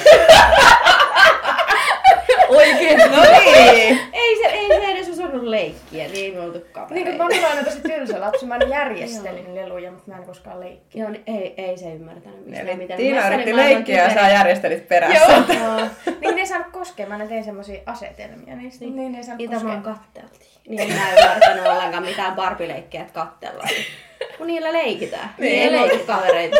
Oikein. 2.49 2.97
No 2.97 3.23
niin! 3.23 3.99
ei, 4.13 4.37
se, 4.37 4.47
ei 4.47 4.67
se 4.67 4.91
edes 4.91 5.09
osannut 5.09 5.43
leikkiä, 5.43 6.07
niin 6.07 6.25
ei 6.25 6.31
me 6.31 6.39
oltu 6.39 6.57
Niin 6.57 6.63
kuin 6.63 6.73
kavereita. 6.73 7.17
mä 7.17 7.25
olin 7.25 7.45
aina 7.45 7.63
tosi 7.63 7.81
tylsä 7.81 8.21
lapsi, 8.21 8.45
mä 8.45 8.57
järjestelin 8.69 9.55
leluja, 9.55 9.91
mutta 9.91 10.11
mä 10.11 10.17
en 10.17 10.23
koskaan 10.23 10.59
leikki. 10.59 10.99
Joo, 10.99 11.09
niin 11.09 11.23
ei, 11.27 11.53
ei 11.57 11.77
se 11.77 11.93
ymmärtänyt 11.93 12.45
mistään 12.45 12.67
Eli 12.69 12.77
mitään. 12.77 12.97
Tiina 12.97 13.27
yritti 13.27 13.55
leikkiä 13.55 14.03
ja 14.03 14.13
sä 14.13 14.29
järjestelit 14.29 14.87
perässä. 14.87 15.31
Joo. 15.31 15.77
niin 16.21 16.35
ne 16.35 16.41
ei 16.41 16.47
saanut 16.47 16.67
koskea, 16.71 17.07
mä 17.07 17.25
tein 17.27 17.43
semmosia 17.43 17.81
asetelmia 17.85 18.55
niistä. 18.55 18.85
Niin, 18.85 18.95
niin 18.95 19.11
ne 19.11 19.17
ei 19.17 19.23
saanut 19.23 19.37
Niitä 19.37 19.63
vaan 19.63 19.81
katteltiin. 19.83 20.51
Niin 20.67 20.79
en 20.79 20.97
mä 20.97 21.13
ymmärtänyt 21.21 21.67
ollenkaan 21.67 22.03
mitään 22.03 22.33
barbileikkejä, 22.35 23.01
että 23.01 23.13
kattellaan. 23.13 23.69
Kun 24.37 24.47
niillä 24.47 24.73
leikitään. 24.73 25.29
Niin, 25.37 25.61
ei 25.61 25.71
leiki 25.71 25.97
kavereita. 25.97 26.57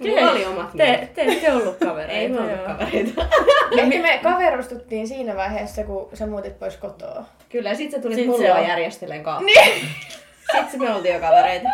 Mulla 0.00 0.30
oli 0.30 0.44
omat 0.46 0.72
Te, 0.76 1.08
te 1.14 1.22
ette 1.22 1.52
ollut 1.52 1.76
kavereita. 1.76 2.12
Ei 2.12 2.28
me 2.28 2.40
ollut 2.40 2.66
kavereita. 2.66 3.26
Ehkä 3.78 4.02
me 4.02 4.20
kaverustuttiin 4.22 5.08
siinä 5.08 5.36
vaiheessa, 5.36 5.84
kun 5.84 6.10
sä 6.14 6.26
muutit 6.26 6.58
pois 6.58 6.76
kotoa. 6.76 7.24
Kyllä, 7.48 7.68
ja 7.68 7.74
sit 7.74 7.90
sä 7.90 7.98
tulit 8.00 8.16
Sit 8.16 8.24
sit 8.26 8.36
se 8.36 8.42
mulla 8.42 8.54
on. 8.60 8.68
järjestelen 8.68 9.22
kanssa. 9.22 9.44
Niin. 9.44 9.88
Sitten 10.60 10.80
me 10.80 10.94
oltiin 10.94 11.14
jo 11.14 11.20
kavereita. 11.20 11.68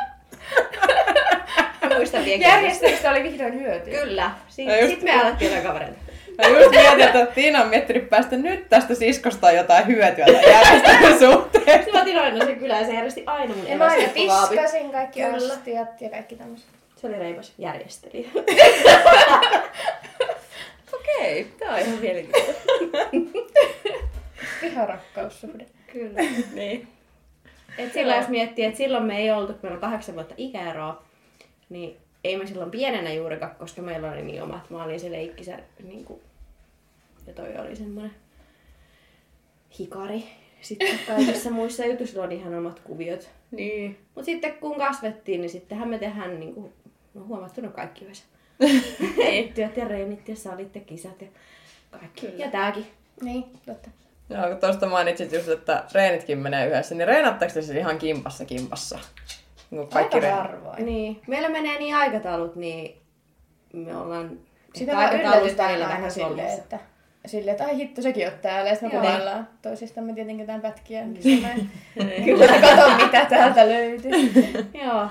Muistan 1.97 2.25
vielä. 2.25 2.43
Järjestelystä 2.43 3.11
oli 3.11 3.23
vihdoin 3.23 3.55
hyötyä. 3.55 4.01
Kyllä. 4.01 4.31
Sitten 4.49 4.89
sit 4.89 5.03
me 5.03 5.21
alettiin 5.21 5.53
olla 5.53 5.63
kavereita. 5.63 5.99
Mä 6.39 6.49
just 6.49 6.71
mietin, 6.71 7.01
että 7.01 7.27
Tiina 7.27 7.63
on 7.63 7.69
miettinyt 7.69 8.11
päästä 8.11 8.37
nyt 8.37 8.69
tästä 8.69 8.95
siskosta 8.95 9.53
jotain 9.53 9.87
hyötyä 9.87 10.27
tämän 10.27 10.43
järjestelyn 10.43 11.19
suhteen. 11.33 11.79
Sitten 11.79 11.95
mä 11.95 12.03
otin 12.03 12.19
aina 12.19 12.45
sen 12.45 12.59
kylään 12.59 12.81
ja 12.81 12.87
se 12.87 12.95
järjesti 12.95 13.23
aina 13.27 13.55
mun 13.55 13.69
Ja 13.69 13.77
mä 13.77 13.85
aina 13.85 14.09
tiskasin 14.09 14.91
kaikki 14.93 15.25
astiat 15.25 16.01
ja 16.01 16.11
kaikki 16.11 16.37
tämmöiset. 16.37 16.69
Se 16.97 17.07
oli 17.07 17.19
reipas 17.19 17.53
järjestelijä. 17.59 18.29
Okei, 20.93 21.47
tää 21.59 21.75
on 21.75 21.79
ihan 21.79 21.99
mielenkiintoista. 21.99 22.63
Ihan 24.63 24.89
rakkaussuhde. 24.89 25.67
Kyllä. 25.93 26.21
niin. 26.55 26.89
Et 27.79 27.93
silloin 27.93 28.19
jos 28.19 28.29
miettii, 28.29 28.65
että 28.65 28.79
silloin 28.79 29.05
me 29.05 29.19
ei 29.19 29.31
oltu, 29.31 29.53
kun 29.53 29.61
meillä 29.63 29.75
on 29.75 29.81
kahdeksan 29.81 30.15
vuotta 30.15 30.35
ikäeroa, 30.37 31.03
niin 31.69 31.97
ei 32.25 32.37
me 32.37 32.47
silloin 32.47 32.71
pienenä 32.71 33.13
juurikaan, 33.13 33.57
koska 33.57 33.83
meillä 33.83 34.13
oli 34.13 34.23
niin 34.23 34.43
omat. 34.43 34.71
Mä 34.71 34.85
olin 34.85 35.01
se 35.01 35.13
leikkisä, 35.13 35.59
niin 35.83 36.05
kuin, 36.05 36.21
ja 37.27 37.33
toi 37.33 37.59
oli 37.59 37.77
semmoinen 37.77 38.15
hikari. 39.79 40.25
Sitten 40.61 40.99
kaikissa 41.07 41.51
muissa 41.51 41.87
jutuissa 41.87 42.23
oli 42.23 42.35
ihan 42.35 42.55
omat 42.55 42.81
kuviot. 42.81 43.31
Niin. 43.51 43.99
Mutta 44.15 44.25
sitten 44.25 44.55
kun 44.55 44.79
kasvettiin, 44.79 45.41
niin 45.41 45.51
sittenhän 45.51 45.89
me 45.89 45.99
tehdään 45.99 46.41
niin 46.41 46.55
kuin, 46.55 46.73
no 47.15 47.25
huomattunut 47.25 47.75
kaikki 47.75 48.05
yhdessä. 48.05 48.25
Työt 49.55 49.77
ja 49.77 49.89
reenit 49.89 50.29
ja 50.29 50.37
salit 50.37 50.75
ja 50.75 50.81
kisat 50.81 51.23
ja 51.23 51.29
kaikki. 51.91 52.27
Kyllä. 52.27 52.45
Ja 52.45 52.51
tääkin. 52.51 52.87
Niin, 53.23 53.45
totta. 53.67 53.91
Joo, 54.31 54.49
kun 54.49 54.57
tuosta 54.57 54.87
mainitsit 54.87 55.33
just, 55.33 55.49
että 55.49 55.85
reenitkin 55.95 56.39
menee 56.39 56.67
yhdessä, 56.67 56.95
niin 56.95 57.09
reenatteko 57.09 57.53
te 57.53 57.63
siis 57.63 57.79
ihan 57.79 57.99
kimpassa 57.99 58.45
kimpassa? 58.45 58.99
Niin 59.73 59.81
kuin 59.81 59.89
kaikki 59.89 60.17
Aika 60.17 60.35
harvoin. 60.35 60.87
Niin. 60.87 61.21
Meillä 61.27 61.49
menee 61.49 61.79
niin 61.79 61.97
aikataulut, 61.97 62.57
niin 62.57 63.03
me 63.73 63.97
ollaan 63.97 64.39
Sitä 64.75 64.93
vaan 64.93 65.21
yllätytään 65.21 65.81
vähän 65.81 66.11
silleen, 66.11 66.59
että, 66.59 66.79
silleen, 67.27 67.53
että 67.53 67.65
ai 67.65 67.77
hitto, 67.77 68.03
sekin 68.03 68.27
on 68.27 68.33
täällä. 68.43 68.71
Ja 68.71 68.75
sitten 68.75 68.95
me 68.95 69.01
kuvaillaan 69.01 69.49
toisistamme 69.63 70.15
tietenkin 70.15 70.43
jotain 70.43 70.61
pätkiä. 70.61 71.05
Niin 71.05 71.43
mä 71.43 71.49
kyllä 72.25 72.61
katon, 72.61 72.97
mitä 72.97 73.25
täältä 73.25 73.69
löytyy. 73.69 74.13
Joo. 74.85 75.07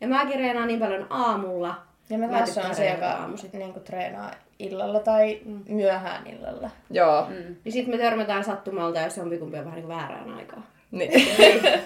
Ja 0.00 0.08
mäkin 0.08 0.40
reenaan 0.40 0.68
niin 0.68 0.80
paljon 0.80 1.06
aamulla. 1.10 1.74
Ja 2.10 2.18
mä 2.18 2.26
Mä 2.26 2.36
taas 2.38 2.58
on 2.58 2.74
se, 2.74 2.90
joka 2.90 3.28
niinku 3.52 3.80
treenaa 3.80 4.30
illalla 4.58 5.00
tai 5.00 5.40
myöhään 5.68 6.26
illalla. 6.26 6.70
Joo, 6.90 7.26
Mm. 7.30 7.56
Niin 7.64 7.72
sit 7.72 7.86
me 7.86 7.98
törmätään 7.98 8.44
sattumalta, 8.44 9.00
jos 9.00 9.16
jompikumpi 9.16 9.58
on 9.58 9.64
vähän 9.64 9.76
niin 9.76 9.86
kuin 9.86 9.96
väärään 9.96 10.34
aikaan. 10.34 10.64
Niin. 10.92 11.10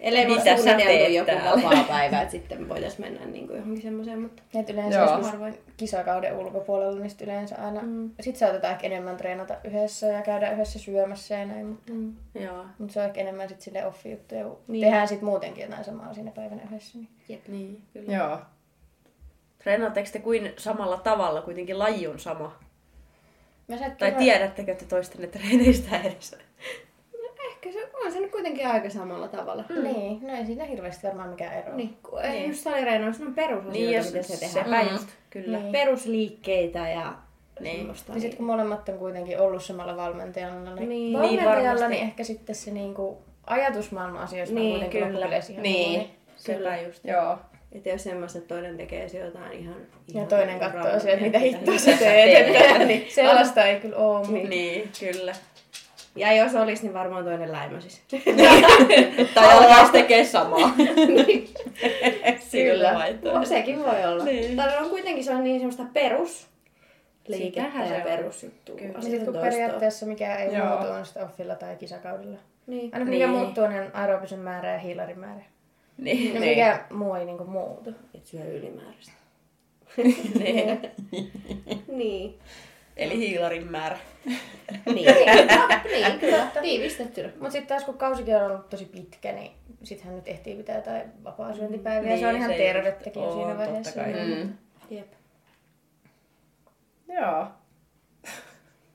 Me 0.00 0.26
Mitä 0.26 0.56
sä 0.56 0.74
teet 0.74 1.12
joku 1.12 1.26
täällä? 1.26 1.62
vapaa 1.62 1.84
päivä, 1.84 2.20
että 2.20 2.32
sitten 2.32 2.62
me 2.62 2.68
voitais 2.68 2.98
mennä 2.98 3.26
niin 3.26 3.46
kuin 3.46 3.56
johonkin 3.56 3.82
semmoiseen, 3.82 4.20
mutta 4.22 4.42
Et 4.54 4.70
yleensä 4.70 4.98
Joo. 4.98 5.06
joskus 5.10 5.26
harvoin 5.26 5.58
kisakauden 5.76 6.36
ulkopuolella, 6.36 7.00
niin 7.00 7.10
sit 7.10 7.20
yleensä 7.20 7.56
aina... 7.64 7.82
Mm. 7.82 8.10
Sit 8.20 8.36
saatetaan 8.36 8.72
ehkä 8.72 8.86
enemmän 8.86 9.16
treenata 9.16 9.56
yhdessä 9.64 10.06
ja 10.06 10.22
käydä 10.22 10.50
yhdessä 10.50 10.78
syömässä 10.78 11.34
ja 11.34 11.46
näin, 11.46 11.66
mutta, 11.66 11.92
mm. 11.92 12.16
Joo. 12.34 12.64
mutta 12.78 12.94
se 12.94 13.00
on 13.00 13.06
ehkä 13.06 13.20
enemmän 13.20 13.48
sit 13.48 13.60
sille 13.60 13.86
offi-juttuja, 13.86 14.44
kun 14.44 14.58
Niin. 14.68 14.84
tehdään 14.84 15.08
sit 15.08 15.22
muutenkin 15.22 15.62
jotain 15.64 15.84
samaa 15.84 16.14
siinä 16.14 16.30
päivänä 16.30 16.62
yhdessä. 16.70 16.98
Niin. 16.98 17.42
Niin, 17.48 17.82
kyllä. 17.92 18.12
Joo. 18.16 18.38
Treenaatteko 19.58 20.08
te 20.12 20.18
kuin 20.18 20.52
samalla 20.56 20.96
tavalla, 20.96 21.42
kuitenkin 21.42 21.78
laji 21.78 22.06
on 22.06 22.18
sama? 22.18 22.58
Mä 23.68 23.76
Tai 23.98 24.12
tiedättekö 24.12 24.74
te 24.74 24.84
toistenne 24.84 25.26
treeneistä 25.26 25.98
edes? 26.00 26.36
Se 28.00 28.06
on 28.06 28.12
se 28.12 28.20
nyt 28.20 28.30
kuitenkin 28.30 28.66
aika 28.66 28.90
samalla 28.90 29.28
tavalla. 29.28 29.64
Mm. 29.68 29.82
Niin, 29.82 30.26
no 30.26 30.34
ei 30.34 30.46
siinä 30.46 30.64
hirveästi 30.64 31.06
varmaan 31.06 31.28
mikään 31.28 31.54
ero. 31.58 31.76
Niin, 31.76 31.96
kun 32.10 32.22
niin. 32.22 32.48
just 32.48 32.60
salireenaus 32.62 33.20
on 33.20 33.34
perusasioita, 33.34 33.72
Niin, 33.78 33.90
ja 33.92 34.02
miten 34.02 34.24
se 34.24 34.36
se- 34.36 34.46
tehdään. 34.46 34.84
sepä 34.84 34.92
just, 34.92 35.08
kyllä. 35.30 35.58
Niin. 35.58 35.72
Perusliikkeitä 35.72 36.78
ja 36.88 37.12
Niin. 37.60 37.76
semmoista. 37.76 38.12
Ja 38.12 38.20
sitten 38.20 38.36
kun 38.36 38.46
molemmat 38.46 38.88
on 38.88 38.98
kuitenkin 38.98 39.40
ollut 39.40 39.64
samalla 39.64 39.96
valmentajalla, 39.96 40.74
niin, 40.74 40.88
Niin. 40.88 41.12
valmentajalla 41.18 41.54
Niin, 41.58 41.66
varmasti. 41.68 41.88
niin 41.94 42.02
ehkä 42.02 42.24
sitten 42.24 42.54
se 42.54 42.70
niinku 42.70 43.18
ajatusmaailma 43.46 44.22
asioista 44.22 44.54
Niin, 44.54 44.66
on 44.66 44.70
kuitenkin 44.72 45.12
kyllä. 45.12 45.26
ihan 45.26 45.62
Niin. 45.62 46.00
muu, 46.00 46.08
Sepä 46.36 46.76
just. 46.80 47.04
Joo. 47.04 47.38
Että 47.72 47.88
jos 47.88 48.04
semmoista, 48.04 48.38
että 48.38 48.54
toinen 48.54 48.76
tekee 48.76 49.08
se 49.08 49.18
jotain 49.18 49.52
ihan... 49.52 49.74
Ja 49.74 50.14
ihan 50.14 50.26
toinen 50.26 50.58
katsoo 50.60 50.80
rauhallisesti, 50.80 51.18
sieltä, 51.20 51.38
että 51.38 51.38
mitä 51.38 51.56
hittoa 51.58 51.78
sä 51.78 51.98
teet. 51.98 52.88
Niin. 52.88 53.06
Sellaista 53.14 53.64
ei 53.64 53.80
kyllä 53.80 53.96
oo. 53.96 54.18
mutta- 54.18 54.32
Niin. 54.32 54.48
Niin, 54.50 54.90
kyllä. 55.00 55.32
Ja 56.16 56.32
jos 56.32 56.54
olisi, 56.54 56.82
niin 56.82 56.94
varmaan 56.94 57.24
toinen 57.24 57.52
läimäsis. 57.52 58.02
Tai 59.34 59.52
alkaisi 59.52 59.92
tekee 59.92 60.24
samaa. 60.24 60.74
Kyllä. 62.52 62.94
vaihtoehto. 62.94 63.44
Sekin 63.44 63.78
voi 63.84 64.04
olla. 64.04 64.24
Niin. 64.24 64.56
Tai 64.56 64.78
on 64.78 64.90
kuitenkin 64.90 65.24
se 65.24 65.34
on 65.34 65.44
niin 65.44 65.56
semmoista 65.58 65.84
perus 65.92 66.46
liikettä 67.28 67.78
ja 67.88 67.96
on. 67.96 68.02
perusjuttua. 68.02 68.76
Kyllä. 68.76 68.92
Sitten 68.92 69.10
sitten 69.10 69.32
kun 69.34 69.42
periaatteessa 69.42 70.06
mikä 70.06 70.36
ei 70.36 70.54
Joo. 70.56 70.66
muutu 70.66 70.92
on 70.92 71.06
sitä 71.06 71.24
offilla 71.24 71.54
tai 71.54 71.76
kisakaudella. 71.76 72.38
Niin. 72.66 72.90
Aina 72.92 73.04
mikä 73.06 73.26
Niin. 73.26 73.38
muuttuu 73.38 73.64
on 73.64 73.72
aerobisen 73.92 74.38
määrä 74.38 74.72
ja 74.72 74.78
hiilarin 74.78 75.18
määrä. 75.18 75.42
Niin. 75.98 76.34
No 76.34 76.40
Niin. 76.40 76.50
mikä 76.50 76.80
muu 76.92 77.14
ei 77.14 77.24
niinku 77.24 77.44
muutu. 77.44 77.90
Et 78.14 78.26
syö 78.26 78.44
ylimääräistä. 78.44 79.12
niin. 80.38 80.80
Niin. 81.88 82.38
Eli 82.96 83.18
hiilarin 83.18 83.70
määrä. 83.70 83.98
Niin. 84.24 84.36
niin, 85.92 86.20
kyllä. 86.20 86.46
Tiivistettynä. 86.62 87.28
Mutta 87.28 87.50
sitten 87.50 87.66
taas 87.68 87.84
kun 87.84 87.98
kausikin 87.98 88.36
on 88.36 88.42
ollut 88.42 88.70
tosi 88.70 88.84
pitkä, 88.84 89.32
niin 89.32 89.52
sittenhän 89.82 90.16
nyt 90.16 90.28
ehtii 90.28 90.56
pitää 90.56 90.76
jotain 90.76 91.02
vapaa-syöntipäiviä. 91.24 92.08
Niin, 92.08 92.20
se 92.20 92.26
on 92.26 92.36
ihan 92.36 92.50
se 92.50 92.56
tervettäkin 92.56 93.22
siinä 93.22 93.46
on, 93.46 93.56
totta 93.56 93.66
vaiheessa. 93.66 94.00
kai. 94.00 94.12
Mm. 94.12 94.52
Jep. 94.90 95.12
Joo. 97.08 97.46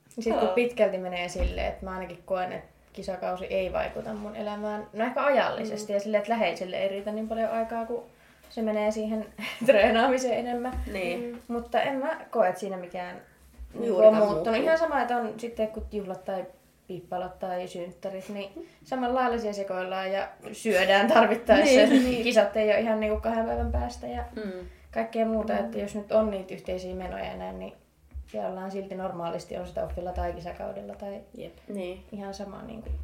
Sitten 0.09 0.39
kun 0.39 0.49
pitkälti 0.49 0.97
menee 0.97 1.29
silleen, 1.29 1.67
että 1.67 1.85
mä 1.85 1.91
ainakin 1.91 2.23
koen, 2.25 2.51
että 2.51 2.71
kisakausi 2.93 3.45
ei 3.45 3.73
vaikuta 3.73 4.13
mun 4.13 4.35
elämään, 4.35 4.87
no 4.93 5.05
ehkä 5.05 5.25
ajallisesti 5.25 5.91
mm. 5.91 5.95
ja 5.95 5.99
silleen, 5.99 6.21
että 6.21 6.33
läheiselle 6.33 6.77
ei 6.77 6.89
riitä 6.89 7.11
niin 7.11 7.27
paljon 7.27 7.49
aikaa, 7.49 7.85
kun 7.85 8.03
se 8.49 8.61
menee 8.61 8.91
siihen 8.91 9.25
treenaamiseen 9.65 10.39
enemmän. 10.39 10.83
Niin. 10.93 11.41
Mutta 11.47 11.81
en 11.81 11.95
mä 11.95 12.25
koe, 12.31 12.47
että 12.47 12.59
siinä 12.59 12.77
mikään 12.77 13.21
Juurikaan 13.79 14.21
on 14.21 14.29
muuttunut. 14.29 14.59
Ihan 14.63 14.77
sama, 14.77 15.01
että 15.01 15.17
on 15.17 15.33
sitten 15.39 15.67
kun 15.67 15.85
juhlat 15.91 16.25
tai 16.25 16.45
pippalot 16.87 17.39
tai 17.39 17.67
synttärit, 17.67 18.29
niin 18.29 18.67
samalla 18.83 19.19
lailla 19.19 19.37
siellä 19.37 19.53
sekoillaan 19.53 20.11
ja 20.11 20.27
syödään 20.51 21.07
tarvittaessa. 21.07 21.75
Niin, 21.75 21.89
niin. 22.03 22.23
Kisat 22.23 22.57
ei 22.57 22.69
ole 22.69 22.79
ihan 22.79 22.99
niinku 22.99 23.21
kahden 23.21 23.45
päivän 23.45 23.71
päästä 23.71 24.07
ja 24.07 24.23
Mm. 24.35 24.51
kaikkea 24.91 25.25
muuta. 25.25 25.57
Että 25.57 25.77
jos 25.79 25.95
nyt 25.95 26.11
on 26.11 26.31
niitä 26.31 26.53
yhteisiä 26.53 26.95
menoja 26.95 27.25
ja 27.25 27.37
näin, 27.37 27.59
niin 27.59 27.73
siellä 28.27 28.49
ollaan 28.49 28.71
silti 28.71 28.95
normaalisti 28.95 29.57
on 29.57 29.67
sitä 29.67 29.83
offilla 29.85 30.11
tai 30.11 30.33
kisakaudella 30.33 30.95
tai 30.95 31.21
Jep. 31.37 31.53
Niin. 31.67 32.03
ihan 32.11 32.33
sama. 32.33 32.61
Niin 32.61 32.81
kuin. 32.81 32.95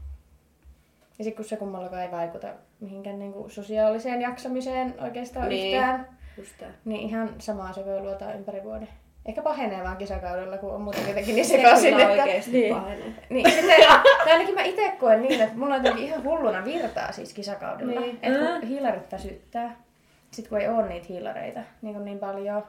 Ja 1.20 1.24
sitten 1.24 1.36
kun 1.36 1.46
se 1.50 1.58
kummallakaan 1.58 2.02
ei 2.04 2.12
vaikuta 2.12 2.48
mihinkään 2.80 3.20
niin 3.20 3.34
kuin 3.34 3.52
sosiaaliseen 3.52 4.22
jaksamiseen 4.22 4.96
oikeastaan 5.02 5.50
Niin. 5.50 5.76
yhtään, 5.78 6.08
Just 6.38 6.64
niin 6.86 7.02
ihan 7.10 7.30
samaa 7.40 7.74
sekoiluota 7.74 8.34
ympäri 8.34 8.64
vuoden. 8.64 8.90
Ehkä 9.28 9.42
pahenee 9.42 9.84
vaan 9.84 9.98
kisakaudella, 9.98 10.58
kun 10.58 10.72
on 10.72 10.82
muuten 10.82 11.08
jotenkin 11.08 11.36
niin 11.36 11.46
Se 11.46 11.56
sekaisin. 11.56 11.96
kyllä 11.96 12.26
Että... 12.26 12.52
Niin. 12.52 12.76
pahenee. 12.76 13.13
Niin, 13.30 13.52
sitten, 13.52 13.76
tai 14.24 14.32
ainakin 14.32 14.56
mä 14.56 14.63
itse 14.63 14.94
koen 15.00 15.22
niin, 15.22 15.42
että 15.42 15.58
mulla 15.58 15.76
on 15.76 15.84
jotenkin 15.84 16.06
ihan 16.06 16.24
hulluna 16.24 16.66
virtaa 16.66 17.12
siis 17.12 17.34
kisakaudella. 17.34 18.02
Niin. 18.02 18.20
Että 18.22 18.40
kun 18.40 18.68
hiilarit 18.68 19.12
väsyttää, 19.12 19.76
sit 20.32 20.48
kun 20.48 20.62
ei 20.62 20.68
ole 20.68 20.88
niitä 20.88 21.06
hiilareita 21.10 21.60
niin, 21.82 22.06
niin 22.06 22.20
paljon, 22.20 22.63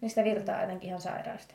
niin 0.00 0.10
sitä 0.10 0.24
virtaa 0.24 0.60
jotenkin 0.60 0.88
ihan 0.88 1.00
sairaasti. 1.00 1.54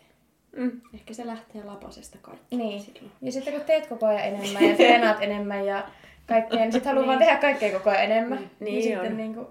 Mm. 0.55 0.81
Ehkä 0.93 1.13
se 1.13 1.27
lähtee 1.27 1.63
lapasesta 1.63 2.17
kaikki. 2.21 2.57
Niin. 2.57 2.81
silloin. 2.81 3.11
Ja 3.21 3.31
sitten 3.31 3.53
kun 3.53 3.63
teet 3.63 3.87
koko 3.87 4.05
ajan 4.05 4.23
enemmän 4.23 4.69
ja 4.69 4.75
treenaat 4.75 5.17
enemmän 5.21 5.65
ja 5.65 5.83
kaikkea, 6.27 6.59
niin 6.59 6.71
sitten 6.71 6.89
haluaa 6.89 7.07
vaan 7.07 7.19
tehdä 7.19 7.35
kaikkea 7.35 7.71
koko 7.71 7.89
ajan 7.89 8.03
enemmän. 8.03 8.39
Niin 8.59 8.75
ja 8.75 8.81
sitten 8.81 9.11
on. 9.11 9.17
niin 9.17 9.35
kuin, 9.35 9.47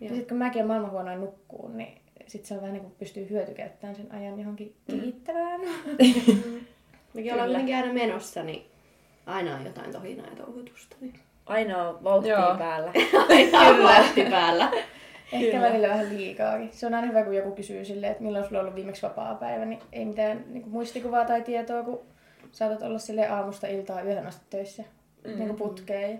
ja 0.00 0.08
sitten 0.08 0.26
kun 0.28 0.36
mäkin 0.36 0.58
olen 0.58 0.66
maailman 0.66 0.90
huonoin 0.90 1.20
nukkuun, 1.20 1.76
niin 1.76 1.99
sitten 2.30 2.48
se 2.48 2.54
on 2.54 2.60
vähän 2.60 2.72
niin 2.72 2.82
kuin 2.82 2.94
pystyy 2.98 3.30
hyötykäyttämään 3.30 3.96
sen 3.96 4.12
ajan 4.12 4.38
johonkin 4.38 4.74
kehittävään. 4.86 5.60
Mekin 7.14 7.32
ollaan 7.32 7.48
kuitenkin 7.48 7.76
aina 7.76 7.92
menossa, 7.92 8.42
niin 8.42 8.66
aina 9.26 9.56
on 9.56 9.64
jotain 9.64 9.92
tohinaa 9.92 10.26
ja 10.26 10.36
touhutusta. 10.36 10.96
Niin. 11.00 11.14
Aina 11.46 11.88
on 11.88 12.04
vauhtia 12.04 12.40
Joo. 12.40 12.54
päällä. 12.58 12.92
Aina 13.28 13.82
vauhti 13.82 14.24
päällä. 14.24 14.72
Ehkä 15.32 15.50
Kyllä. 15.50 15.68
välillä 15.68 15.88
vähän 15.88 16.18
liikaakin. 16.18 16.70
Se 16.72 16.86
on 16.86 16.94
aina 16.94 17.06
hyvä, 17.06 17.22
kun 17.22 17.36
joku 17.36 17.52
kysyy 17.52 17.84
silleen, 17.84 18.12
että 18.12 18.22
milloin 18.22 18.44
sulla 18.44 18.58
on 18.58 18.62
ollut 18.62 18.76
viimeksi 18.76 19.02
vapaa 19.02 19.34
päivä, 19.34 19.64
niin 19.64 19.80
ei 19.92 20.04
mitään 20.04 20.44
niin 20.48 20.62
kuin 20.62 20.72
muistikuvaa 20.72 21.24
tai 21.24 21.42
tietoa, 21.42 21.82
kun 21.82 22.00
saatat 22.52 22.82
olla 22.82 22.98
sille 22.98 23.28
aamusta 23.28 23.66
iltaa 23.66 24.02
yöhön 24.02 24.26
asti 24.26 24.44
töissä 24.50 24.84
mm. 25.24 25.30
niin 25.30 25.46
kuin 25.46 25.56
putkeen. 25.56 26.12
Ja, 26.12 26.18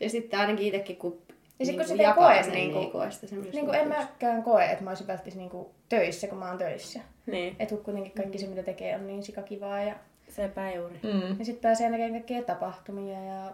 Ja 0.00 0.10
sitten 0.10 0.40
ainakin 0.40 0.66
itsekin, 0.66 0.96
kun, 0.96 1.22
Ja 1.58 1.66
sit 1.66 1.76
kun 1.76 1.84
niinku 1.86 1.96
sitä 1.96 2.08
ei 2.08 2.14
koe, 2.14 2.42
sen, 2.42 2.52
niinku- 2.52 2.78
niin 2.78 2.86
ei 2.86 2.92
koe 2.92 3.10
sitä 3.10 3.36
niin 3.36 3.64
kuin 3.66 3.74
en 3.74 3.88
mäkään 3.88 4.42
koe, 4.42 4.64
että 4.64 4.84
mä 4.84 4.90
olisin 4.90 5.06
välttis 5.06 5.36
niin 5.36 5.50
kuin 5.50 5.68
töissä, 5.88 6.26
kun 6.26 6.38
mä 6.38 6.48
oon 6.48 6.58
töissä. 6.58 7.00
Niin. 7.26 7.56
Että 7.58 7.74
kun 7.74 7.84
kuitenkin 7.84 8.12
kaikki 8.12 8.38
se, 8.38 8.46
mitä 8.46 8.62
tekee, 8.62 8.94
on 8.96 9.06
niin 9.06 9.22
sikakivaa. 9.22 9.82
Ja, 9.82 9.94
Sepä 10.28 10.70
juuri. 10.72 10.94
Mm. 11.02 11.38
ja 11.38 11.44
sitten 11.44 11.62
pääsee 11.62 11.90
näkemään 11.90 12.12
kaikkia 12.12 12.42
tapahtumia 12.42 13.24
ja 13.24 13.52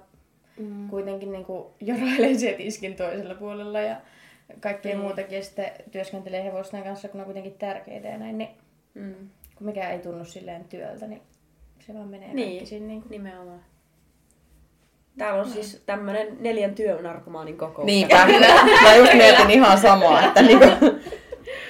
Mm. 0.58 0.88
kuitenkin 0.88 1.32
niin 1.32 1.44
kuin 1.44 1.64
jorailee 1.80 2.34
sieltä 2.34 2.62
iskin 2.62 2.96
toisella 2.96 3.34
puolella 3.34 3.80
ja 3.80 3.96
kaikkea 4.60 4.94
Mm. 4.96 5.00
muutakin. 5.00 5.36
Ja 5.36 5.44
sitten 5.44 5.72
työskentelee 5.90 6.44
hevosten 6.44 6.82
kanssa, 6.82 7.08
kun 7.08 7.18
ne 7.18 7.22
on 7.22 7.24
kuitenkin 7.24 7.52
tärkeitä 7.58 8.08
ja 8.08 8.18
näin. 8.18 8.38
Niin 8.38 8.50
Mm. 8.94 9.14
kun 9.54 9.66
mikään 9.66 9.92
ei 9.92 9.98
tunnu 9.98 10.24
silleen 10.24 10.64
työltä, 10.64 11.06
niin 11.06 11.22
se 11.80 11.94
vaan 11.94 12.08
menee 12.08 12.34
Niin. 12.34 12.48
kaikki 12.48 12.66
siinä. 12.66 12.86
Niin 12.86 13.02
kuin... 13.02 13.10
Nimenomaan. 13.10 13.60
Täällä 15.18 15.40
on 15.40 15.48
siis 15.48 15.82
tämmönen 15.86 16.36
neljän 16.40 16.74
työnarkomaanin 16.74 17.56
kokous. 17.56 17.86
Niinpä. 17.86 18.26
Mä 18.82 18.94
just 18.94 19.14
mietin 19.14 19.50
ihan 19.50 19.78
samaa, 19.78 20.24
että 20.24 20.42
niinku, 20.42 20.66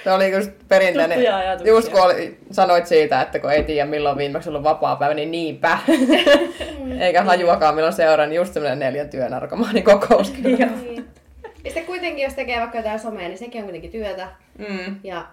se 0.04 0.12
oli 0.12 0.32
just 0.32 0.50
perinteinen. 0.68 1.18
Just 1.64 1.88
kun 1.88 2.02
oli, 2.02 2.38
sanoit 2.50 2.86
siitä, 2.86 3.22
että 3.22 3.38
kun 3.38 3.52
ei 3.52 3.64
tiedä 3.64 3.90
milloin 3.90 4.18
viimeksi 4.18 4.48
ollut 4.48 4.62
vapaa 4.62 4.96
päivä, 4.96 5.14
niin 5.14 5.30
niinpä. 5.30 5.78
Eikä 7.00 7.22
hajuakaan 7.22 7.74
milloin 7.74 7.94
seuraa, 7.94 8.26
niin 8.26 8.36
just 8.36 8.52
semmoinen 8.52 8.78
neljän 8.78 9.08
työnarkomaanin 9.08 9.84
kokous. 9.84 10.30
kyllä. 10.42 10.66
Niin. 10.66 11.04
Ja 11.64 11.70
sitten 11.70 11.86
kuitenkin, 11.86 12.24
jos 12.24 12.34
tekee 12.34 12.60
vaikka 12.60 12.78
jotain 12.78 12.98
somea, 12.98 13.28
niin 13.28 13.38
sekin 13.38 13.60
on 13.60 13.64
kuitenkin 13.64 13.90
työtä. 13.90 14.28
Mm. 14.58 14.96
Ja 15.04 15.26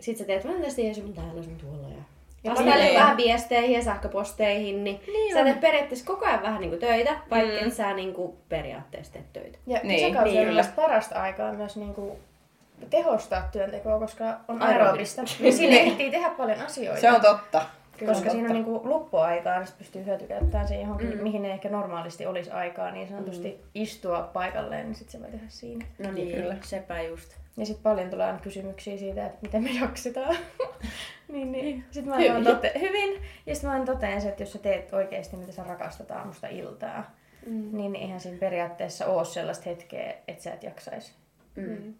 sit 0.00 0.16
sä 0.16 0.24
teet, 0.24 0.44
mä 0.44 0.52
tästä 0.52 0.80
ja 0.80 0.94
sun 0.94 1.14
täällä, 1.14 1.42
sun 1.42 1.56
tuolla. 1.56 1.88
Ja 1.88 2.02
Ja 2.44 2.50
vastailet 2.50 2.84
niin. 2.84 3.00
vähän 3.00 3.16
viesteihin 3.16 3.72
ja 3.76 3.82
sähköposteihin, 3.82 4.84
niin, 4.84 5.00
Niin 5.06 5.32
sä 5.34 5.38
on. 5.38 5.44
teet 5.46 5.60
periaatteessa 5.60 6.06
koko 6.06 6.26
ajan 6.26 6.42
vähän 6.42 6.60
niinku 6.60 6.76
töitä, 6.76 7.16
vaikka 7.30 7.64
Mm. 7.64 7.70
sä 7.70 7.94
niinku 7.94 8.36
periaatteessa 8.48 9.12
teet 9.12 9.32
töitä. 9.32 9.58
Ja 9.66 9.78
Niin, 9.82 9.88
niin, 9.88 10.00
kesäkausi 10.00 10.30
niin, 10.30 10.40
on 10.40 10.46
kyllä. 10.46 10.62
myös 10.62 10.72
parasta 10.76 11.22
aikaa 11.22 11.52
myös 11.52 11.76
niin 11.76 11.94
kuin 11.94 12.12
tehostaa 12.90 13.48
työntekoa, 13.52 13.98
koska 13.98 14.24
on 14.48 14.62
Aerobista. 14.62 15.22
Ja 15.40 15.52
siinä 15.58 15.76
ehtii 15.76 16.10
tehdä 16.10 16.30
paljon 16.30 16.60
asioita. 16.60 17.00
Se 17.00 17.12
on 17.12 17.20
totta. 17.20 17.62
koska 17.98 18.14
totta. 18.14 18.30
siinä 18.30 18.48
on 18.48 18.52
niin 18.54 18.64
kuin 18.64 18.80
loppuaikaa, 18.90 19.58
niin 19.58 19.68
pystyy 19.78 20.04
hyötykäyttämään 20.04 20.68
se 20.68 20.80
johonkin, 20.80 21.16
mm. 21.16 21.22
mihin 21.22 21.44
ei 21.44 21.50
ehkä 21.50 21.68
normaalisti 21.68 22.26
olisi 22.26 22.50
aikaa 22.50 22.90
niin 22.90 23.08
sanotusti 23.08 23.48
mm. 23.50 23.68
istua 23.74 24.22
paikalleen, 24.32 24.86
niin 24.86 24.94
sitten 24.94 25.12
se 25.12 25.20
voi 25.20 25.30
tehdä 25.30 25.46
siinä. 25.48 25.86
No 25.98 26.12
niin, 26.12 26.34
Kyllä. 26.36 26.56
sepä 26.64 27.02
just. 27.02 27.32
Ja 27.56 27.66
sitten 27.66 27.82
paljon 27.82 28.10
tulee 28.10 28.26
aina 28.26 28.38
kysymyksiä 28.38 28.98
siitä, 28.98 29.26
että 29.26 29.38
miten 29.42 29.62
me 29.62 29.70
jaksetaan. 29.80 30.36
niin, 31.28 31.52
niin. 31.52 31.84
Sitten 31.90 32.10
mä 32.14 32.16
Hyvin. 32.20 32.46
Tote- 32.46 32.80
hyvin. 32.80 33.22
Ja 33.46 33.54
sitten 33.54 33.68
mä 33.70 33.74
aina 33.74 33.86
totean 33.86 34.20
se, 34.20 34.28
että 34.28 34.42
jos 34.42 34.52
sä 34.52 34.58
teet 34.58 34.92
oikeasti, 34.94 35.36
mitä 35.36 35.52
sä 35.52 35.64
rakastat 35.64 36.10
aamusta 36.10 36.48
iltaa, 36.48 37.14
Mm. 37.46 37.68
niin 37.76 37.96
eihän 37.96 38.20
siinä 38.20 38.38
periaatteessa 38.38 39.06
ole 39.06 39.24
sellaista 39.24 39.70
hetkeä, 39.70 40.14
että 40.28 40.42
sä 40.42 40.52
et 40.52 40.62
jaksaisi. 40.62 41.12
Mm. 41.56 41.94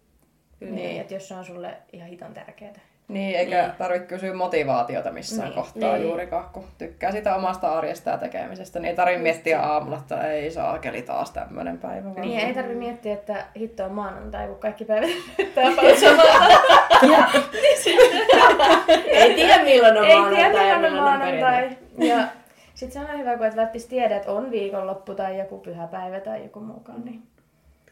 Niin. 0.59 0.75
niin. 0.75 1.01
Että 1.01 1.13
jos 1.13 1.27
se 1.27 1.33
on 1.33 1.45
sulle 1.45 1.77
ihan 1.93 2.09
hiton 2.09 2.33
tärkeää. 2.33 2.73
Niin, 3.07 3.35
eikä 3.39 3.61
Niin. 3.61 3.71
tarvitse 3.77 4.07
kysyä 4.07 4.33
motivaatiota 4.33 5.11
missään 5.11 5.47
Niin, 5.49 5.55
kohtaa 5.55 5.93
niin. 5.93 6.03
juurikaan, 6.03 6.45
kun 6.53 6.63
tykkää 6.77 7.11
sitä 7.11 7.35
omasta 7.35 7.77
arjesta 7.77 8.09
ja 8.09 8.17
tekemisestä, 8.17 8.79
niin 8.79 8.89
ei 8.89 8.95
tarvitse 8.95 9.21
miettiä 9.23 9.61
aamulla, 9.61 9.97
että 9.97 10.31
ei 10.31 10.51
saakeli 10.51 11.01
taas 11.01 11.31
tämmöinen 11.31 11.77
päivä. 11.77 12.03
vaan- 12.15 12.21
Niin, 12.21 12.39
ei 12.39 12.53
tarvi 12.53 12.75
miettiä, 12.75 13.13
että 13.13 13.45
hitto 13.57 13.85
on 13.85 13.91
maanantai, 13.91 14.47
kun 14.47 14.59
kaikki 14.59 14.85
päivät 14.85 15.09
näyttää 15.37 15.71
paljon 15.75 15.97
samalta. 15.97 16.61
Ei 19.07 19.35
tiedä 19.35 19.63
milloin 19.63 19.97
on 19.97 20.05
ei 20.05 20.15
maanantai 20.15 20.43
tiedä, 20.51 20.67
ja 20.67 20.79
milloin 20.79 20.97
on 20.97 21.03
maanantai. 21.03 21.69
Ja 21.97 22.17
sit 22.73 22.91
se 22.91 22.99
on 22.99 23.19
hyvä, 23.19 23.37
kun 23.37 23.45
et 23.45 23.55
välttis 23.55 23.85
tiedä, 23.85 24.15
että 24.15 24.31
on 24.31 24.51
viikonloppu 24.51 25.15
tai 25.15 25.39
joku 25.39 25.57
pyhäpäivä 25.59 26.19
tai 26.19 26.43
joku 26.43 26.59
muukaan. 26.59 27.05
Niin. 27.05 27.21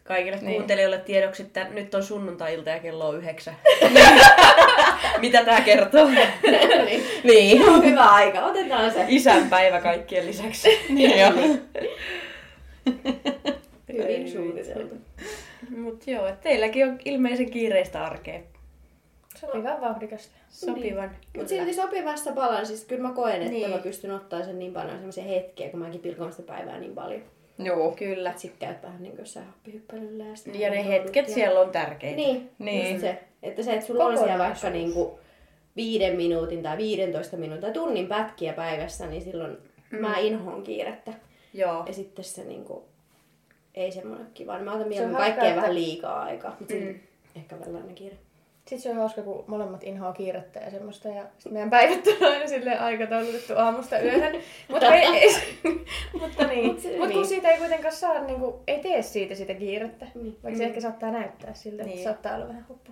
Kaikille 0.04 0.38
Niin. 0.42 0.54
kuuntelijoille 0.56 0.98
tiedoksi, 0.98 1.44
että 1.44 1.64
nyt 1.70 1.96
on 1.96 2.04
sunnuntai-ilta 2.04 2.70
ja 2.70 2.80
kello 2.80 3.08
on 3.10 3.18
yhdeksän. 3.18 3.56
Mitä 5.22 5.46
tää 5.46 5.62
kertoo? 5.62 6.08
Niin. 7.24 7.70
On 7.70 7.84
hyvä 7.86 8.04
aika, 8.04 8.46
otetaan 8.46 8.92
se. 8.92 9.06
Isän 9.08 9.50
päivä 9.50 9.82
kaikkien 9.82 10.26
lisäksi. 10.26 10.70
niin 10.90 11.20
jo. 11.20 11.28
Hyvin 13.94 14.32
suunniteltu. 14.32 14.96
Mut 15.78 16.08
joo, 16.08 16.32
teilläkin 16.42 16.88
on 16.88 17.00
ilmeisen 17.06 17.50
kiireistä 17.52 18.06
arkea. 18.06 18.40
Sopivan 19.40 19.82
vauhdikasta. 19.82 20.36
Sopivan. 20.50 21.12
Mutta 21.38 21.50
silti 21.50 21.74
sopivassa 21.74 22.32
balanssissa 22.32 22.88
kyllä 22.88 23.02
mä 23.08 23.14
koen, 23.14 23.36
että 23.42 23.50
Niin. 23.50 23.70
mä 23.70 23.78
pystyn 23.78 24.12
ottaa 24.12 24.44
sen 24.44 24.60
niin 24.60 24.74
paljon 24.74 24.96
semmoisia 24.96 25.24
hetkiä, 25.24 25.70
kun 25.70 25.80
mäkin 25.80 26.02
pilkoin 26.02 26.32
sitä 26.34 26.48
päivää 26.54 26.80
niin 26.80 26.96
paljon. 26.96 27.22
Joo. 27.60 27.92
Kyllä. 27.92 28.30
Että 28.30 28.42
sit 28.42 28.54
käyt 28.60 28.84
vähän 28.84 29.04
niin 29.04 29.12
kuin 29.12 29.20
jossain 29.22 29.46
happihyppelyllä 29.46 30.24
ja 30.24 30.36
sitten 30.36 30.62
Ja 30.62 30.70
ne 30.70 30.76
rentoudut 30.76 31.04
hetket 31.06 31.28
ja- 31.28 31.34
siellä 31.34 31.60
on 31.60 31.70
tärkeitä. 31.70 32.16
Niin, 32.16 32.50
Niin. 32.60 32.90
just 32.90 33.02
se. 33.02 33.24
Että 33.44 33.64
se, 33.64 33.74
että 33.74 33.86
sulla 33.86 34.06
on 34.06 34.18
siellä 34.18 34.38
vaikka 34.38 34.56
Kokonaisuus. 34.62 34.74
niinku 34.74 35.20
viiden 35.76 36.16
minuutin 36.16 36.64
tai 36.64 36.78
15 36.78 37.38
minuutin 37.38 37.62
tai 37.62 37.72
tunnin 37.72 38.08
pätkiä 38.08 38.54
päivässä, 38.54 39.08
niin 39.08 39.22
silloin 39.22 39.58
mm. 39.92 39.98
mä 40.00 40.18
inhoon 40.20 40.64
kiirettä. 40.64 41.14
Joo. 41.54 41.84
Ja 41.88 41.94
sitten 41.94 42.26
se 42.26 42.44
niinku, 42.44 42.84
ei 43.76 43.92
semmoinen 43.92 44.28
kiva. 44.34 44.56
Niin 44.56 44.66
Mä 44.66 44.74
otan 44.74 44.88
mieluummin 44.88 45.18
kaikkea 45.18 45.56
vähän 45.56 45.76
liikaa 45.76 46.22
aikaa. 46.24 46.58
Mm. 46.60 47.00
ehkä 47.36 47.56
vähän 47.74 47.96
kiire. 47.96 48.16
Sitten 48.66 48.80
se 48.82 48.90
on 48.90 48.96
hauska, 48.96 49.22
kun 49.22 49.44
molemmat 49.48 49.84
inhoaa 49.84 50.14
kiirettä 50.14 50.60
ja 50.60 50.72
semmoista. 50.72 51.08
Ja 51.10 51.24
sit 51.38 51.52
meidän 51.52 51.70
päivät 51.70 52.08
on 52.22 52.28
aina 52.32 52.48
silleen 52.48 52.80
aikataulutettu 52.82 53.54
aamusta 53.58 54.00
yöhön. 54.00 54.36
Mutta, 54.68 54.96
ei, 54.96 55.06
ei, 55.06 55.36
mutta 56.20 56.48
niin. 56.48 56.66
Mut 56.68 56.84
Mut 56.84 56.98
kun 56.98 57.08
niin. 57.10 57.26
siitä 57.26 57.50
ei 57.50 57.58
kuitenkaan 57.58 57.94
saa, 57.96 58.20
niin 58.24 58.40
kuin, 58.40 58.56
ei 58.68 58.80
tee 58.80 59.02
siitä 59.02 59.36
sitä 59.36 59.54
kiirettä. 59.54 60.06
Niin. 60.16 60.38
Vaikka 60.44 60.58
se 60.58 60.64
ehkä 60.66 60.82
saattaa 60.82 61.12
näyttää 61.12 61.54
siltä, 61.54 61.84
että 61.84 61.96
Niin. 61.96 62.04
saattaa 62.04 62.36
olla 62.36 62.48
vähän 62.48 62.66
huppu. 62.70 62.92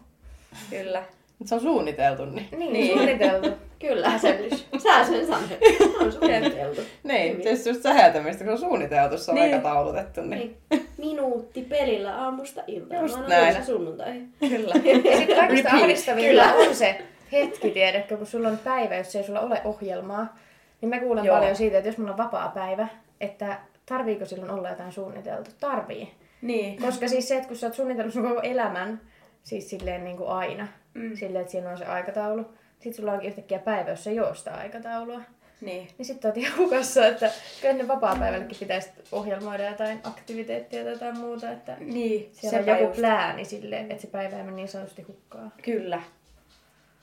Kyllä. 0.70 1.04
Mut 1.42 1.48
Se 1.48 1.56
on 1.56 1.62
suunniteltu, 1.62 2.26
niin. 2.26 2.48
Niin, 2.58 2.74
Niin. 2.74 2.94
suunniteltu. 2.98 3.50
Kyllä. 3.80 4.18
Sällys. 4.18 4.68
Sä 4.84 5.04
sen 5.06 5.28
sanoit. 5.28 5.50
Se 5.78 6.04
on 6.06 6.12
suunniteltu. 6.12 6.82
Niin, 7.04 7.44
siis 7.44 7.68
just 7.68 7.82
säheltämistä, 7.82 8.44
kun 8.44 8.54
on 8.54 8.60
suunniteltu, 8.60 9.18
se 9.18 9.32
on 9.32 9.36
Niin. 9.36 9.54
aikataulutettu. 9.54 10.22
Niin. 10.22 10.58
Niin. 10.70 10.88
Minuutti 10.98 11.62
pelillä 11.62 12.16
aamusta 12.24 12.62
iltaan. 12.68 13.02
Just 13.02 13.20
Mä 13.20 13.28
näin. 13.28 13.66
sunnuntai. 13.66 14.22
Kyllä. 14.40 14.74
Ja 15.10 15.18
sitten 15.18 15.38
kaikista 15.38 15.70
Repeat. 15.70 15.84
ahdistavinta 15.84 16.54
on 16.54 16.76
se 16.76 17.02
hetki, 17.32 17.70
tiedätkö, 17.72 18.18
kun 18.18 18.28
sulla 18.28 18.48
on 18.48 18.58
päivä, 18.58 18.96
jos 18.96 19.16
ei 19.16 19.24
sulla 19.24 19.40
ole 19.40 19.62
ohjelmaa. 19.64 20.38
Niin 20.82 20.90
mä 20.90 21.00
kuulen 21.00 21.26
Joo. 21.26 21.36
paljon 21.38 21.56
siitä, 21.56 21.78
että 21.78 21.90
jos 21.90 21.98
mulla 21.98 22.12
on 22.12 22.18
vapaa 22.18 22.52
päivä, 22.56 22.88
että 23.22 23.60
tarviiko 23.86 24.26
silloin 24.26 24.52
olla 24.52 24.70
jotain 24.70 24.92
suunniteltu. 24.92 25.52
Tarvii. 25.60 26.12
Niin. 26.42 26.82
Koska 26.82 27.08
siis 27.08 27.28
se, 27.28 27.36
että 27.36 27.48
kun 27.48 27.58
sä 27.58 27.68
oot 27.68 27.76
suunnitellut 27.76 28.14
sun 28.14 28.24
koko 28.28 28.42
elämän, 28.42 29.02
siis 29.44 29.70
silleen 29.70 30.04
niin 30.04 30.18
kuin 30.18 30.30
aina, 30.30 30.68
mm. 30.94 31.16
silleen, 31.16 31.42
että 31.42 31.52
siinä 31.52 31.70
on 31.70 31.78
se 31.78 31.86
aikataulu, 31.86 32.54
sit 32.80 32.96
sulla 32.96 33.12
onkin 33.12 33.30
yhtäkkiä 33.30 33.60
päivä, 33.60 33.90
jos 33.90 34.08
ei 34.08 34.20
ole 34.20 34.36
sitä 34.36 34.52
aikataulua. 34.54 35.22
Niin. 35.62 35.88
Niin 35.98 36.06
sitten 36.06 36.30
oot 36.30 36.38
ihan 36.38 36.58
hukassa, 36.58 37.08
että 37.08 37.32
kyllä 37.62 37.74
ne 37.74 37.88
vapaa-päivällekin 37.88 38.58
pitäisi 38.60 38.90
ohjelmoida 39.12 39.68
jotain 39.70 40.00
aktiviteettia 40.04 40.84
tai 40.84 40.92
jotain 40.94 41.18
muuta, 41.18 41.52
että 41.52 41.76
Niin. 41.80 42.30
siellä 42.34 42.60
on 42.60 42.68
joku 42.68 42.84
just. 42.84 42.96
plääni 43.00 43.46
silleen, 43.46 43.92
että 43.92 44.02
se 44.02 44.08
päivä 44.08 44.38
ei 44.38 44.44
mene 44.44 44.56
niin 44.56 44.68
sanotusti 44.68 45.02
hukkaan. 45.02 45.54
Kyllä. 45.62 46.02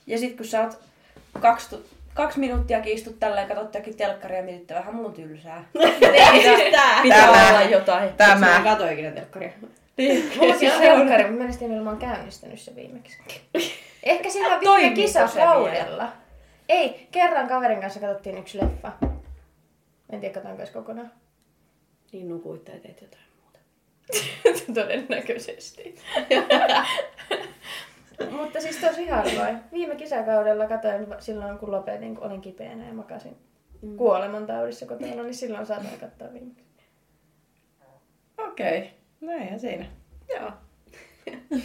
Ja 0.06 0.18
sit 0.18 0.36
kun 0.36 0.46
sä 0.46 0.60
oot 0.60 0.78
kaksi, 1.40 1.70
tu- 1.70 1.86
kaksi 2.14 2.38
minuuttia 2.40 2.80
kiistut 2.80 3.18
tällä 3.20 3.40
ja 3.40 3.46
katsot 3.46 3.64
jotakin 3.64 3.96
telkkaria 3.96 4.36
ja 4.38 4.44
mietit, 4.44 4.60
että 4.62 4.74
vähän 4.74 4.94
mun 4.94 5.06
on 5.06 5.12
tylsää. 5.12 5.64
Tää. 6.70 7.02
Pitää 7.02 7.26
Tämä. 7.32 7.48
olla 7.50 7.62
jotain. 7.62 8.04
Mä 8.08 8.14
Tämä. 8.16 8.60
katoin 8.64 8.92
ikinä 8.92 9.10
telkkaria. 9.10 9.50
On 10.40 10.58
telkkari, 10.58 11.24
mutta 11.24 11.44
mä 11.44 11.50
en 11.50 11.58
tiedä, 11.58 11.80
mä 11.80 11.90
oon 11.90 11.98
käynnistänyt 11.98 12.60
se 12.60 12.76
viimeksi. 12.76 13.18
Ehkä 14.02 14.30
silloin 14.30 14.60
viime 14.60 14.94
kisakaudella. 14.94 16.12
Ei, 16.68 17.08
kerran 17.10 17.48
kaverin 17.48 17.80
kanssa 17.80 18.00
katsottiin 18.00 18.38
yksi 18.38 18.58
leffa. 18.58 18.92
En 20.10 20.20
tiedä, 20.20 20.34
katoinko 20.34 20.62
edes 20.62 20.72
kokonaan. 20.72 21.12
Niin 22.12 22.28
nukuit 22.28 22.64
tai 22.64 22.80
teet 22.80 23.02
jotain 23.02 23.24
muuta. 23.42 23.58
Todennäköisesti. 24.80 25.94
Mutta 28.30 28.60
siis 28.60 28.76
tosi 28.76 29.08
harvoin. 29.08 29.58
Viime 29.72 29.96
kisakaudella 29.96 30.66
katsoin 30.66 31.06
silloin, 31.18 31.58
kun 31.58 31.70
lopetin, 31.70 32.14
kun 32.14 32.26
olin 32.26 32.40
kipeänä 32.40 32.86
ja 32.86 32.94
makasin 32.94 33.36
mm. 33.82 33.96
kuolemantaudissa 33.96 34.86
kotona, 34.86 35.22
niin 35.22 35.34
silloin 35.34 35.66
saatoin 35.66 36.00
katsoa 36.00 36.32
viimeksi. 36.32 36.64
Okei. 38.38 38.78
Okay. 38.78 38.90
No 39.20 39.32
eihän 39.32 39.60
siinä. 39.60 39.86
Joo. 40.28 40.50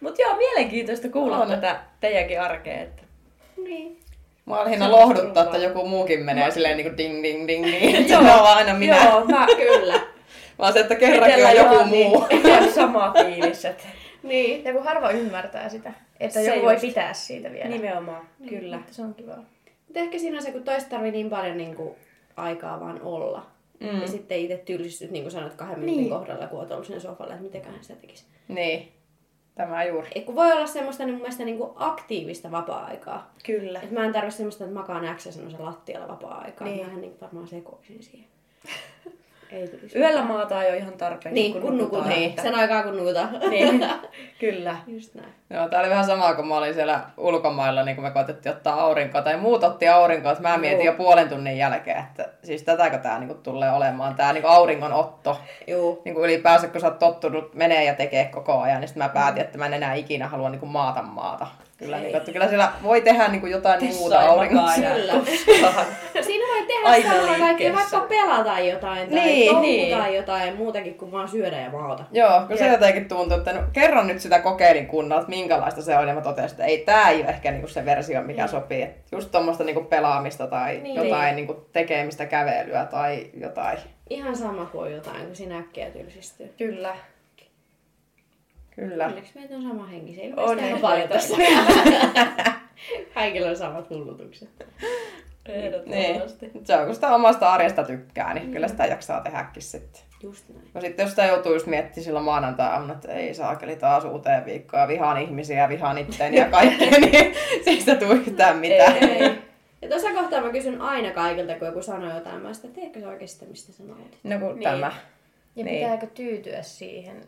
Mut 0.00 0.18
joo, 0.18 0.36
mielenkiintoista 0.36 1.08
kuulla 1.08 1.38
On. 1.38 1.48
tätä 1.48 1.80
teidänkin 2.00 2.40
arkea. 2.40 2.82
Että... 2.82 3.02
Niin. 3.56 4.00
Mua 4.44 4.64
lähinnä 4.64 4.90
lohduttaa, 4.90 5.44
että 5.44 5.58
joku 5.58 5.88
muukin 5.88 6.24
menee 6.24 6.50
silleen 6.50 6.76
niinku 6.76 6.96
ding 6.96 7.22
ding 7.22 7.48
ding 7.48 7.66
ding. 7.66 8.08
Se 8.08 8.18
on 8.18 8.24
vaan 8.24 8.56
aina 8.56 8.74
minä. 8.74 9.04
Joo, 9.04 9.24
mä 9.24 9.46
Kyllä. 9.56 10.00
Vaan 10.58 10.72
se, 10.72 10.80
että 10.80 10.94
kerrankin 10.94 11.46
on 11.46 11.56
joku 11.56 11.74
ihan 11.74 11.88
muu. 11.88 12.26
Niin, 12.30 12.72
sama 12.72 13.12
fiilis. 13.12 13.64
Että... 13.64 13.84
Niin. 14.22 14.64
Ja 14.64 14.72
kun 14.72 14.84
harva 14.84 15.10
ymmärtää 15.10 15.68
sitä, 15.68 15.92
että 16.20 16.40
Se 16.40 16.54
joku 16.54 16.66
voi 16.66 16.72
just. 16.74 16.86
pitää 16.86 17.12
siitä 17.12 17.52
vielä. 17.52 17.68
Nimenomaan, 17.68 18.28
kyllä. 18.48 18.76
Mutta 18.76 18.94
se 18.94 19.02
on 19.02 19.14
kivaa. 19.14 19.44
Mutta 19.86 20.00
ehkä 20.00 20.18
siinä 20.18 20.36
on 20.36 20.42
se, 20.42 20.52
kun 20.52 20.62
toista 20.62 20.90
tarvii 20.90 21.10
niin 21.10 21.30
paljon 21.30 21.56
niin 21.56 21.76
kuin, 21.76 21.94
aikaa 22.36 22.80
vaan 22.80 23.02
olla. 23.02 23.46
Mm. 23.80 24.00
Ja 24.00 24.08
sitten 24.08 24.38
itse 24.38 24.56
tylsistyt, 24.56 25.10
niin 25.10 25.24
kuin 25.24 25.32
sanoit, 25.32 25.54
kahden 25.54 25.78
minuutin 25.78 26.00
Niin. 26.02 26.10
kohdalla, 26.10 26.46
kun 26.46 26.58
oot 26.58 26.70
ollut 26.72 26.86
siinä 26.86 27.00
sofalla, 27.00 27.32
että 27.34 27.44
mitäköhän 27.46 27.82
sitä 27.84 28.00
tekisi. 28.00 28.24
Niin. 28.48 28.92
Tämä 29.54 29.84
juuri. 29.84 30.08
Et 30.14 30.24
kun 30.24 30.34
voi 30.34 30.52
olla 30.52 30.66
semmoista 30.66 31.04
niin 31.04 31.14
mun 31.14 31.22
mielestä 31.22 31.44
niin 31.44 31.58
kuin 31.58 31.70
aktiivista 31.76 32.50
vapaa-aikaa. 32.50 33.34
Kyllä. 33.46 33.80
Et 33.80 33.90
mä 33.90 34.04
en 34.04 34.12
tarvitse 34.12 34.36
semmoista, 34.36 34.64
että 34.64 34.74
makaan 34.76 35.16
X 35.16 35.22
semmoisen 35.30 35.64
lattialla 35.64 36.08
vapaa-aikaa. 36.08 36.66
Niin. 36.68 36.76
Niin. 36.76 36.86
Mähän 36.86 37.00
niin 37.00 37.20
varmaan 37.20 37.48
sekoisin 37.48 38.02
siihen. 38.02 38.28
Ei 39.50 39.68
tulisi. 39.68 39.98
Yöllä 39.98 40.22
maataan 40.22 40.66
jo 40.66 40.74
ihan 40.74 40.92
tarpeeksi. 40.92 41.40
Niin, 41.40 41.60
kun 41.62 41.78
nukutaan. 41.78 42.08
Niin. 42.08 42.34
Sen 42.42 42.54
aikaa 42.54 42.82
kun 42.82 42.96
nukutaan. 42.96 43.40
niin. 43.50 43.86
Kyllä. 44.40 44.76
Just 44.86 45.14
näin. 45.14 45.34
Joo, 45.50 45.68
tää 45.68 45.80
oli 45.80 45.90
vähän 45.90 46.04
sama, 46.04 46.34
kun 46.34 46.48
mä 46.48 46.56
olin 46.56 46.74
siellä 46.74 47.00
ulkomailla, 47.16 47.82
niin 47.82 47.96
kun 47.96 48.04
me 48.04 48.10
koitettiin 48.10 48.54
ottaa 48.54 48.80
aurinkoa, 48.80 49.22
tai 49.22 49.36
muut 49.36 49.64
otti 49.64 49.88
aurinkoa, 49.88 50.32
että 50.32 50.42
mä 50.42 50.58
mietin 50.58 50.86
jo 50.86 50.92
puolen 50.92 51.28
tunnin 51.28 51.58
jälkeen, 51.58 51.98
että 51.98 52.28
siis 52.44 52.62
tätäkö 52.62 52.98
tää 52.98 53.18
niinku 53.18 53.34
tulee 53.34 53.72
olemaan, 53.72 54.14
tää 54.14 54.32
niinku 54.32 54.48
auringon 54.48 54.92
otto. 54.92 55.40
Joo. 55.66 56.02
Niin 56.04 56.14
kuin 56.14 56.24
ylipäänsä, 56.24 56.68
kun 56.68 56.80
sä 56.80 56.86
oot 56.86 56.98
tottunut 56.98 57.54
menee 57.54 57.84
ja 57.84 57.94
tekee 57.94 58.24
koko 58.24 58.60
ajan, 58.60 58.80
niin 58.80 58.88
sitten 58.88 59.02
mä 59.02 59.08
päätin, 59.08 59.42
että 59.42 59.58
mä 59.58 59.66
en 59.66 59.74
enää 59.74 59.94
ikinä 59.94 60.28
halua 60.28 60.50
niin 60.50 60.60
kuin 60.60 60.72
maata 60.72 61.02
maata. 61.02 61.46
Kyllä, 61.76 61.98
niin 61.98 62.16
että 62.16 62.32
kyllä 62.32 62.48
siellä 62.48 62.72
voi 62.82 63.00
tehdä 63.00 63.28
niin 63.28 63.40
kuin 63.40 63.52
jotain 63.52 63.94
muuta 63.94 64.20
auringossa. 64.20 64.80
Kyllä. 64.80 65.12
Siinä 66.26 66.44
voi 66.48 66.66
tehdä 66.66 66.88
Aina 66.88 67.10
samalla 67.12 67.38
kaikkea, 67.38 67.74
vaikka 67.74 68.00
pelata 68.00 68.58
jotain 68.60 69.10
tai 69.10 69.18
Niin, 69.20 69.60
niin. 69.60 70.14
jotain 70.14 70.56
muutakin 70.56 70.94
kuin 70.94 71.12
vaan 71.12 71.28
syödä 71.28 71.60
ja 71.60 71.70
maata. 71.70 72.04
Joo, 72.12 72.40
kun 72.48 72.58
se 72.58 72.66
jotenkin 72.68 73.08
tuntuu, 73.08 73.36
että 73.36 73.52
no, 73.52 73.60
kerran 73.72 74.06
nyt 74.06 74.20
sitä 74.20 74.38
kokeilin 74.38 74.86
kunnolla, 74.86 75.20
että 75.20 75.30
minkälaista 75.30 75.82
se 75.82 75.98
on, 75.98 76.08
ja 76.08 76.14
mä 76.14 76.20
totesin, 76.20 76.50
että 76.50 76.64
ei 76.64 76.78
tää 76.78 77.10
ei 77.10 77.20
ole 77.20 77.28
ehkä 77.28 77.50
niinku 77.50 77.68
se 77.68 77.84
versio, 77.84 78.22
mikä 78.22 78.46
sopii. 78.46 78.82
Et 78.82 78.96
just 79.12 79.30
tuommoista 79.30 79.64
niinku 79.64 79.84
pelaamista 79.84 80.46
tai 80.46 80.80
Niin. 80.82 80.94
jotain 81.04 81.36
niinku 81.36 81.66
tekemistä, 81.72 82.26
kävelyä 82.26 82.84
tai 82.84 83.26
jotain. 83.40 83.78
Ihan 84.10 84.36
sama 84.36 84.64
kuin 84.64 84.92
jotain, 84.92 85.26
kun 85.26 85.36
siinä 85.36 85.58
äkkiä 85.58 85.90
tylsistyy. 85.90 86.54
Kyllä. 86.58 86.96
Kyllä. 88.76 89.06
Onneksi 89.06 89.32
meitä 89.34 89.54
on 89.56 89.62
sama 89.62 89.86
henki. 89.86 90.14
Se 90.14 90.20
ei 90.20 90.32
On, 90.36 90.60
aika 90.60 90.78
paljon 90.78 91.08
tässä. 91.08 91.36
Kaikilla 93.14 93.48
on 93.48 93.56
samat 93.56 93.90
hullutukset. 93.90 94.48
Niin. 95.86 96.22
Se 96.64 96.76
on, 96.76 96.86
kun 96.86 96.94
sitä 96.94 97.14
omasta 97.14 97.52
arjesta 97.52 97.84
tykkää, 97.84 98.34
niin 98.34 98.52
kyllä 98.52 98.68
sitä 98.68 98.86
jaksaa 98.86 99.20
tehdäkin 99.20 99.62
sitten. 99.62 100.02
Just 100.22 100.48
näin. 100.48 100.70
No 100.74 100.80
sitten 100.80 101.04
jos 101.04 101.10
sitä 101.10 101.24
joutuu 101.24 101.52
just 101.52 101.66
miettimään 101.66 102.04
silloin 102.04 102.24
maanantai-aamuna, 102.24 102.92
että 102.94 103.12
ei 103.12 103.34
saakeli 103.34 103.76
taas 103.76 104.04
uuteen 104.04 104.44
viikkoon 104.44 104.80
ja 104.80 104.88
vihaan 104.88 105.22
ihmisiä 105.22 105.62
ja 105.62 105.68
vihaan 105.68 105.98
itteeni 105.98 106.36
ja 106.36 106.48
kaikkea, 106.50 106.90
niin 107.00 107.34
ei 107.66 107.80
sitä 107.80 107.94
tule 107.94 108.14
yhtään 108.14 108.56
mitään. 108.58 108.96
Ei. 108.96 109.32
Ja 109.82 109.88
tuossa 109.88 110.12
kohtaa 110.14 110.40
mä 110.40 110.50
kysyn 110.50 110.80
aina 110.80 111.10
kaikilta, 111.10 111.54
kun 111.54 111.66
joku 111.68 111.82
sanoo 111.82 112.14
jotain, 112.14 112.42
mä 112.42 112.52
sitä, 112.54 112.68
teekö 112.68 113.00
se 113.00 113.06
oikeasti 113.06 113.38
sitä, 113.38 113.50
mistä 113.50 113.72
sä 113.72 113.82
nautit? 113.82 114.18
No 114.24 114.38
kun 114.38 114.48
Niin. 114.54 114.62
tämä. 114.62 114.92
Ja 115.56 115.64
Niin. 115.64 115.78
pitääkö 115.84 116.06
tyytyä 116.06 116.62
siihen 116.62 117.20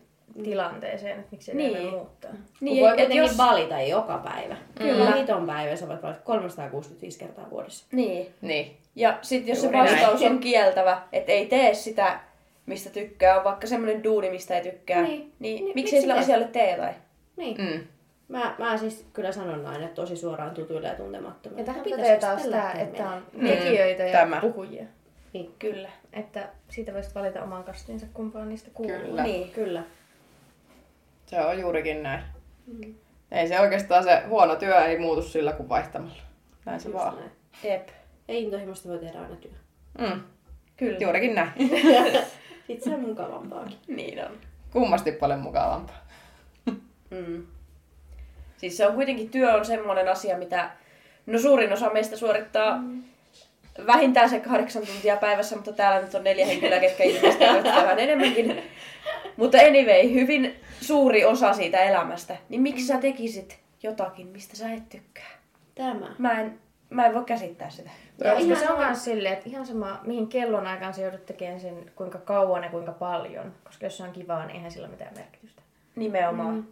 tilanteeseen, 0.43 1.19
että 1.19 1.27
miksi 1.31 1.53
Niin. 1.55 1.73
niin. 1.73 1.83
voi 1.83 1.91
muuttaa. 1.99 2.31
Niin, 2.31 2.41
Niin, 2.61 2.81
voi 2.81 2.89
et 2.89 2.95
kuitenkin 2.95 3.17
jos- 3.21 3.37
valita 3.37 3.81
joka 3.81 4.17
päivä. 4.17 4.55
Kyllä. 4.77 5.11
Hiton 5.11 5.47
päivä 5.47 5.75
sä 5.75 5.87
voit 5.87 6.03
valita 6.03 6.19
365 6.23 7.19
kertaa 7.19 7.49
vuodessa. 7.49 7.85
Niin. 7.91 8.27
Niin. 8.41 8.77
Ja 8.95 9.17
sitten 9.21 9.49
jos 9.49 9.63
Juuri 9.63 9.77
se 9.77 9.83
vastaus 9.93 10.21
näin. 10.21 10.33
on 10.33 10.39
kieltävä, 10.39 11.01
että 11.13 11.31
ei 11.31 11.45
tee 11.45 11.73
sitä, 11.73 12.19
mistä 12.65 12.89
tykkää, 12.89 13.37
on 13.37 13.43
vaikka 13.43 13.67
semmoinen 13.67 14.03
duuni, 14.03 14.29
mistä 14.29 14.57
ei 14.57 14.63
tykkää, 14.63 15.01
Niin. 15.01 15.09
niin, 15.19 15.31
Niin, 15.39 15.55
niin 15.55 15.65
miksi 15.65 15.75
miksei 15.81 16.01
sillä 16.01 16.13
asialle 16.15 16.47
tee 16.47 16.71
jotain? 16.71 16.95
Niin. 17.37 17.57
Mm. 17.61 17.83
Mä, 18.27 18.55
mä 18.59 18.77
siis 18.77 19.05
kyllä 19.13 19.31
sanon 19.31 19.65
aina 19.65 19.83
että 19.85 19.95
tosi 19.95 20.15
suoraan 20.15 20.51
tutuille 20.51 20.87
ja 20.87 20.95
tuntemattomille. 20.95 21.61
Ja 21.61 21.65
tähän 21.65 21.81
Pitäisikö 21.83 22.13
pätee 22.13 22.29
taas 22.29 22.43
tämä, 22.47 22.71
että 22.71 23.09
on 23.09 23.23
menemään? 23.33 23.63
tekijöitä 23.63 24.03
ja 24.03 24.11
Tämä. 24.11 24.41
puhujia. 24.41 24.83
Niin, 25.33 25.51
Kyllä. 25.59 25.89
Että 26.13 26.49
siitä 26.69 26.93
voisit 26.93 27.15
valita 27.15 27.43
oman 27.43 27.63
kastinsa, 27.63 28.05
kumpaan 28.13 28.49
niistä 28.49 28.69
kuuluu. 28.73 28.97
Kyllä. 28.99 29.23
Niin. 29.23 29.51
kyllä. 29.51 29.83
Se 31.29 31.41
on 31.41 31.59
juurikin 31.59 32.03
näin. 32.03 32.23
Ei 33.31 33.47
se 33.47 33.59
oikeastaan 33.59 34.03
se 34.03 34.23
huono 34.27 34.55
työ 34.55 34.85
ei 34.85 34.99
muutu 34.99 35.21
sillä 35.21 35.51
kuin 35.51 35.69
vaihtamalla. 35.69 36.21
Näin 36.65 36.79
se 36.79 36.89
Just 36.89 36.99
vaan. 36.99 37.15
näin. 37.15 37.31
Jep. 37.63 37.87
Ja 38.27 38.33
intohimosta 38.33 38.89
voi 38.89 38.97
tehdä 38.99 39.19
aina 39.19 39.35
työ. 39.35 39.51
Mm. 39.99 40.21
Kyllä. 40.77 40.97
Juurikin 40.99 41.35
näin. 41.35 41.51
Sitten 42.67 42.83
se 42.83 42.93
on 42.93 42.99
mukavampaakin. 43.01 43.77
Niin 43.87 44.25
on. 44.25 44.31
Kummasti 44.71 45.11
paljon 45.11 45.39
mukavampaa. 45.39 46.07
Mm. 47.09 47.45
Siis 48.57 48.77
se 48.77 48.87
on 48.87 48.93
kuitenkin, 48.93 49.29
työ 49.29 49.53
on 49.53 49.65
semmoinen 49.65 50.07
asia, 50.07 50.37
mitä 50.37 50.69
no 51.25 51.39
suurin 51.39 51.73
osa 51.73 51.89
meistä 51.89 52.17
suorittaa 52.17 52.77
mm. 52.77 53.03
vähintään 53.87 54.29
se 54.29 54.39
kahdeksan 54.39 54.85
tuntia 54.87 55.17
päivässä, 55.17 55.55
mutta 55.55 55.73
täällä 55.73 56.01
nyt 56.01 56.15
on 56.15 56.23
neljä 56.23 56.45
henkilöä, 56.45 56.79
ketkä 56.79 57.03
ilmeisesti 57.03 57.45
vähän 57.83 57.99
enemmänkin. 57.99 58.61
Mutta 59.39 59.57
anyway, 59.57 60.13
hyvin 60.13 60.55
suuri 60.81 61.25
osa 61.25 61.53
siitä 61.53 61.83
elämästä. 61.83 62.37
Niin 62.49 62.61
miksi 62.61 62.85
sä 62.87 62.97
tekisit 62.97 63.59
jotakin, 63.83 64.27
mistä 64.27 64.57
sä 64.57 64.71
et 64.73 64.89
tykkää? 64.89 65.29
Tämä. 65.75 66.15
Mä 66.17 66.41
en, 66.41 66.59
mä 66.89 67.05
en 67.05 67.13
voi 67.13 67.23
käsittää 67.25 67.69
sitä. 67.69 67.89
Ja 68.23 68.31
ihan 68.31 68.43
ihan 68.45 68.57
se 68.59 68.63
on 68.63 68.69
sama- 68.75 68.85
myös 68.85 69.03
silleen, 69.05 69.33
että 69.33 69.49
ihan 69.49 69.65
sama 69.65 69.99
mihin 70.05 70.27
kellon 70.27 70.67
aikaan 70.67 70.93
sä 70.93 71.01
joudut 71.01 71.25
tekemään 71.25 71.59
sen, 71.59 71.91
kuinka 71.95 72.17
kauan 72.17 72.63
ja 72.63 72.69
kuinka 72.69 72.91
paljon. 72.91 73.53
Koska 73.63 73.85
jos 73.85 73.97
se 73.97 74.03
on 74.03 74.11
kivaa, 74.11 74.45
niin 74.45 74.55
eihän 74.55 74.71
sillä 74.71 74.85
ole 74.85 74.91
mitään 74.91 75.13
merkitystä. 75.17 75.61
Nimenomaan. 75.95 76.55
Mm. 76.55 76.63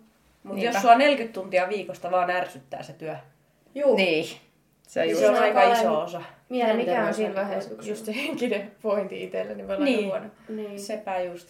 Mutta 0.43 0.63
jos 0.65 0.81
sua 0.81 0.95
40 0.95 1.33
tuntia 1.33 1.69
viikosta 1.69 2.11
vaan 2.11 2.29
ärsyttää 2.29 2.83
se 2.83 2.93
työ, 2.93 3.15
Juu. 3.75 3.95
Niin. 3.95 4.25
Se 4.87 5.05
just. 5.05 5.19
se 5.21 5.29
on 5.29 5.35
aika 5.35 5.73
iso 5.73 6.01
osa. 6.01 6.21
Ja 6.49 6.73
mikä 6.73 7.05
on 7.05 7.13
siinä 7.13 7.35
vaiheessa 7.35 7.73
just 7.83 8.05
se 8.05 8.15
henkinen 8.15 8.71
pointti 8.81 9.23
itsellä, 9.23 9.53
niin 9.53 9.67
voi 9.67 9.75
olla 9.75 9.85
Niin. 9.85 9.97
niin. 9.97 10.09
huono. 10.09 10.25
Niin. 10.49 10.79
Sepä 10.79 11.19
just. 11.19 11.49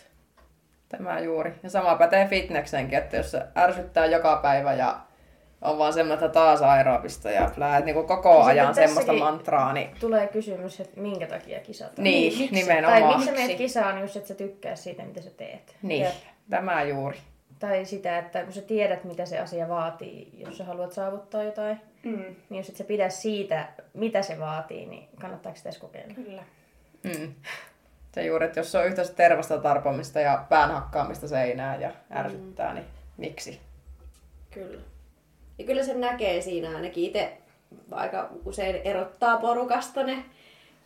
Tämä 0.90 1.20
juuri. 1.20 1.54
Ja 1.64 1.70
sama 1.70 1.96
pätee 1.96 2.28
fitneksenkin, 2.28 2.98
että 2.98 3.18
jos 3.18 3.32
se 3.32 3.42
ärsyttää 3.58 4.06
joka 4.06 4.36
päivä 4.42 4.74
ja 4.74 5.00
on 5.62 5.78
vaan 5.78 5.94
semmoista 5.94 6.26
että 6.26 6.34
taas 6.40 6.62
aerobista 6.62 7.32
ja 7.32 7.52
lähdet 7.58 7.86
niinku 7.86 8.04
koko 8.04 8.30
Ja 8.40 8.46
ajan 8.46 8.68
sitten 8.68 8.88
semmoista 8.90 9.14
mantraa, 9.14 9.74
niin, 9.74 9.90
Tulee 10.00 10.28
kysymys, 10.28 10.80
että 10.80 11.00
minkä 11.02 11.28
takia 11.28 11.60
kisataan. 11.60 12.04
niin, 12.04 12.38
miksi? 12.40 12.56
nimenomaan. 12.56 13.02
Tai 13.04 13.16
miksi 13.18 13.32
menet 13.32 13.58
kisaan, 13.58 14.02
just 14.02 14.16
että 14.16 14.28
sä 14.28 14.36
tykkää 14.36 14.76
siitä, 14.76 15.04
mitä 15.04 15.22
sä 15.22 15.30
teet. 15.38 15.76
Niin, 15.82 16.04
Jep. 16.04 16.14
tämä 16.50 16.84
juuri. 16.84 17.18
Tai 17.60 17.86
sitä, 17.86 18.18
että 18.18 18.44
kun 18.44 18.54
sä 18.54 18.62
tiedät, 18.62 19.04
mitä 19.04 19.26
se 19.26 19.40
asia 19.40 19.70
vaatii, 19.70 20.30
jos 20.34 20.58
sä 20.58 20.64
haluat 20.66 20.92
saavuttaa 20.92 21.44
jotain, 21.44 21.82
Mm. 22.04 22.12
niin 22.50 22.58
jos 22.58 22.70
et 22.70 22.76
sä 22.76 22.84
pidä 22.84 23.10
siitä, 23.10 23.68
mitä 23.94 24.22
se 24.22 24.40
vaatii, 24.40 24.86
niin 24.86 25.10
kannattaako 25.22 25.58
sitä 25.58 25.70
edes 25.70 25.80
kokeilla? 25.80 26.14
Kyllä. 26.14 26.44
Mm. 27.04 27.34
Se 28.18 28.26
juuri, 28.26 28.46
että 28.46 28.60
jos 28.60 28.72
se 28.72 28.78
on 28.78 28.86
yhtä 28.86 29.04
tervasta 29.16 29.58
tarpomista 29.58 30.20
ja 30.20 30.46
pään 30.50 30.72
hakkaamista 30.72 31.28
seinään 31.28 31.82
ja 31.82 31.92
ärsyttää, 32.16 32.74
niin 32.74 32.86
miksi? 33.18 33.60
Kyllä. 34.52 34.82
Ja 35.58 35.66
kyllä 35.66 35.84
se 35.84 35.94
näkee 35.94 36.42
siinä 36.42 36.76
ainakin 36.76 37.04
itse 37.04 37.38
aika 37.92 38.30
usein 38.46 38.76
erottaa 38.76 39.38
porukasta 39.38 40.04
ne, 40.04 40.18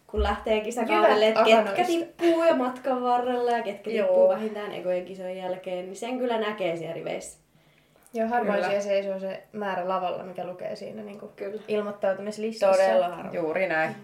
kun 0.08 0.24
lähtee 0.24 0.62
kisakaudelle, 0.62 1.28
että 1.28 1.44
ketkä 1.44 1.84
tippuu 1.84 2.44
jo 2.44 2.56
matkan 2.56 3.04
varrella 3.04 3.52
ja 3.52 3.64
ketkä 3.64 3.90
Joo. 3.90 4.08
tippuu 4.08 4.30
vähintään 4.30 4.72
ekojen 4.72 5.06
kisojen 5.06 5.38
jälkeen, 5.38 5.86
niin 5.86 5.96
sen 5.96 6.18
kyllä 6.18 6.40
näkee 6.40 6.78
siellä 6.78 6.94
riveissä. 6.94 7.40
Joo, 8.14 8.28
harvoin 8.28 8.54
Kyllä. 8.56 8.68
siellä 8.68 8.84
seisoo 8.84 9.20
se 9.20 9.44
määrä 9.52 9.90
lavalla, 9.90 10.24
mikä 10.24 10.46
lukee 10.46 10.76
siinä 10.76 11.04
niin 11.04 11.20
kuin 11.20 11.32
Kyllä. 11.36 11.62
ilmoittautumislistassa. 11.68 12.84
Todella 12.84 13.10
harvoin. 13.10 13.36
Juuri 13.36 13.68
näin. 13.68 13.96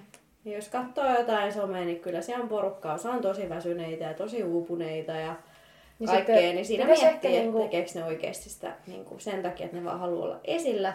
Ja 0.47 0.55
jos 0.55 0.69
katsoo 0.69 1.17
jotain 1.17 1.53
somea, 1.53 1.85
niin 1.85 1.99
kyllä 1.99 2.21
siellä 2.21 2.43
on 2.43 2.49
porukkaa. 2.49 2.93
Osa 2.93 3.11
on 3.11 3.21
tosi 3.21 3.49
väsyneitä 3.49 4.03
ja 4.03 4.13
tosi 4.13 4.43
uupuneita 4.43 5.11
ja 5.11 5.35
Ja 5.99 6.07
kaikkea. 6.07 6.35
sitten 6.35 6.55
Niin 6.55 6.65
siinä 6.65 6.85
miettii, 6.85 7.05
ehkä 7.07 7.27
että 7.27 7.39
niinku- 7.39 7.61
tekeekö 7.63 7.89
ne 7.95 8.03
oikeasti 8.03 8.49
sitä 8.49 8.71
niin 8.87 9.05
kuin 9.05 9.19
sen 9.21 9.43
takia, 9.43 9.65
että 9.65 9.77
ne 9.77 9.83
vaan 9.83 9.99
haluaa 9.99 10.25
olla 10.25 10.39
esillä. 10.43 10.93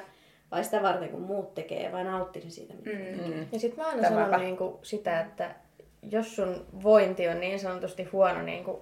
Vai 0.51 0.65
sitä 0.65 0.83
varten, 0.83 1.09
kun 1.09 1.21
muut 1.21 1.55
tekee, 1.55 1.93
vai 1.93 2.05
nauttii 2.05 2.45
ne 2.45 2.51
siitä. 2.51 2.75
mitä 2.75 2.91
ne 2.91 3.05
tekee. 3.05 3.27
Mm. 3.29 3.47
Ja 3.53 3.59
sitten 3.59 3.85
mä 3.85 3.91
aina 3.91 4.03
Tämäpä. 4.03 4.25
sanon 4.25 4.41
niin 4.41 4.57
kuin 4.57 4.75
sitä, 4.83 5.21
että 5.21 5.51
jos 6.11 6.37
sun 6.37 6.67
vointi 6.83 7.29
on 7.29 7.41
niin 7.41 7.61
sanotusti 7.61 8.05
huono, 8.05 8.43
niin 8.43 8.65
kuin, 8.65 8.77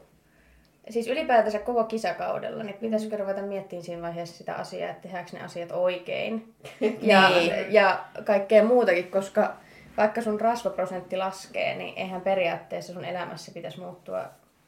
siis 0.91 1.09
ylipäätänsä 1.09 1.59
koko 1.59 1.85
kisakaudella, 1.85 2.63
niin 2.65 2.77
pitäisikö 2.81 3.17
ruveta 3.17 3.43
miettimään 3.43 3.85
siinä 3.85 4.03
vaiheessa 4.03 4.37
sitä 4.39 4.55
asiaa, 4.55 4.91
että 4.91 5.03
tehdäänkö 5.03 5.31
ne 5.33 5.45
asiat 5.45 5.73
oikein. 5.73 6.55
ja, 7.03 7.29
Niin. 7.31 7.53
ja 7.73 8.05
kaikkea 8.25 8.65
muutakin, 8.65 9.11
koska 9.11 9.57
vaikka 9.97 10.23
sun 10.23 10.41
rasvaprosentti 10.41 11.17
laskee, 11.17 11.77
niin 11.77 11.99
eihän 11.99 12.21
periaatteessa 12.21 12.93
sun 12.93 13.05
elämässä 13.05 13.53
pitäisi 13.55 13.81
muuttua 13.81 14.25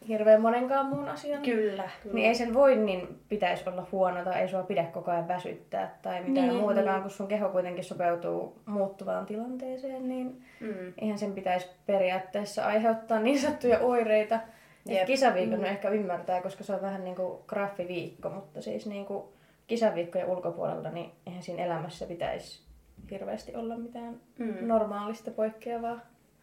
hirveän 0.09 0.41
monenkaan 0.41 0.87
muun 0.87 1.09
asian. 1.09 1.43
Kyllä. 1.43 1.89
Niin 2.13 2.29
ei 2.29 2.35
sen 2.35 2.55
voi 2.55 2.77
niin 2.77 3.21
pitäisi 3.29 3.69
olla 3.69 3.87
huono 3.93 4.25
tai 4.25 4.41
ei 4.41 4.49
sua 4.49 4.63
pidä 4.63 4.85
koko 4.85 5.11
ajan 5.11 5.29
väsyttää 5.29 5.99
tai 6.03 6.23
mitään 6.23 6.49
Niin, 6.49 6.61
muutakaan, 6.61 7.03
kun 7.03 7.11
sun 7.11 7.29
keho 7.29 7.49
kuitenkin 7.49 7.85
sopeutuu 7.85 8.61
muuttuvaan 8.67 9.27
tilanteeseen, 9.27 10.09
niin 10.09 10.45
Mm. 10.61 10.93
eihän 10.99 11.19
sen 11.19 11.33
pitäisi 11.33 11.69
periaatteessa 11.87 12.67
aiheuttaa 12.67 13.21
niin 13.21 13.41
sanottuja 13.41 13.79
oireita. 13.79 14.41
Jep. 14.89 15.07
Kisaviikon 15.07 15.59
mm. 15.59 15.65
ehkä 15.65 15.89
ymmärtää, 15.89 16.41
koska 16.43 16.65
se 16.65 16.75
on 16.75 16.83
vähän 16.83 17.05
niin 17.05 17.17
kuin 17.17 17.39
graffiviikko, 17.47 18.31
mutta 18.31 18.63
siis 18.63 18.87
niin 18.87 19.07
kuin 19.07 19.25
kisaviikkojen 19.67 20.29
ulkopuolella, 20.29 20.91
niin 20.91 21.11
eihän 21.27 21.43
siinä 21.43 21.65
elämässä 21.65 22.07
pitäisi 22.07 22.63
hirveästi 23.11 23.55
olla 23.57 23.77
mitään 23.77 24.21
Mm. 24.39 24.55
normaalista 24.61 25.31
poikkeavaa. 25.31 26.01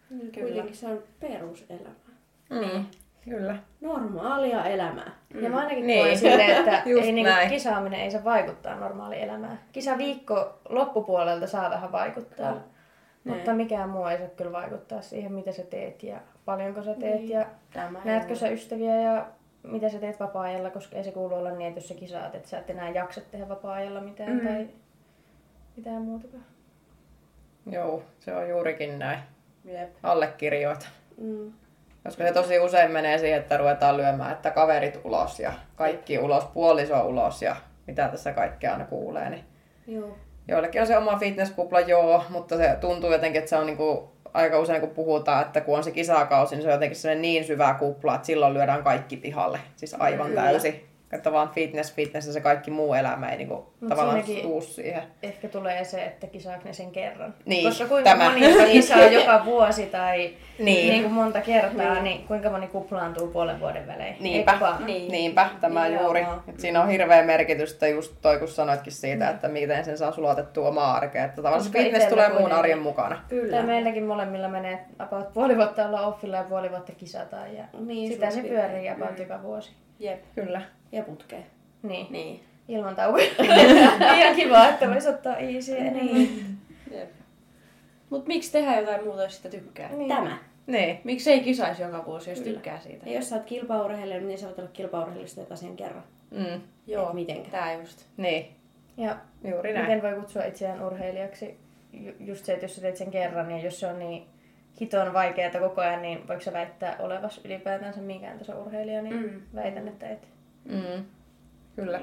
Niin 0.10 0.32
Kyllä. 0.32 0.48
Kuitenkin 0.48 0.76
se 0.76 0.88
on 0.88 1.04
peruselämä. 1.20 1.90
Mm. 2.50 2.86
Kyllä. 3.24 3.58
Normaalia 3.82 4.66
elämää. 4.66 5.12
Mm. 5.34 5.44
Ja 5.44 5.50
mä 5.50 5.58
ainakin 5.60 5.88
Niin. 5.88 6.04
koen 6.06 6.18
silleen, 6.18 6.58
että 6.58 6.84
ei 7.04 7.12
niinku 7.12 7.32
kisaaminen 7.50 8.00
ei 8.00 8.12
saa 8.12 8.24
vaikuttaa 8.24 8.76
normaaliin 8.76 9.22
elämään. 9.24 9.60
Kisaviikko 9.72 10.60
loppupuolelta 10.70 11.48
saa 11.48 11.70
vähän 11.70 11.92
vaikuttaa. 11.92 12.52
Kyllä. 12.54 13.36
Mutta 13.36 13.54
mikään 13.54 13.90
muu 13.90 14.06
ei 14.06 14.18
saa 14.18 14.28
kyllä 14.28 14.52
vaikuttaa 14.52 15.02
siihen, 15.02 15.34
mitä 15.34 15.52
sä 15.52 15.64
teet 15.64 16.04
ja 16.04 16.18
paljonko 16.46 16.84
sä 16.84 16.94
teet 16.94 17.16
Niin. 17.20 17.30
ja 17.30 17.46
Tämä 17.74 18.00
näetkö 18.06 18.36
sä 18.36 18.50
ystäviä 18.50 19.02
ja 19.02 19.26
mitä 19.64 19.90
sä 19.90 20.00
teet 20.00 20.20
vapaa-ajalla, 20.20 20.70
koska 20.70 20.96
ei 20.98 21.04
se 21.04 21.12
kuulu 21.12 21.36
olla 21.36 21.52
niin, 21.52 21.68
että 21.68 21.78
jos 21.78 21.88
sä 21.88 21.94
kisaat, 21.94 22.36
että 22.36 22.50
sä 22.50 22.60
et 22.60 22.70
enää 22.70 22.90
jaksa 22.90 23.22
tehdä 23.32 23.50
vapaa-ajalla 23.50 24.02
mitään 24.02 24.32
Mm. 24.34 24.48
tai 24.48 24.68
mitään 25.80 26.02
muutakaan. 26.02 26.44
Joo, 27.66 28.04
se 28.20 28.36
on 28.36 28.50
juurikin 28.50 29.00
näin. 29.00 29.20
Jep. 29.66 29.90
Allekirjoitan. 30.04 30.88
Mm. 31.18 31.52
Koska 32.04 32.24
se 32.24 32.34
tosi 32.34 32.60
usein 32.60 32.92
menee 32.92 33.18
siihen, 33.18 33.40
että 33.40 33.58
ruvetaan 33.58 33.98
lyömään, 33.98 34.32
että 34.32 34.52
kaverit 34.52 35.00
ulos 35.04 35.40
ja 35.40 35.54
kaikki 35.76 36.20
ulos, 36.20 36.46
puoliso 36.46 37.08
ulos 37.08 37.42
ja 37.42 37.56
mitä 37.88 38.08
tässä 38.08 38.34
kaikkea 38.34 38.72
aina 38.72 38.86
kuulee. 38.86 39.30
Niin 39.30 39.44
Joo. 39.88 40.18
joillekin 40.48 40.82
on 40.82 40.88
se 40.88 40.98
oma 40.98 41.18
fitnesskupla, 41.18 41.80
joo, 41.80 42.24
mutta 42.30 42.58
se 42.58 42.78
tuntuu 42.82 43.12
jotenkin, 43.12 43.40
että 43.40 43.50
se 43.50 43.56
on 43.56 43.66
niinku, 43.66 44.12
aika 44.34 44.60
usein 44.60 44.82
kun 44.82 44.90
puhutaan, 44.90 45.46
että 45.46 45.62
kun 45.62 45.78
on 45.78 45.84
se 45.84 45.92
kisakausi, 45.92 46.56
niin 46.56 46.64
se 46.64 46.68
on 46.68 46.74
jotenkin 46.74 46.98
sellainen 46.98 47.22
niin 47.22 47.44
syvä 47.44 47.76
kupla, 47.80 48.16
että 48.16 48.26
silloin 48.26 48.54
lyödään 48.54 48.84
kaikki 48.84 49.18
pihalle. 49.18 49.60
Siis 49.76 49.96
aivan 50.00 50.28
Kyllä. 50.28 50.42
täysi. 50.42 50.89
Että 51.12 51.32
vaan 51.32 51.50
fitness, 51.50 51.94
fitness 51.94 52.28
ja 52.28 52.34
se 52.34 52.42
kaikki 52.42 52.72
muu 52.72 52.94
elämä 52.94 53.30
ei 53.30 53.38
niinku 53.38 53.74
tavallaan 53.90 54.24
tuu 54.42 54.62
siihen. 54.62 55.04
Ehkä 55.24 55.48
tulee 55.48 55.84
se, 55.84 56.06
että 56.06 56.28
kisaako 56.28 56.62
ne 56.66 56.74
sen 56.74 56.92
kerran. 56.92 57.34
Niin, 57.46 57.68
Koska 57.68 57.86
kuinka 57.86 58.10
tämä. 58.10 58.30
moni 58.30 58.72
kisaa 58.72 59.02
joka 59.02 59.46
vuosi 59.46 59.86
tai 59.86 60.34
Niin. 60.60 60.76
niin. 60.76 60.90
niin 60.90 61.02
kuin 61.04 61.14
monta 61.14 61.42
kertaa, 61.42 61.94
niin. 61.94 62.04
niin 62.04 62.28
kuinka 62.28 62.50
moni 62.50 62.68
kuplaantuu 62.68 63.28
puolen 63.28 63.60
vuoden 63.60 63.88
välein. 63.88 64.16
Niinpä, 64.20 64.52
Eikö? 64.54 64.66
Niin. 64.86 65.12
niinpä 65.12 65.50
tämä 65.62 65.84
Nimenomaan. 65.84 66.04
juuri. 66.06 66.26
Et 66.48 66.60
siinä 66.60 66.82
on 66.82 66.90
hirveä 66.90 67.24
merkitystä 67.24 67.88
just 67.88 68.16
toi, 68.22 68.40
kun 68.40 68.48
sanoitkin 68.48 68.94
siitä, 68.94 69.30
että 69.30 69.48
miten 69.48 69.86
sen 69.86 69.98
saa 69.98 70.12
sulatettua 70.12 70.68
omaa 70.68 70.96
arkea. 70.96 71.24
Että 71.26 71.36
tavallaan 71.36 71.72
fitness 71.72 72.06
tulee 72.06 72.28
muun 72.28 72.38
kuitenkin- 72.38 72.60
arjen 72.60 72.80
mukana. 72.80 73.20
Kyllä. 73.30 73.58
Tai 73.58 73.66
meilläkin 73.66 74.04
molemmilla 74.04 74.48
menee 74.48 74.86
about 75.00 75.34
puoli 75.34 75.56
vuotta 75.58 75.86
olla 75.86 76.02
offilla 76.08 76.38
ja 76.38 76.44
puoli 76.44 76.70
vuotta 76.72 76.92
kisataan. 76.98 77.56
Ja 77.56 77.64
Niin, 77.80 78.08
sitä 78.14 78.30
se 78.32 78.42
pyörii 78.42 78.90
about 78.90 79.20
joka 79.20 79.42
vuosi. 79.44 79.72
Jep. 80.00 80.20
Kyllä. 80.36 80.62
Ja 80.92 81.04
putkeen. 81.04 81.46
Niin. 81.84 82.08
Niin. 82.10 82.44
Ilman 82.68 82.96
taukoja. 82.96 83.26
Ihan 84.18 84.36
kiva, 84.36 84.68
että 84.68 84.90
voisi 84.90 85.10
ottaa 85.10 85.38
easy. 85.38 85.80
Niin. 85.82 86.46
Jep. 86.92 87.10
Mut 88.10 88.28
miksi 88.28 88.52
tehdä 88.52 88.80
jotain 88.80 89.04
muuta, 89.04 89.24
jos 89.24 89.36
sitä 89.38 89.50
tykkää? 89.50 89.90
Niin. 89.90 90.08
Tämä. 90.10 90.38
Niin. 90.70 91.02
Miksi 91.04 91.32
ei 91.32 91.40
kisaisi 91.40 91.82
joka 91.82 92.06
vuosi, 92.06 92.30
jos 92.30 92.40
Kyllä. 92.40 92.54
tykkää 92.54 92.80
siitä? 92.80 93.10
Ja 93.10 93.16
jos 93.16 93.30
sä 93.30 93.36
oot 93.36 93.46
kilpaurheilija, 93.46 94.22
niin 94.22 94.38
sä 94.40 94.48
voit 94.48 94.60
olla 94.60 94.70
kilpaurheilijasta 94.74 95.40
jotain 95.40 95.54
asian 95.54 95.76
kerran. 95.76 96.04
Mm. 96.32 96.62
Joo, 96.88 97.08
Et 97.10 97.14
mitenkä. 97.16 97.50
tää 97.52 97.74
just. 97.74 98.06
Niin. 98.18 98.56
Ja 98.98 99.18
Juuri 99.44 99.74
näin. 99.74 99.86
miten 99.86 100.02
voi 100.02 100.14
kutsua 100.20 100.44
itseään 100.44 100.84
urheilijaksi? 100.86 101.58
Ju- 101.94 102.14
Just 102.20 102.46
se, 102.46 102.54
että 102.54 102.64
jos 102.66 102.76
sä 102.76 102.82
teet 102.82 102.98
sen 102.98 103.12
kerran 103.12 103.52
ja 103.52 103.58
jos 103.60 103.80
se 103.80 103.88
on 103.88 104.00
niin 104.00 104.28
hiton 104.82 105.14
vaikeaa 105.14 105.60
koko 105.60 105.82
ajan, 105.82 106.02
niin 106.02 106.28
voiko 106.28 106.42
sä 106.42 106.54
väittää 106.54 106.96
olevas 107.00 107.42
ylipäätänsä 107.46 108.02
minkään 108.02 108.38
tason 108.40 108.58
urheilija, 108.58 109.02
niin 109.02 109.16
Mm. 109.22 109.42
väitän, 109.56 109.88
että 109.88 110.10
et. 110.10 110.28
Mm. 110.66 111.06
Kyllä. 111.76 112.02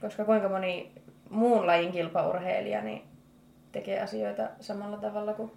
Koska 0.00 0.24
kuinka 0.24 0.48
moni 0.48 0.92
muun 1.30 1.66
lajin 1.66 1.92
kilpaurheilija 1.92 2.82
niin 2.82 3.02
tekee 3.72 4.00
asioita 4.00 4.48
samalla 4.60 4.96
tavalla 4.96 5.32
kuin... 5.34 5.52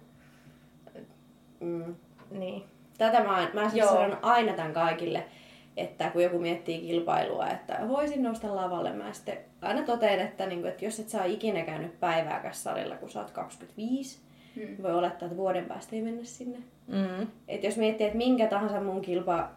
Mm. 1.60 1.94
Niin. 2.38 2.64
Tätä 2.98 3.24
mä, 3.24 3.48
mä 3.54 3.70
siis 3.70 3.84
sanon 3.88 4.18
aina 4.22 4.52
tämän 4.52 4.72
kaikille, 4.72 5.24
että 5.76 6.10
kun 6.10 6.22
joku 6.22 6.38
miettii 6.38 6.80
kilpailua, 6.80 7.48
että 7.48 7.78
voisin 7.88 8.22
nousta 8.22 8.56
lavalle, 8.56 8.92
mä 8.92 9.12
sitten 9.12 9.38
aina 9.62 9.82
totean, 9.82 10.20
että, 10.20 10.46
niin 10.46 10.60
kuin, 10.60 10.70
että 10.70 10.84
jos 10.84 11.00
et 11.00 11.14
ole 11.14 11.28
ikinä 11.28 11.62
käynyt 11.62 12.00
päivääkäs 12.00 12.62
salilla, 12.62 12.96
kun 12.96 13.10
sä 13.10 13.20
oot 13.20 13.30
25, 13.30 14.18
Mm. 14.56 14.60
niin 14.62 14.82
voi 14.82 14.94
olettaa, 14.94 15.26
että 15.26 15.36
vuoden 15.36 15.64
päästä 15.64 15.96
ei 15.96 16.02
mennä 16.02 16.24
sinne. 16.24 16.58
Mm. 16.86 17.26
Et 17.48 17.64
jos 17.64 17.76
miettii, 17.76 18.06
että 18.06 18.16
minkä 18.18 18.46
tahansa 18.46 18.80
mun 18.80 19.02
kilpa 19.02 19.48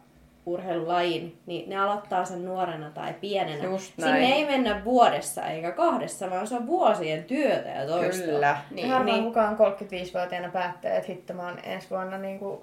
urheilulajin, 0.47 1.37
niin 1.45 1.69
ne 1.69 1.77
aloittaa 1.77 2.25
sen 2.25 2.45
nuorena 2.45 2.89
tai 2.89 3.13
pienenä. 3.13 3.63
Just 3.63 3.93
Sinne 3.95 4.11
näin. 4.11 4.23
ei 4.33 4.45
mennä 4.45 4.81
vuodessa 4.85 5.45
eikä 5.47 5.71
kahdessa, 5.71 6.29
vaan 6.29 6.47
se 6.47 6.55
on 6.55 6.67
vuosien 6.67 7.23
työtä 7.23 7.69
ja 7.69 7.87
toista. 7.87 8.25
Kyllä. 8.25 8.57
Niin, 8.71 8.89
harvoin 8.89 9.13
niin. 9.13 9.23
kukaan 9.23 9.57
35-vuotiaana 9.57 10.49
päättää, 10.49 10.93
että 10.97 11.11
hitto 11.11 11.33
mä 11.33 11.43
oon 11.45 11.59
ensi 11.63 11.89
vuonna 11.89 12.17
niin 12.17 12.39
kuin 12.39 12.59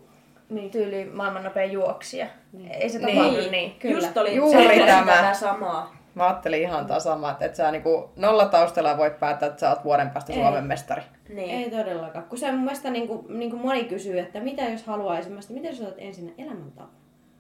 Niin. 0.49 0.71
tyyli 0.71 1.05
maailman 1.05 1.45
nopein 1.45 1.73
juoksija. 1.73 2.27
Niin. 2.53 2.71
Ei 2.71 2.89
se 2.89 2.99
Niin. 2.99 3.19
tapahdu 3.19 3.51
niin. 3.51 3.75
Kyllä. 3.79 3.95
Just 4.07 4.17
oli 4.17 4.37
Juuri 4.37 4.81
tämä. 4.87 5.13
tätä 5.13 5.35
samaa. 5.35 5.97
Mä 6.15 6.27
ajattelin 6.27 6.61
ihan 6.63 6.87
taas 6.87 7.03
samaa, 7.05 7.31
että 7.31 7.45
et 7.45 7.55
sä 7.55 7.71
niinku 7.71 8.11
nollataustalla 8.17 8.97
voit 8.99 9.21
päättää, 9.21 9.47
että 9.49 9.61
sä 9.61 9.71
oot 9.71 9.85
vuoden 9.85 10.11
päästä 10.11 10.33
Ei. 10.33 10.39
Suomen 10.39 10.65
mestari. 10.65 11.03
Niin. 11.29 11.51
Ei 11.51 11.71
todellakaan. 11.71 12.25
Kun 12.25 12.39
se 12.39 12.53
mun 12.53 12.61
mielestä 12.61 12.91
niin 12.91 13.09
kuin, 13.09 13.39
niin 13.39 13.51
kuin 13.51 13.63
moni 13.63 13.85
kysyy, 13.85 14.19
että 14.19 14.41
mitä 14.41 14.63
jos 14.63 14.85
haluaisin, 14.87 15.39
miten 15.49 15.77
sä 15.77 15.83
otat 15.85 15.95
ensin 15.99 16.35
elämäntapa? 16.39 16.89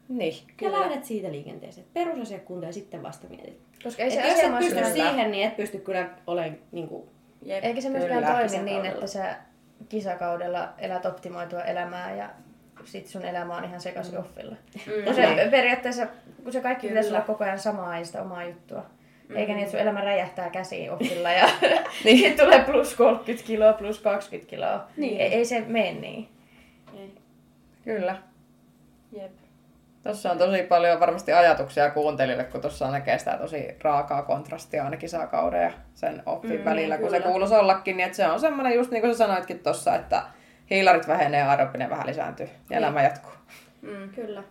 Niin. 0.09 0.34
Ja 0.61 0.72
lähdet 0.72 1.05
siitä 1.05 1.32
liikenteeseen. 1.32 1.86
Perusasiat 1.94 2.42
kuntoon 2.42 2.68
ja 2.68 2.72
sitten 2.72 3.02
vasta 3.02 3.26
mietit. 3.28 3.61
Koska 3.84 4.02
ei 4.02 4.09
Et 4.09 4.14
se 4.14 4.20
jos 4.20 4.32
asia 4.38 4.46
et 4.48 4.59
pysty 4.59 4.74
myöskään- 4.74 4.92
siihen, 5.09 5.30
niin 5.30 5.46
et 5.48 5.57
pysty 5.57 5.78
kyllä 5.78 6.09
olemaan 6.26 6.57
niin 6.72 6.88
kuin, 6.88 7.09
Jep. 7.42 7.64
Eikä 7.64 7.80
se 7.80 7.88
myöskään 7.88 8.24
Kyllä. 8.24 8.48
toimi 8.48 8.64
niin, 8.64 8.86
että 8.86 9.07
sä 9.07 9.36
kisakaudella 9.88 10.68
elät 10.78 11.07
optimoitua 11.07 11.62
elämää 11.62 12.14
ja 12.16 12.30
sit 12.84 13.07
sun 13.07 13.24
elämä 13.24 13.57
on 13.57 13.64
ihan 13.64 13.80
sekaisin 13.80 14.18
offilla. 14.18 14.57
Mm. 14.74 15.14
Se 15.14 15.48
periaatteessa, 15.50 16.07
kun 16.42 16.52
se 16.52 16.61
kaikki 16.61 16.88
pitäisi 16.88 17.09
Kyllä. 17.09 17.18
olla 17.18 17.26
koko 17.26 17.44
ajan 17.44 17.59
samaa 17.59 17.98
ja 17.98 18.05
sitä 18.05 18.22
omaa 18.22 18.44
juttua. 18.44 18.84
Eikä 19.34 19.52
niin, 19.52 19.59
että 19.62 19.70
sun 19.70 19.80
elämä 19.80 20.00
räjähtää 20.00 20.50
käsiin 20.50 20.92
offilla 20.92 21.32
ja 21.32 21.48
Niin. 22.05 22.36
tulee 22.36 22.64
plus 22.64 22.94
30 22.94 23.46
kiloa, 23.46 23.72
plus 23.72 23.98
20 24.00 24.50
kiloa. 24.50 24.86
Niin. 24.96 25.20
Ei, 25.20 25.34
ei 25.34 25.44
se 25.44 25.61
mene 25.61 25.92
niin. 25.92 26.28
ei. 26.98 27.14
Kyllä. 27.84 28.16
Jep. 29.12 29.32
Tuossa 30.05 30.30
on 30.32 30.38
tosi 30.38 30.62
paljon 30.62 31.00
varmasti 31.00 31.32
ajatuksia 31.32 31.90
kuuntelijoille, 31.90 32.44
kun 32.44 32.61
tuossa 32.61 32.90
näkee 32.90 33.18
sitä 33.18 33.36
tosi 33.38 33.68
raakaa 33.82 34.22
kontrastia 34.22 34.84
aina 34.84 34.96
kisakauden 34.96 35.62
ja 35.62 35.72
sen 35.94 36.22
offin 36.26 36.59
Mm, 36.59 36.64
välillä, 36.64 36.98
kun 36.98 37.11
se 37.11 37.16
kyllä. 37.16 37.30
kuuluisi 37.30 37.55
ollakin, 37.55 37.96
niin 37.96 38.05
että 38.07 38.16
se 38.16 38.26
on 38.28 38.40
semmoinen 38.40 38.74
just 38.74 38.90
niin 38.90 39.00
kuin 39.00 39.14
sä 39.14 39.18
sanoitkin 39.18 39.59
tuossa, 39.59 39.94
että 39.94 40.22
hiilarit 40.70 41.09
vähenee 41.09 41.40
ja 41.40 41.50
aerobinen 41.50 41.90
vähän 41.90 42.07
lisääntyy 42.07 42.48
ja 42.70 42.76
elämä 42.76 43.02
jatkuu. 43.02 43.32
Mm. 43.82 44.09
Kyllä. 44.14 44.42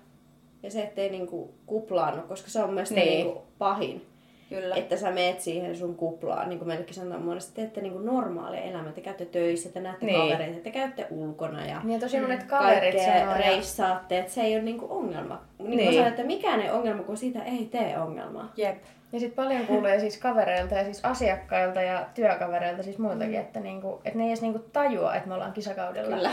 Ja 0.64 0.72
se, 0.72 0.82
ettei 0.84 1.10
niinku 1.10 1.54
kuplaannu, 1.66 2.22
koska 2.22 2.50
se 2.50 2.64
on 2.64 2.74
mielestäni 2.74 3.02
Niin. 3.02 3.10
niin. 3.14 3.26
niinku 3.28 3.48
pahin. 3.58 4.08
Kyllä. 4.50 4.76
Että 4.76 4.98
sä 4.98 5.12
meet 5.12 5.40
siihen 5.42 5.76
sun 5.76 5.96
kuplaan, 5.96 6.50
niin 6.50 6.60
kuin 6.60 6.68
meillekin 6.68 6.94
sanotaan 6.94 7.22
monesti, 7.22 7.52
teette 7.56 7.82
niinku 7.82 8.00
normaalia 8.00 8.62
elämää, 8.62 8.92
te 8.92 9.02
käytte 9.02 9.26
töissä, 9.26 9.70
te 9.70 9.80
näette 9.80 10.06
Niin. 10.06 10.20
niin. 10.20 10.32
kavereita, 10.32 10.60
te 10.64 10.72
käytte 10.72 11.08
ulkona 11.10 11.66
ja 11.66 11.82
Niin 11.84 12.00
tosi 12.00 12.20
monet 12.20 12.44
kaverit 12.44 12.80
kaikkea 12.96 13.20
sanoo. 13.20 13.38
reissaatte, 13.38 14.20
että 14.20 14.32
se 14.32 14.42
ei 14.42 14.56
ole 14.56 14.64
niinku 14.64 14.88
ongelma. 14.90 15.42
Niin, 15.60 15.70
Niin. 15.70 15.78
niin. 15.78 15.90
Mä 15.90 15.94
sanon, 15.94 16.08
että 16.08 16.24
mikään 16.24 16.62
ei 16.62 16.70
ongelma, 16.70 17.04
kun 17.04 17.18
siitä 17.18 17.44
ei 17.44 17.66
tee 17.72 18.00
ongelmaa. 18.00 18.52
Jep. 18.58 18.78
Ja 19.14 19.20
sitten 19.20 19.46
paljon 19.46 19.68
kuulee 19.68 20.00
siis 20.00 20.18
kavereilta 20.18 20.76
ja 20.76 20.84
siis 20.84 21.06
asiakkailta 21.06 21.82
ja 21.82 22.06
työkavereilta 22.16 22.84
siis 22.84 22.98
muiltakin, 22.98 23.36
että, 23.40 23.60
niinku, 23.60 24.02
että 24.06 24.18
ne 24.18 24.24
ei 24.24 24.30
edes 24.30 24.42
niinku 24.42 24.60
tajua, 24.74 25.16
että 25.16 25.28
me 25.28 25.34
ollaan 25.34 25.54
kisakaudella. 25.54 26.16
Kyllä. 26.16 26.32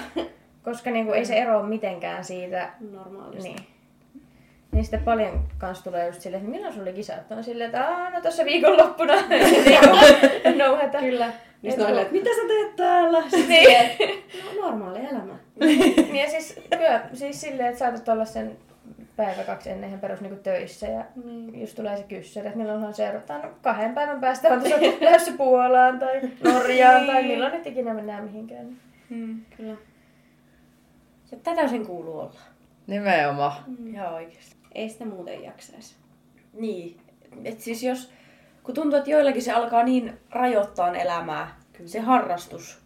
Koska 0.64 0.90
niinku, 0.90 1.12
ei 1.12 1.24
se 1.24 1.34
ero 1.36 1.62
mitenkään 1.62 2.24
siitä. 2.24 2.68
Normaalisti. 2.92 3.48
Niin. 3.48 3.58
Niin 4.72 4.84
sitten 4.84 5.00
paljon 5.02 5.48
kans 5.58 5.82
tulee 5.82 6.06
just 6.06 6.20
silleen, 6.20 6.40
että 6.42 6.50
milloin 6.50 6.72
sulla 6.72 6.84
oli 6.86 6.92
kisat? 6.96 7.32
On 7.32 7.44
silleen, 7.44 7.68
että 7.70 7.88
aah, 7.88 8.12
no 8.12 8.20
tuossa 8.20 8.44
viikonloppuna. 8.44 9.14
Niinku, 9.28 9.86
no 10.58 10.76
hätä. 10.76 10.98
Kyllä. 10.98 11.32
Niin 11.62 11.72
sitten 11.72 11.98
että 11.98 12.12
mitä 12.12 12.30
sä 12.30 12.42
teet 12.48 12.76
täällä? 12.76 13.18
Niin. 13.48 13.98
no, 14.44 14.62
normaali 14.62 14.98
elämä. 14.98 15.34
niin 15.60 16.16
ja 16.16 16.30
siis, 16.30 16.60
kyllä, 16.70 17.00
siis 17.12 17.40
silleen, 17.40 17.68
että 17.68 17.78
saatat 17.78 18.08
olla 18.08 18.24
sen 18.24 18.56
päivä 19.16 19.42
kaksi 19.44 19.70
ennen 19.70 19.88
ihan 19.88 20.00
perus 20.00 20.20
niinku 20.20 20.38
töissä 20.42 20.86
ja 20.86 21.04
Niin. 21.24 21.60
just 21.60 21.76
tulee 21.76 21.96
se 21.96 22.02
kyssäri, 22.02 22.46
että 22.46 22.58
milloin 22.58 22.84
on 22.84 22.94
seurataan. 22.94 23.42
No, 23.42 23.48
kahden 23.62 23.94
päivän 23.94 24.20
päästä 24.20 24.48
on 24.48 24.60
tuossa 24.60 24.76
lähdössä 25.04 25.32
Puolaan 25.36 25.98
tai 25.98 26.20
Norjaan 26.44 27.06
tai 27.06 27.22
milloin 27.22 27.52
nyt 27.52 27.66
ikinä 27.66 27.94
mennään 27.94 28.24
mihinkään. 28.24 28.66
Mm. 29.10 29.40
Kyllä. 29.56 29.76
Ja 31.32 31.38
tätä 31.42 31.68
sen 31.68 31.86
kuuluu 31.86 32.18
olla. 32.18 32.40
Nimenomaan. 32.86 33.52
Ihan 33.86 34.14
oikeasti. 34.14 34.56
Ei 34.74 34.88
sitä 34.88 35.04
muuten 35.04 35.42
jaksaisi. 35.42 35.94
Niin. 36.52 37.00
Et 37.44 37.60
siis 37.60 37.82
jos, 37.82 38.12
kun 38.62 38.74
tuntuu, 38.74 38.98
että 38.98 39.10
joillakin 39.10 39.42
se 39.42 39.52
alkaa 39.52 39.82
niin 39.82 40.18
rajoittaa 40.30 40.96
elämää, 40.96 41.56
se 41.86 42.00
harrastus. 42.00 42.78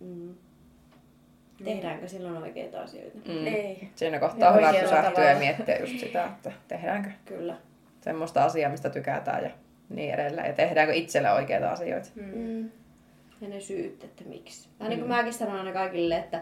Mm. 0.00 0.34
Tehdäänkö 1.64 2.08
silloin 2.08 2.36
oikeita 2.36 2.82
asioita? 2.82 3.18
Mm. 3.18 3.46
Ei. 3.46 3.88
Siinä 3.94 4.18
kohtaa 4.18 4.50
on 4.50 4.56
hyvä 4.56 4.74
pysähtyä 4.82 5.30
ja 5.30 5.38
miettiä 5.38 5.78
just 5.78 5.98
sitä, 5.98 6.24
että 6.24 6.52
tehdäänkö 6.68 7.10
Kyllä. 7.24 7.56
semmoista 8.00 8.44
asiaa, 8.44 8.70
mistä 8.70 8.90
tykätään 8.90 9.44
ja 9.44 9.50
niin 9.88 10.14
edelleen. 10.14 10.46
Ja 10.46 10.52
tehdäänkö 10.52 10.94
itselle 10.94 11.32
oikeita 11.32 11.70
asioita. 11.70 12.08
Mm. 12.14 12.70
Ja 13.40 13.48
ne 13.48 13.60
syyt, 13.60 14.04
että 14.04 14.24
miksi. 14.24 14.68
Vähän 14.78 14.90
niin 14.90 15.00
kuin 15.00 15.08
mäkin 15.08 15.32
sanon 15.32 15.58
aina 15.58 15.72
kaikille, 15.72 16.16
että 16.16 16.40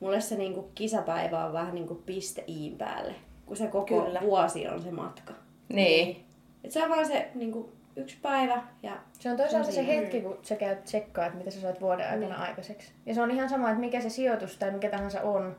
mulle 0.00 0.20
se 0.20 0.36
niin 0.36 0.54
kuin 0.54 0.66
kisapäivä 0.74 1.44
on 1.44 1.52
vähän 1.52 1.74
niin 1.74 1.88
kuin 1.88 2.02
piste 2.02 2.44
iin 2.46 2.78
päälle. 2.78 3.14
Kun 3.46 3.56
se 3.56 3.66
koko 3.66 4.02
Kyllä. 4.02 4.20
vuosi 4.20 4.68
on 4.68 4.82
se 4.82 4.90
matka. 4.90 5.32
Niin. 5.68 6.24
Et 6.64 6.70
se 6.72 6.82
on 6.84 6.90
vaan 6.90 7.06
se 7.06 7.28
niin 7.34 7.52
kuin 7.52 7.68
yksi 7.96 8.16
päivä 8.22 8.62
ja 8.82 8.92
Se 9.18 9.30
on 9.30 9.36
toisaalta 9.36 9.72
se 9.72 9.86
hetki, 9.86 10.20
kun 10.20 10.38
sä 10.42 10.56
käyt 10.56 10.84
tsekkaa, 10.84 11.26
että 11.26 11.38
mitä 11.38 11.50
sä 11.50 11.60
saat 11.60 11.80
vuoden 11.80 12.06
aikana 12.06 12.20
Niin. 12.34 12.40
aikaiseksi. 12.40 12.92
Ja 13.06 13.14
se 13.14 13.22
on 13.22 13.30
ihan 13.30 13.48
sama, 13.48 13.68
että 13.68 13.80
mikä 13.80 14.00
se 14.00 14.10
sijoitus 14.10 14.56
tai 14.56 14.70
mikä 14.70 14.88
tahansa 14.90 15.20
on, 15.22 15.56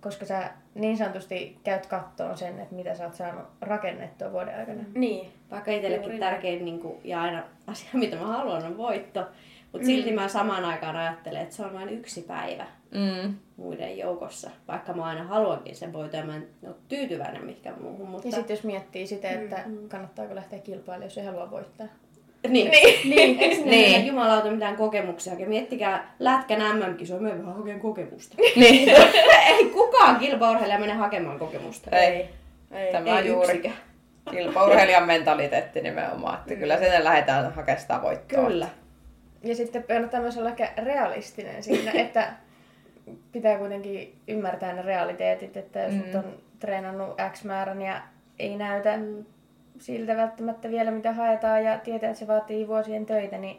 koska 0.00 0.24
sä 0.26 0.50
niin 0.74 0.96
sanotusti 0.96 1.58
käyt 1.64 1.86
kattoon 1.86 2.38
sen, 2.38 2.58
että 2.58 2.74
mitä 2.74 2.94
sä 2.94 3.04
oot 3.04 3.14
saanut 3.14 3.44
rakennettua 3.60 4.32
vuoden 4.32 4.58
aikana. 4.58 4.82
Niin. 4.94 5.28
vaikka 5.50 5.70
itsellekin 5.70 6.18
tärkein 6.20 6.64
niin 6.64 6.80
kuin, 6.80 6.98
ja 7.04 7.22
aina 7.22 7.42
asia, 7.66 7.88
mitä 7.92 8.16
mä 8.16 8.26
haluan, 8.26 8.64
on 8.64 8.76
voitto. 8.76 9.26
Mutta 9.72 9.86
silti 9.86 10.12
mä 10.12 10.28
samaan 10.28 10.64
aikaan 10.64 10.96
ajattelen, 10.96 11.42
että 11.42 11.54
se 11.54 11.64
on 11.64 11.72
vain 11.74 11.88
yksi 11.88 12.22
päivä 12.22 12.66
Mm. 12.90 13.34
muiden 13.56 13.98
joukossa. 13.98 14.50
Vaikka 14.68 14.92
mä 14.92 15.04
aina 15.04 15.24
haluankin 15.24 15.76
sen 15.76 15.92
voiton 15.92 16.20
ja 16.20 16.26
mä 16.26 16.36
en 16.36 16.48
ole 16.66 16.74
tyytyväinen 16.88 17.44
mihinkään 17.44 17.82
muuhun. 17.82 18.08
Mutta... 18.08 18.28
Ja 18.28 18.32
sitten 18.34 18.54
jos 18.54 18.64
miettii 18.64 19.06
sitä, 19.06 19.30
että 19.30 19.64
kannattaako 19.88 20.34
lähteä 20.34 20.58
kilpailemaan, 20.58 21.06
jos 21.06 21.18
ei 21.18 21.24
halua 21.24 21.50
voittaa. 21.50 21.86
Niin. 22.48 22.70
niin. 22.70 23.10
niin. 23.10 23.38
Eikö 23.42 23.54
Niin. 23.56 23.70
niin. 23.70 24.06
jumalauta 24.06 24.50
mitään 24.50 24.76
kokemuksia? 24.76 25.34
Ja 25.34 25.46
miettikää 25.46 26.14
lätkän 26.18 26.76
MM-kisoja, 26.78 27.20
me 27.20 27.30
vähän 27.38 27.54
hakeen 27.56 27.80
kokemusta. 27.80 28.36
Niin. 28.56 28.88
ei 29.48 29.64
kukaan 29.64 30.16
kilpaurheilija 30.16 30.78
mene 30.78 30.92
hakemaan 30.92 31.38
kokemusta. 31.38 31.96
Ei. 31.96 32.28
Ei. 32.72 32.92
Tämä 32.92 33.18
ei 33.18 33.26
juuri 33.26 33.48
yksikään. 33.48 33.76
kilpaurheilijan 34.30 35.06
mentaliteetti 35.06 35.80
nimenomaan. 35.80 36.38
Että 36.38 36.54
kyllä 36.54 36.78
sinne 36.78 37.04
lähdetään 37.04 37.54
hakemaan 37.54 37.80
sitä 37.80 38.02
voittoa. 38.02 38.46
Kyllä. 38.46 38.68
Ja 39.42 39.54
sitten 39.54 39.84
kannattaa 39.84 40.20
myös 40.20 40.36
olla 40.38 40.48
ehkä 40.48 40.72
realistinen 40.76 41.62
siinä, 41.62 41.92
että 41.92 42.32
pitää 43.32 43.58
kuitenkin 43.58 44.20
ymmärtää 44.28 44.72
ne 44.72 44.82
realiteetit, 44.82 45.56
että 45.56 45.80
jos 45.80 45.92
Mm. 45.92 45.98
nyt 45.98 46.14
on 46.14 46.24
treenannut 46.58 47.16
X 47.32 47.44
määrän 47.44 47.82
ja 47.82 48.02
ei 48.38 48.56
näytä 48.56 48.96
Mm. 48.96 49.24
siltä 49.78 50.16
välttämättä 50.16 50.70
vielä 50.70 50.90
mitä 50.90 51.12
haetaan 51.12 51.64
ja 51.64 51.78
tietää, 51.78 52.10
että 52.10 52.18
se 52.20 52.26
vaatii 52.26 52.68
vuosien 52.68 53.06
töitä, 53.06 53.38
niin 53.38 53.56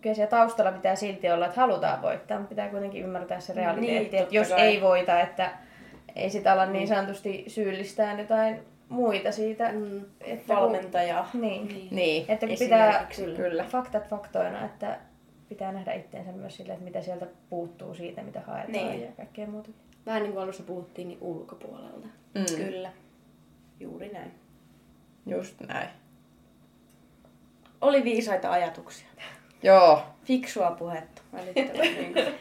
kyllä 0.00 0.14
siellä 0.14 0.30
taustalla 0.30 0.72
pitää 0.72 0.94
silti 0.94 1.30
olla, 1.30 1.46
että 1.46 1.60
halutaan 1.60 2.02
voittaa, 2.02 2.38
mutta 2.38 2.48
pitää 2.48 2.68
kuitenkin 2.68 3.02
ymmärtää 3.04 3.40
se 3.40 3.52
realiteetti, 3.52 4.10
Niin, 4.16 4.22
että 4.22 4.34
jos 4.34 4.48
kai. 4.48 4.60
ei 4.60 4.80
voita, 4.82 5.20
että 5.20 5.50
ei 6.16 6.30
sitä 6.30 6.52
ala 6.52 6.66
niin 6.66 6.88
sanotusti 6.88 7.44
syyllistää 7.48 8.18
jotain 8.20 8.60
muita 8.88 9.32
siitä. 9.32 9.72
Mm. 9.72 10.00
Että 10.20 10.46
kun- 10.46 10.56
Valmentaja. 10.56 11.24
Niin. 11.34 11.88
Niin. 11.90 12.24
Että 12.28 12.46
pitää. 12.46 13.06
Kyllä. 13.36 13.64
faktat 13.64 14.08
faktoina, 14.08 14.64
että 14.64 14.96
pitää 15.54 15.72
nähdä 15.72 15.92
itteensä 15.92 16.32
myös 16.32 16.56
sille, 16.56 16.72
että 16.72 16.84
mitä 16.84 17.02
sieltä 17.02 17.26
puuttuu 17.50 17.94
siitä, 17.94 18.22
mitä 18.22 18.40
haetaan 18.40 18.72
Niin. 18.72 19.02
ja 19.02 19.12
kaikkea 19.16 19.46
muuta. 19.46 19.70
Vähän 20.06 20.22
niin 20.22 20.32
kuin 20.32 20.42
alussa 20.42 20.62
puhuttiin, 20.62 21.08
niin 21.08 21.18
ulkopuolelta. 21.20 22.06
Mm. 22.34 22.44
Kyllä. 22.56 22.92
Juuri 23.80 24.08
näin. 24.08 24.32
Just 25.26 25.60
näin. 25.60 25.88
Oli 27.80 28.04
viisaita 28.04 28.50
ajatuksia. 28.52 29.06
Joo. 29.62 30.02
Fiksua 30.24 30.70
puhetta. 30.70 31.22
Niin. 31.54 31.70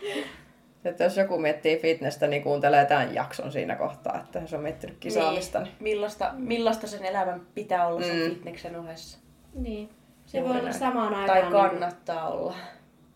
Että 0.86 1.04
jos 1.04 1.18
joku 1.18 1.38
miettii 1.38 1.78
fitnessä, 1.80 2.28
niin 2.28 2.44
kuuntelee 2.44 2.86
tämän 2.86 3.16
jakson 3.16 3.52
siinä 3.52 3.76
kohtaa, 3.76 4.20
että 4.22 4.40
jos 4.40 4.54
on 4.54 4.60
miettinyt 4.62 4.98
kisaamista. 5.00 5.60
Niin. 5.60 5.74
Millaista, 5.80 6.32
millaista 6.38 6.88
sen 6.88 7.06
elämän 7.06 7.42
pitää 7.56 7.88
olla 7.88 8.02
sen 8.02 8.16
Mm. 8.16 8.30
fitneksen 8.30 8.80
ohessa? 8.80 9.20
Niin. 9.54 9.90
Se 10.26 10.38
Juuri 10.38 10.50
voi 10.54 10.60
olla 10.60 10.70
näin. 10.70 10.80
samaan 10.80 11.14
Tai 11.28 11.42
aikaan, 11.44 11.70
niin, 11.70 11.80
kannattaa 11.80 12.30
olla. 12.30 12.56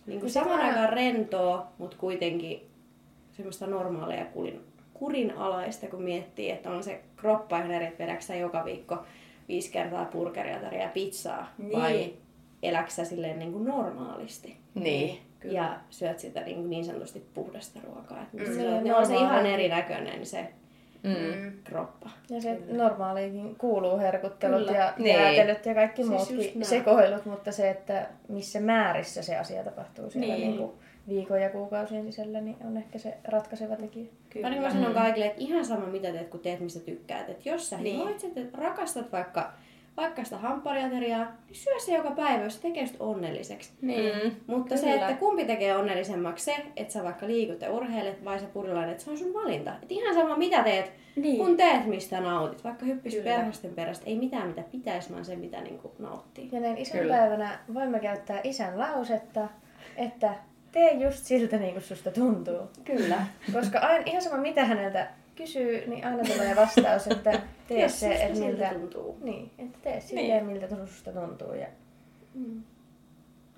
Niin 0.06 0.20
kuin 0.20 0.30
samaan 0.30 0.60
aikaan 0.60 0.90
rentoa, 0.94 1.68
mutta 1.78 1.98
kuitenkin 1.98 2.68
semmoista 3.32 3.68
normaalia 3.68 4.26
kulin, 4.26 4.62
kurinalaista, 4.94 5.88
kun 5.88 6.02
miettii, 6.04 6.52
että 6.52 6.70
on 6.72 6.84
se 6.84 7.02
kroppa 7.16 7.58
ihan 7.58 7.72
eri, 7.72 7.86
että 7.86 8.36
joka 8.36 8.66
viikko 8.66 8.98
viisi 9.48 9.72
kertaa 9.72 10.06
burgeria 10.06 10.60
tai 10.60 10.82
ja 10.82 10.90
pizzaa, 10.94 11.48
Niin. 11.58 11.82
vai 11.82 12.14
eläksä 12.64 13.06
silleen 13.06 13.40
niin 13.40 13.52
kuin 13.52 13.66
normaalisti. 13.66 14.58
Niin. 14.76 15.20
Kyllä. 15.40 15.56
Ja 15.60 15.80
syöt 15.90 16.20
sitä 16.20 16.42
niin, 16.42 16.70
niin 16.70 16.86
sanotusti 16.86 17.24
puhdasta 17.34 17.80
ruokaa. 17.84 18.22
Et 18.22 18.34
Mm. 18.48 18.58
Niin, 18.58 18.84
ne 18.84 18.96
on 18.96 19.06
se 19.06 19.16
ihan 19.16 19.46
erinäköinen 19.46 20.26
se 20.26 20.48
Mm. 21.06 21.52
kroppa. 21.64 22.10
Ja 22.30 22.42
se 22.42 22.58
normaaliinkin 22.72 23.56
kuuluu 23.56 23.98
herkuttelut 23.98 24.60
Kyllä. 24.60 24.72
ja 24.78 24.94
Niin. 24.98 25.16
jäätelyt 25.20 25.66
ja 25.66 25.74
kaikki 25.74 26.04
Siis 26.04 26.14
muutkin 26.16 26.38
näin. 26.54 26.66
sekoilut, 26.66 27.26
mutta 27.26 27.52
se, 27.52 27.70
että 27.70 28.08
missä 28.28 28.60
määrissä 28.60 29.22
se 29.22 29.38
asia 29.38 29.64
tapahtuu 29.64 30.10
siellä 30.10 30.34
Niin. 30.36 30.48
niin. 30.50 30.60
Niin 30.60 30.72
viikon 31.10 31.42
ja 31.42 31.50
kuukausien 31.50 32.06
sisällä, 32.06 32.42
niin 32.42 32.58
on 32.68 32.78
ehkä 32.78 33.00
se 33.00 33.18
ratkaiseva 33.28 33.76
tekijä. 33.76 34.06
Kyllä. 34.30 34.50
Mä 34.62 34.70
sanon 34.72 34.94
kaikille, 34.94 35.26
että 35.26 35.42
ihan 35.42 35.66
sama 35.66 35.86
mitä 35.86 36.12
teet, 36.12 36.28
kun 36.30 36.40
teet 36.40 36.60
mistä 36.60 36.80
tykkäät. 36.80 37.30
Että 37.30 37.50
jos 37.50 37.70
sä 37.70 37.78
Niin. 37.78 38.06
niin. 38.06 38.16
että 38.36 38.58
rakastat 38.58 39.12
vaikka, 39.12 39.54
vaikka 39.98 40.24
sitä 40.24 40.38
hamppariateriaa, 40.38 41.26
niin 41.48 41.56
syö 41.56 41.80
se 41.80 41.94
joka 41.96 42.12
päivä, 42.12 42.44
jos 42.44 42.56
se 42.56 42.62
tekee 42.62 42.88
sut 42.88 42.96
onnelliseksi. 43.00 43.70
Niin. 43.82 44.12
Mm. 44.24 44.32
Mutta 44.48 44.78
se, 44.78 44.92
Kyllä. 44.92 45.08
että 45.10 45.20
kumpi 45.20 45.46
tekee 45.46 45.76
onnellisemmaksi 45.76 46.46
se, 46.46 46.56
että 46.76 46.94
sä 46.94 47.04
vaikka 47.04 47.28
liikut 47.28 47.62
ja 47.62 47.72
urheilet 47.72 48.26
vai 48.26 48.40
sä 48.40 48.46
purilainen, 48.54 48.90
että 48.92 49.04
se 49.04 49.12
on 49.12 49.18
sun 49.18 49.34
valinta. 49.34 49.74
Et 49.84 49.92
ihan 49.92 50.14
sama 50.16 50.38
mitä 50.38 50.64
teet, 50.64 50.92
Niin. 51.16 51.38
kun 51.38 51.58
teet 51.58 51.86
mistä 51.86 52.20
nautit. 52.22 52.64
Vaikka 52.64 52.86
hyppis 52.86 53.16
Kyllä. 53.16 53.36
perhosten 53.36 53.74
perästä, 53.74 54.06
ei 54.06 54.16
mitään 54.18 54.48
mitä 54.48 54.62
pitäisi, 54.72 55.14
vaan 55.14 55.26
se 55.26 55.36
mitä 55.36 55.62
niinku 55.62 55.92
nauttii. 56.00 56.50
Ja 56.52 56.60
näin 56.60 56.78
isän 56.78 57.00
Kyllä. 57.00 57.18
päivänä 57.18 57.60
voimme 57.74 58.00
käyttää 58.00 58.40
isän 58.44 58.80
lausetta, 58.80 59.48
että 59.98 60.34
tee 60.72 60.94
just 60.94 61.26
siltä 61.26 61.58
niin 61.58 61.74
kuin 61.74 61.84
susta 61.84 62.12
tuntuu. 62.12 62.60
Kyllä. 62.84 63.18
Koska 63.54 63.80
aina, 63.80 64.04
ihan 64.06 64.22
sama 64.22 64.38
mitä 64.38 64.66
häneltä 64.66 65.08
kysyy, 65.36 65.88
niin 65.88 66.06
aina 66.06 66.24
tulee 66.24 66.56
vastaus, 66.56 67.08
että 67.08 67.32
tee 67.68 67.90
se, 67.90 68.08
susta 68.10 68.24
että 68.24 68.40
miltä, 68.40 68.70
tuntuu. 68.74 69.18
niin, 69.22 69.52
että 69.58 69.78
tee 69.82 69.92
Niin. 69.94 70.02
silleen, 70.02 70.46
miltä 70.46 70.68
susta 70.86 71.12
tuntuu 71.12 71.54
ja 71.54 71.68
Mm. 72.34 72.62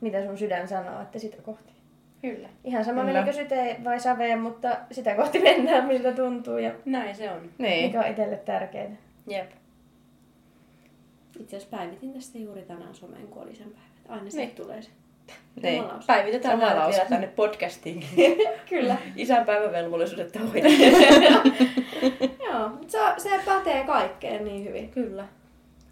mitä 0.01 0.25
sun 0.25 0.37
sydän 0.37 0.67
sanoo, 0.67 1.01
että 1.01 1.19
sitä 1.19 1.41
kohti. 1.41 1.73
Kyllä. 2.21 2.49
Ihan 2.63 2.85
sama 2.85 3.01
Kyllä. 3.01 3.13
menikö 3.13 3.33
syteen 3.37 3.83
vai 3.83 3.99
saveen, 3.99 4.39
mutta 4.39 4.77
sitä 4.91 5.15
kohti 5.15 5.39
mennään, 5.49 5.85
miltä 5.87 6.11
tuntuu 6.11 6.57
ja 6.57 6.71
Näin 6.85 7.15
se 7.15 7.31
on. 7.31 7.41
Niin. 7.57 7.85
mikä 7.85 7.99
on 7.99 8.07
itselle 8.07 8.37
tärkeää. 8.37 8.91
Jep. 9.27 9.51
Itse 11.39 11.55
asiassa 11.57 11.77
päivitin 11.77 12.13
tästä 12.13 12.37
juuri 12.37 12.61
tänään 12.61 12.95
someen, 12.95 13.27
kun 13.27 13.41
oli 13.43 13.55
sen 13.55 13.67
päivä. 13.71 14.17
Aina 14.19 14.29
se 14.29 14.37
Niin. 14.37 14.51
tulee 14.51 14.81
se. 14.81 14.89
Niin. 15.61 15.83
Päivitetään 16.07 16.59
nämä 16.59 16.87
vielä 16.89 17.05
tänne 17.09 17.27
podcastiin. 17.27 18.03
Kyllä. 18.69 18.95
Isän 19.15 19.45
päivävelvollisuudet 19.45 20.39
hoidetaan. 20.39 21.43
Joo, 22.51 22.69
se, 22.87 22.97
se 23.17 23.29
pätee 23.45 23.83
kaikkeen 23.83 24.45
niin 24.45 24.65
hyvin. 24.65 24.89
Kyllä. 24.89 25.27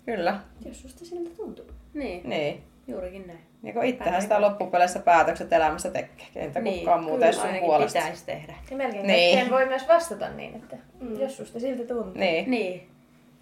Kyllä. 0.05 0.39
Jos 0.65 0.81
susta 0.81 1.05
siltä 1.05 1.29
tuntuu. 1.37 1.65
Niin. 1.93 2.29
Niin. 2.29 2.63
Juurikin 2.87 3.27
näin. 3.27 3.39
Ja 3.63 3.73
kun 3.73 3.83
itsehän 3.83 4.21
sitä 4.21 4.41
loppupeleissä 4.41 4.99
päätökset 4.99 5.53
elämässä 5.53 5.89
tekee. 5.91 6.25
Entä 6.35 6.59
Niin, 6.61 6.79
kukaan 6.79 7.03
muuta 7.03 7.25
edes 7.25 7.41
sun 7.41 7.49
puolesta. 7.59 7.99
pitäisi 7.99 8.25
tehdä. 8.25 8.53
Ja 8.71 8.77
melkein 8.77 9.07
Niin. 9.07 9.49
voi 9.51 9.65
myös 9.65 9.87
vastata 9.87 10.29
niin, 10.29 10.55
että 10.55 10.77
Mm. 10.99 11.19
jos 11.19 11.37
susta 11.37 11.59
siltä 11.59 11.83
tuntuu. 11.83 12.13
Niin. 12.21 12.51
Niin. 12.51 12.87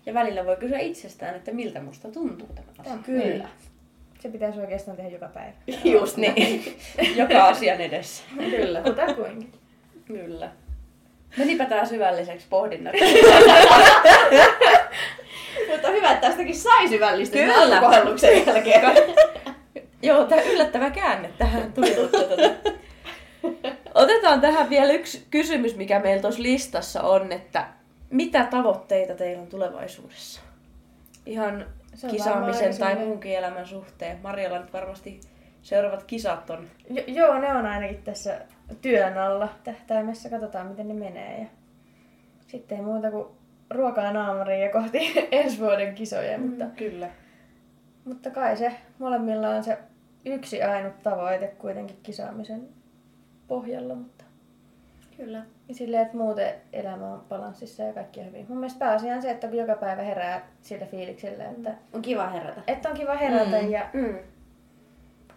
Ja 0.06 0.14
välillä 0.14 0.46
voi 0.46 0.56
kysyä 0.58 0.80
itsestään, 0.80 1.36
että 1.36 1.52
miltä 1.52 1.82
musta 1.82 2.12
tuntuu 2.12 2.48
tämä 2.56 2.68
asia. 2.80 2.94
Kyllä. 3.06 3.48
Se 4.24 4.30
pitäisi 4.30 4.60
oikeastaan 4.60 4.98
tehdä 4.98 5.10
joka 5.10 5.28
päivä. 5.28 5.52
Just 5.94 6.18
niin. 6.18 6.78
Joka 7.22 7.46
asian 7.46 7.82
edessä. 7.82 8.24
Kyllä. 8.38 8.82
Kutakuinkin. 8.82 9.52
Kyllä. 10.06 10.52
Menipä 11.38 11.66
tää 11.66 11.86
syvälliseksi 11.86 12.48
pohdinnat. 12.50 12.94
Mutta 15.72 15.88
hyvä, 15.88 16.12
että 16.12 16.28
tästäkin 16.28 16.56
sai 16.56 16.88
syvällistä 16.88 17.38
Kyllä. 17.38 17.56
alkukohelluksen 17.56 18.46
jälkeen. 18.48 18.82
Joo, 20.02 20.26
tämä 20.26 20.42
yllättävä 20.42 20.90
käänne 20.90 21.30
tähän 21.38 21.74
tuli. 21.74 21.96
Tota. 21.96 22.76
Otetaan 23.94 24.42
tähän 24.42 24.70
vielä 24.70 24.94
yksi 24.94 25.26
kysymys, 25.32 25.76
mikä 25.76 26.00
meillä 26.00 26.22
tuossa 26.22 26.44
listassa 26.44 27.02
on, 27.02 27.32
että 27.32 27.68
mitä 28.10 28.44
tavoitteita 28.46 29.14
teillä 29.14 29.42
on 29.42 29.48
tulevaisuudessa? 29.48 30.42
Ihan 31.26 31.66
Se 31.94 32.08
kisaamisen 32.08 32.78
tai 32.78 32.96
muunkin 32.96 33.38
elämän 33.38 33.68
suhteen. 33.68 34.20
Marjalla 34.24 34.60
nyt 34.60 34.74
varmasti 34.74 35.20
seuraavat 35.62 36.04
kisat 36.04 36.50
on. 36.50 36.68
Jo, 36.90 37.04
joo, 37.08 37.40
ne 37.40 37.54
on 37.54 37.66
ainakin 37.66 38.04
tässä 38.04 38.42
työn 38.82 39.18
alla 39.18 39.50
tähtäimessä. 39.64 40.30
Katsotaan, 40.30 40.68
miten 40.68 40.88
ne 40.88 40.94
menee. 40.94 41.40
Ja 41.40 41.48
sitten 42.48 42.78
ei 42.78 42.84
muuta 42.84 43.12
kuin 43.12 43.28
ruokaa 43.70 44.14
naamariin 44.14 44.62
ja 44.62 44.72
kohti 44.72 45.00
ensi 45.32 45.60
vuoden 45.60 45.96
kisoja. 45.96 46.38
Mm. 46.38 46.46
Mutta, 46.46 46.66
Kyllä. 46.66 47.10
mutta 48.06 48.30
kai 48.30 48.58
se 48.58 48.74
molemmilla 49.00 49.50
on 49.50 49.64
se 49.64 49.78
yksi 50.26 50.64
ainut 50.64 51.04
tavoite 51.04 51.48
kuitenkin 51.48 52.00
kisaamisen 52.04 52.70
pohjalla. 53.48 53.96
Mutta 53.96 54.24
Kyllä. 55.18 55.46
Ja 55.68 55.76
silleen, 55.76 56.02
että 56.06 56.18
muuten 56.18 56.54
elämä 56.74 57.14
on 57.14 57.22
balanssissa 57.30 57.84
ja 57.84 57.94
kaikki 57.94 58.20
on 58.20 58.26
hyvin. 58.26 58.46
Mun 58.50 58.58
mielestä 58.58 58.80
pääasia 58.80 59.16
on 59.16 59.22
se, 59.22 59.32
että 59.32 59.48
joka 59.48 59.76
päivä 59.76 60.02
herää 60.04 60.48
sillä 60.62 60.86
fiiliksellä, 60.86 61.46
että, 61.46 61.74
On 61.94 62.02
kiva 62.02 62.30
herätä. 62.30 62.62
että 62.68 62.90
on 62.90 62.96
kiva 62.98 63.16
herätä 63.16 63.62
Mm. 63.62 63.72
ja 63.72 63.90
Mm. 63.94 64.18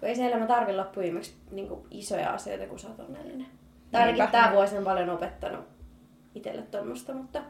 Kun 0.00 0.08
ei 0.08 0.14
se 0.16 0.26
elämä 0.26 0.46
tarvi 0.46 0.72
loppuviimeksi 0.76 1.34
niin 1.50 1.68
isoja 1.90 2.30
asioita, 2.30 2.66
kun 2.66 2.78
sä 2.78 2.88
oot 2.88 3.00
onnellinen. 3.00 3.46
Tai 3.92 4.00
ainakin 4.02 4.18
Niinpä. 4.20 4.32
tämä 4.38 4.52
vuosi 4.52 4.78
on 4.78 4.84
paljon 4.84 5.10
opettanut 5.10 5.64
itselle 6.34 6.62
tuommoista, 6.62 7.14
mutta 7.14 7.42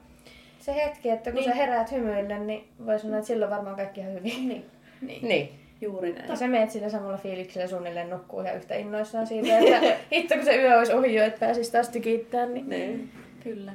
se 0.59 0.75
hetki, 0.75 1.11
että 1.11 1.31
kun 1.33 1.41
Niin. 1.41 1.51
sä 1.51 1.55
heräät 1.57 1.93
hymyille, 1.93 2.39
niin 2.39 2.69
voi 2.87 2.99
sanoa, 2.99 3.17
että 3.17 3.27
silloin 3.27 3.51
varmaan 3.51 3.77
kaikki 3.77 4.01
on 4.01 4.07
hyvin. 4.13 4.49
niin. 4.49 4.71
Niin. 5.01 5.29
Niin. 5.29 5.66
Juuri 5.81 6.13
näin. 6.13 6.29
Ja 6.29 6.37
sä 6.37 6.49
meet 6.49 6.71
sillä 6.71 6.89
samalla 6.89 7.19
fiiliksellä 7.19 7.67
suunnilleen 7.67 8.11
nukkuu 8.11 8.41
ihan 8.41 8.57
yhtä 8.57 8.75
innoissaan 8.75 9.27
siitä, 9.27 9.59
että 9.59 9.97
hitto 10.13 10.35
kun 10.35 10.45
se 10.45 10.63
yö 10.63 10.79
olisi 10.79 10.93
ohi 10.93 11.15
jo, 11.15 11.25
että 11.25 11.47
pääsis 11.47 11.71
taas 11.71 11.89
tykittämään. 11.89 12.55
Niin... 12.55 12.69
Niin. 12.69 13.11
Kyllä. 13.45 13.73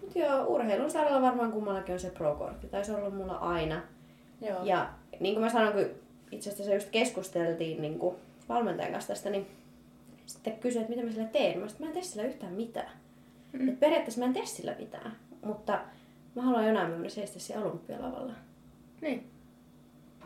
Mut 0.00 0.16
joo, 0.16 0.44
urheilun 0.46 0.90
saralla 0.90 1.22
varmaan 1.22 1.52
kummallakin 1.52 1.92
on 1.92 2.00
se 2.00 2.10
pro-kortti. 2.10 2.66
Tai 2.66 2.84
se 2.84 2.92
on 2.92 2.98
ollut 2.98 3.14
mulla 3.14 3.34
aina. 3.34 3.82
Joo. 4.40 4.64
Ja 4.64 4.88
niin 5.20 5.34
kuin 5.34 5.44
mä 5.44 5.50
sanoin, 5.50 5.72
kun 5.72 5.86
itse 6.30 6.50
asiassa 6.50 6.74
just 6.74 6.90
keskusteltiin 6.90 7.82
niin 7.82 7.98
kuin 7.98 8.16
valmentajan 8.48 8.92
kanssa 8.92 9.08
tästä, 9.08 9.30
niin 9.30 9.46
sitten 10.26 10.56
kysyin, 10.56 10.82
että 10.82 10.94
mitä 10.94 11.06
mä 11.06 11.12
sillä 11.12 11.28
teen. 11.28 11.58
Mä 11.58 11.68
sanoin, 11.68 11.82
mä 11.82 11.86
en 11.86 11.92
tee 11.92 12.02
sillä 12.02 12.24
yhtään 12.24 12.52
mitään. 12.52 12.90
Mm. 13.52 13.68
Et 13.68 13.80
periaatteessa 13.80 14.20
mä 14.20 14.26
en 14.26 14.32
tee 14.32 14.46
sillä 14.46 14.74
mitään. 14.78 15.16
Mutta 15.44 15.80
mä 16.34 16.42
haluan 16.42 16.66
jonain 16.66 16.88
päivänä 16.88 17.08
seistä 17.08 17.38
siellä 17.38 17.66
olympialavalla. 17.66 18.32
Niin. 19.00 19.35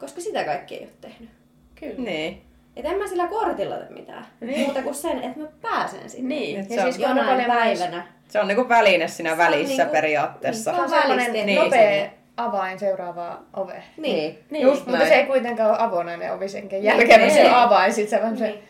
Koska 0.01 0.20
sitä 0.20 0.44
kaikki 0.44 0.74
ei 0.74 0.80
ole 0.82 0.90
tehnyt. 1.01 1.30
Kyllä. 1.74 1.94
Niin. 1.98 2.42
Et 2.76 2.84
en 2.84 2.98
mä 2.98 3.07
sillä 3.09 3.26
kortilla 3.26 3.76
tee 3.76 3.88
mitään. 3.90 4.26
Muuta 4.57 4.82
kuin 4.82 4.94
sen, 4.94 5.22
että 5.22 5.40
mä 5.40 5.46
pääsen 5.62 6.11
sinne. 6.11 6.34
Niin. 6.34 6.61
Nyt 6.61 6.70
Ja 6.70 6.76
se, 6.76 6.86
on, 6.86 6.92
siis- 6.92 7.03
Jonain 7.09 7.26
paljon 7.28 7.51
myös- 7.51 7.78
päivänä. 7.78 8.07
se 8.28 8.40
on 8.40 8.48
niinku 8.48 8.68
väline 8.68 9.09
siinä 9.09 9.28
Se 9.30 9.32
on 9.32 9.38
välissä 9.38 9.76
niinku- 9.76 9.92
periaatteessa. 9.92 10.70
niin, 10.72 10.76
Se 10.78 10.82
on 10.96 11.01
sellainen 11.01 11.32
tehtiin 11.32 11.59
nopea 11.59 11.80
sinne. 11.90 12.12
avain 12.36 12.78
seuraavaa 12.78 13.44
ovea. 13.55 13.82
Niin. 13.96 14.38
Niin. 14.51 14.62
Just, 14.62 14.80
mutta 14.86 14.98
näin. 14.98 15.09
se 15.09 15.14
ei 15.14 15.26
kuitenkaan 15.26 15.70
ole 15.70 15.78
avonainen 15.80 16.32
ovi 16.32 16.48
senkään 16.48 16.82
jälkeen, 16.82 17.20
Niin. 17.20 17.32
se 17.34 17.46
on 17.46 17.55
avain, 17.55 17.92
sit 17.92 18.09
se 18.09 18.22
vaan 18.22 18.36
se 18.38 18.44
Niin. 18.46 18.62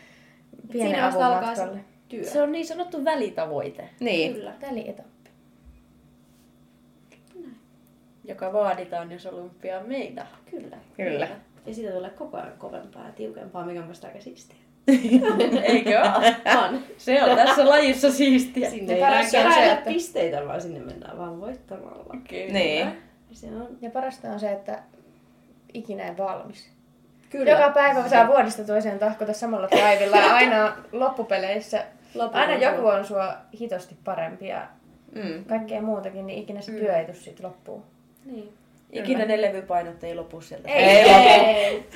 pienen 0.71 0.91
Siinä 0.91 1.07
avun 1.07 1.19
vasta 1.19 1.35
alkaa 1.37 1.55
se 1.55 1.61
matkalle. 1.61 1.81
työ. 2.09 2.23
Se 2.23 2.41
on 2.41 2.51
niin 2.51 2.67
sanottu 2.67 3.05
välitavoite, 3.05 3.89
Niin. 3.99 4.33
Kyllä. 4.33 4.51
Välietappi. 4.61 5.20
Joka 8.23 8.53
vaaditaan, 8.53 9.11
jos 9.11 9.25
olympiaa 9.25 9.83
meitä. 9.83 10.25
Kyllä. 10.51 10.77
Kyllä. 10.97 11.27
Ja 11.65 11.73
siitä 11.73 11.91
tulee 11.91 12.09
koko 12.09 12.37
ajan 12.37 12.53
kovempaa 12.57 13.05
ja 13.05 13.11
tiukempaa, 13.11 13.65
mikä 13.65 13.79
on 13.81 13.87
musta 13.87 14.07
aika 14.07 14.21
siistiä. 14.21 14.57
Eikö 15.63 15.99
ole? 16.17 16.35
On. 16.65 16.79
Se 16.97 17.23
on 17.23 17.35
tässä 17.37 17.69
lajissa 17.69 18.11
siistiä. 18.11 18.69
Sinne 18.69 18.97
Ja 18.97 19.09
ei 19.19 19.23
on 19.45 19.53
se, 19.53 19.71
että- 19.71 19.89
pisteitä, 19.89 20.47
vaan 20.47 20.61
sinne 20.61 20.79
mennään 20.79 21.17
vaan 21.17 21.41
voittamalla. 21.41 22.15
Kyllä. 22.29 22.53
Niin. 22.53 22.79
Ja 22.79 22.91
Se 23.31 23.47
on... 23.47 23.67
Ja 23.81 23.89
parasta 23.89 24.27
on 24.27 24.39
se, 24.39 24.51
että 24.51 24.79
ikinä 25.73 26.03
ei 26.07 26.17
valmis. 26.17 26.69
Kyllä. 27.29 27.51
Joka 27.51 27.69
päivä 27.69 28.09
saa 28.09 28.27
vuodesta 28.27 28.63
toiseen 28.63 28.99
tahkota 28.99 29.33
samalla 29.33 29.67
taivilla 29.67 30.17
ja 30.17 30.33
aina 30.35 30.73
loppupeleissä 30.91 31.85
Loput 32.15 32.35
aina 32.35 32.53
on 32.53 32.61
joku 32.61 32.87
on 32.87 33.05
sua 33.05 33.33
hitosti 33.59 33.95
parempi 34.03 34.47
ja 34.47 34.67
Mm. 35.15 35.45
kaikkea 35.45 35.81
muutakin, 35.81 36.27
niin 36.27 36.39
ikinä 36.43 36.61
se 36.61 36.71
työ 36.71 36.97
ei 36.97 37.13
sit 37.13 37.39
loppuun. 37.39 37.83
Niin. 38.25 38.53
Ikinä 38.91 39.25
ne 39.25 39.41
levypainot 39.41 40.03
ei 40.03 40.15
lopu 40.15 40.41
sieltä. 40.41 40.69
Ei 40.69 40.85
Ei. 40.85 41.89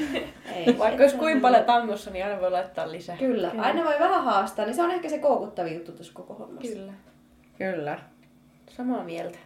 Ei. 0.55 0.78
Vaikka 0.78 1.03
jos 1.03 1.13
kuinka 1.13 1.41
paljon 1.41 1.63
tangossa, 1.63 2.11
niin 2.11 2.26
aina 2.26 2.41
voi 2.41 2.51
laittaa 2.51 2.91
lisää. 2.91 3.17
Kyllä. 3.17 3.51
Aina 3.57 3.84
voi 3.84 3.99
vähän 3.99 4.23
haastaa, 4.23 4.65
niin 4.65 4.76
se 4.76 4.84
on 4.84 4.91
ehkä 4.91 5.09
se 5.09 5.19
koukuttavin 5.19 5.73
juttu 5.73 5.91
tuossa 5.91 6.13
koko 6.13 6.34
hommassa. 6.34 6.73
Kyllä. 6.73 6.93
Kyllä. 7.57 7.99
Samaa 8.69 9.03
mieltä. 9.03 9.38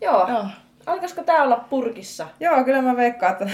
Joo. 0.00 0.28
Joo. 0.28 0.46
Alkaisiko 0.86 1.22
tää 1.22 1.42
olla 1.42 1.56
purkissa? 1.70 2.28
Joo, 2.40 2.64
kyllä 2.64 2.82
mä 2.82 2.96
veikkaan, 2.96 3.32
että 3.32 3.50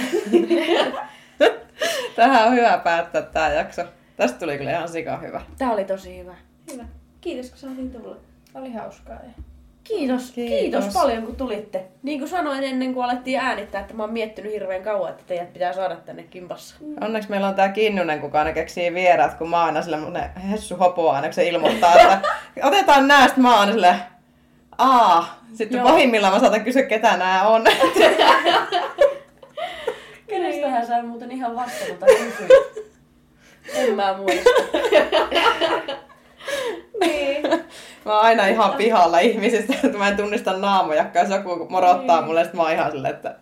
tähän 2.17 2.49
on 2.49 2.55
hyvä 2.55 2.79
päättää 2.79 3.23
tää 3.23 3.53
jakso. 3.53 3.83
Tästä 4.17 4.39
tuli 4.39 4.59
kyllä 4.59 4.71
ihan 4.71 4.89
sika 4.89 5.17
hyvä. 5.17 5.43
Tää 5.59 5.73
oli 5.73 5.85
tosi 5.85 6.19
hyvä. 6.19 6.35
Hyvä. 6.73 6.85
Kiitos 7.21 7.51
kun 7.51 7.59
saatiin 7.59 7.91
tulla. 7.91 8.17
Oli 8.55 8.73
hauskaa. 8.73 9.15
Ja... 9.17 9.43
Kiitos, 9.99 10.31
Kiitos. 10.31 10.59
kiitos. 10.61 10.95
paljon 10.95 11.23
kun 11.23 11.37
tulitte. 11.37 11.85
Niin 12.03 12.19
kuin 12.19 12.29
sanoin 12.29 12.65
ennen 12.65 12.95
kuin 12.95 13.05
alettiin 13.05 13.41
äänittää, 13.41 13.81
että 13.81 13.95
mä 13.95 14.03
oon 14.03 14.13
miettinyt 14.13 14.53
hirveän 14.53 14.83
kauan, 14.83 15.11
että 15.11 15.23
teidät 15.27 15.53
pitää 15.53 15.73
saada 15.73 15.97
tänne 15.97 16.23
kimpassa. 16.23 16.75
Onneksi 17.01 17.31
meillä 17.31 17.49
on 17.49 17.55
tää 17.55 17.69
Kinnunen, 17.69 18.21
kuka 18.21 18.39
aina 18.39 18.53
keksii 18.53 18.95
vieraat, 18.95 19.35
kun 19.35 19.51
mä 19.51 19.57
oon 19.59 19.67
aina 19.67 19.83
semmonen 19.83 20.31
hessu 20.51 20.77
hopo 20.77 21.11
aina, 21.11 21.27
kun 21.27 21.35
se 21.35 21.49
ilmoittaa, 21.49 21.95
että 21.95 22.21
otetaan 22.69 23.09
nää, 23.09 23.29
sit 23.29 23.37
mä 23.37 23.51
oon 23.51 23.59
aina 23.61 23.73
silleen, 23.73 23.97
Aa, 24.79 25.41
sitten 25.55 25.79
Joo. 25.79 25.89
pahimmillaan 25.89 26.33
mä 26.35 26.41
saatan 26.41 26.65
kysyä, 26.65 26.83
ketä 26.83 27.17
nämä 27.17 27.43
on. 27.49 27.65
Kenestähän 30.29 30.87
sä 30.87 31.03
muuten 31.03 31.31
ihan 31.33 31.57
vastannut 31.57 31.99
kysyit? 31.99 32.51
En 33.75 33.95
mä 33.95 34.15
muista. 34.17 34.51
Niin. 37.01 37.43
Mä 38.05 38.13
oon 38.15 38.25
aina 38.25 38.47
ihan 38.47 38.73
pihalla 38.75 39.19
ihmisistä, 39.19 39.75
että 39.85 39.99
mä 39.99 40.09
en 40.09 40.17
tunnista 40.17 40.53
naamoja, 40.59 41.07
jos 41.15 41.31
joku 41.31 41.67
morottaa 41.69 42.23
mulle, 42.23 42.45
sit 42.45 42.55
mä 42.55 42.63
oon 42.63 42.73
ihan 42.73 42.91
silleen, 42.91 43.15
että 43.15 43.35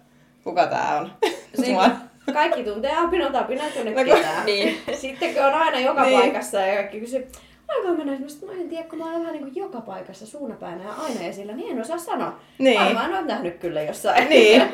kuka 0.44 0.66
tää 0.66 0.98
on. 1.00 1.12
Niin, 1.58 1.76
Mä- 1.76 1.96
kaikki 2.32 2.64
tuntee 2.64 2.96
apinot, 2.96 3.34
apina 3.34 3.64
ei 3.64 3.70
tunne 3.70 3.90
No 4.04 4.10
kun-. 4.14 4.44
Niin. 4.44 4.78
Sitten 4.94 5.34
kun 5.34 5.44
on 5.44 5.54
aina 5.54 5.80
joka 5.80 6.02
Niin. 6.04 6.20
paikassa 6.20 6.60
ja 6.60 6.74
kaikki 6.74 7.00
kysyy, 7.00 7.28
aikaa 7.68 7.92
mennä 7.94 8.12
esimerkiksi, 8.12 8.46
mä 8.46 8.52
en 8.52 8.68
tiedä, 8.68 8.84
kun 8.88 8.98
mä 8.98 9.04
olen 9.04 9.20
vähän 9.20 9.32
niin 9.32 9.42
kuin 9.44 9.56
joka 9.56 9.80
paikassa 9.80 10.26
suunapäänä 10.26 10.84
ja 10.84 10.90
aina 11.02 11.20
esillä, 11.20 11.52
niin 11.52 11.72
en 11.76 11.80
osaa 11.80 11.98
sanoa. 11.98 12.40
Niin. 12.58 12.80
Varmaan 12.80 13.14
oot 13.14 13.24
nähnyt 13.26 13.58
kyllä 13.58 13.82
jossain. 13.82 14.28
Niin. 14.28 14.62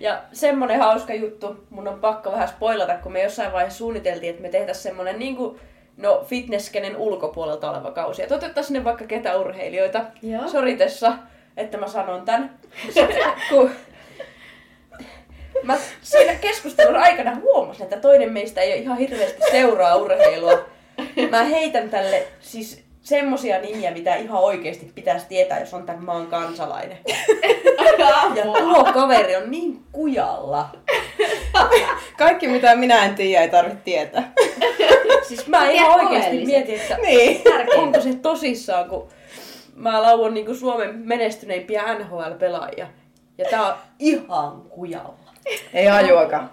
Ja 0.00 0.22
semmonen 0.32 0.78
hauska 0.80 1.14
juttu, 1.14 1.56
mun 1.70 1.88
on 1.88 2.00
pakko 2.00 2.32
vähän 2.32 2.48
spoilata, 2.48 2.94
kun 2.94 3.12
me 3.12 3.22
jossain 3.22 3.52
vaiheessa 3.52 3.78
suunniteltiin, 3.78 4.30
että 4.30 4.42
me 4.42 4.48
tehtäisiin 4.48 4.82
semmonen 4.82 5.18
niinku, 5.18 5.58
no 5.98 6.24
fitnesskenen 6.28 6.96
ulkopuolelta 6.96 7.70
oleva 7.70 7.90
kausi. 7.90 8.22
Että 8.22 8.34
otettaisiin 8.34 8.66
sinne 8.68 8.84
vaikka 8.84 9.04
ketä 9.04 9.36
urheilijoita 9.36 10.04
Joo. 10.22 10.48
soritessa, 10.48 11.12
että 11.56 11.78
mä 11.78 11.88
sanon 11.88 12.24
tän. 12.24 12.50
Kun 13.50 13.70
mä 15.62 15.76
siinä 16.02 16.34
keskustelun 16.34 16.96
aikana 16.96 17.34
huomasin, 17.34 17.82
että 17.82 18.00
toinen 18.00 18.32
meistä 18.32 18.60
ei 18.60 18.72
ole 18.72 18.80
ihan 18.80 18.98
hirveästi 18.98 19.42
seuraa 19.50 19.96
urheilua. 19.96 20.64
Mä 21.30 21.44
heitän 21.44 21.90
tälle 21.90 22.26
siis 22.40 22.87
semmosia 23.08 23.60
nimiä, 23.60 23.90
mitä 23.90 24.16
ihan 24.16 24.40
oikeasti 24.40 24.92
pitäisi 24.94 25.26
tietää, 25.28 25.60
jos 25.60 25.74
on 25.74 25.86
tämän 25.86 26.04
maan 26.04 26.26
kansalainen. 26.26 26.98
Ja 28.34 28.44
tuo 28.44 28.84
kaveri 28.84 29.36
on 29.36 29.50
niin 29.50 29.82
kujalla. 29.92 30.68
Kaikki 32.18 32.48
mitä 32.48 32.76
minä 32.76 33.04
en 33.04 33.14
tiedä 33.14 33.42
ei 33.42 33.48
tarvitse 33.50 33.78
tietää. 33.84 34.32
Siis 35.28 35.46
mä 35.46 35.58
Tiedät 35.58 35.74
ihan 35.74 36.00
oikeasti 36.00 36.44
mietin, 36.44 36.74
että 36.74 36.96
Niin. 36.96 37.42
onko 37.76 38.00
se 38.00 38.14
tosissaan, 38.14 38.88
kun 38.88 39.08
mä 39.74 40.02
lauon 40.02 40.34
niin 40.34 40.56
Suomen 40.56 40.94
menestyneimpiä 40.94 41.82
NHL-pelaajia. 41.94 42.86
Ja 43.38 43.44
tää 43.50 43.66
on 43.66 43.74
ihan 43.98 44.60
kujalla. 44.62 45.32
Ei 45.74 45.86
hajuakaan. 45.86 46.50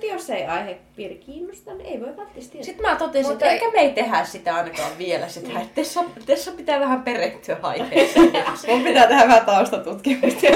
Mutta 0.00 0.14
jos 0.14 0.30
ei 0.30 0.46
aihepiiri 0.46 1.14
kiinnosta, 1.14 1.74
niin 1.74 1.86
ei 1.86 2.00
voi 2.00 2.06
välttämättä 2.06 2.40
tietää. 2.40 2.62
Sitten 2.62 2.86
mä 2.90 2.96
totesin, 2.96 3.30
Mutta 3.32 3.46
että 3.46 3.46
ei- 3.46 3.52
eikä 3.70 3.70
me 3.76 3.80
ei 3.80 3.90
tehdä 3.92 4.24
sitä 4.24 4.54
ainakaan 4.54 4.98
vielä 4.98 5.28
sitä. 5.28 5.60
Että 5.60 5.74
Tessa, 5.74 6.04
Tessa 6.26 6.52
pitää 6.52 6.80
vähän 6.80 7.02
perehtyä 7.02 7.56
aiheeseen. 7.62 8.32
Mun 8.68 8.82
pitää 8.82 9.06
tehdä 9.06 9.22
vähän 9.28 9.46
taustatutkimusta. 9.46 10.46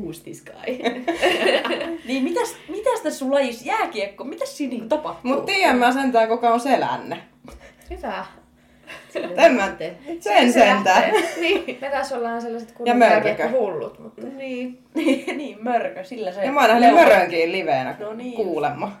Who's 0.00 0.20
this 0.22 0.44
guy? 0.44 0.78
niin 2.06 2.22
mitäs, 2.24 2.54
mitäs 2.68 3.00
tässä 3.02 3.18
sun 3.18 3.34
lajissa 3.34 3.64
jääkiekko, 3.68 4.24
mitäs 4.24 4.56
siinä 4.56 4.70
niinku 4.70 4.88
tapahtuu? 4.88 5.32
Mut 5.34 5.44
tiedän 5.46 5.78
mä 5.78 5.92
sentään 5.92 6.28
kuka 6.28 6.50
on 6.50 6.60
selänne. 6.60 7.22
Hyvä. 7.90 8.24
En 9.36 9.54
mä 9.54 9.72
sen 10.20 10.52
sentään. 10.52 11.12
niin. 11.40 11.78
Me 11.80 11.90
taas 11.90 12.12
ollaan 12.12 12.42
sellaiset 12.42 12.68
Ja 12.68 12.74
kunnon 12.76 12.96
mörkö. 12.98 13.48
hullut, 13.50 13.98
mutta 13.98 14.22
niin. 14.36 14.78
niin, 14.94 15.38
niin, 15.38 15.58
mörkö, 15.64 16.04
sillä 16.04 16.32
se... 16.32 16.44
Ja 16.44 16.52
mä 16.52 16.60
oon 16.60 16.68
nähnyt 16.80 16.94
mörönkin 16.94 17.52
liveenä 17.52 17.96
No 18.00 18.12
niin. 18.12 18.32
kuulemma. 18.36 18.92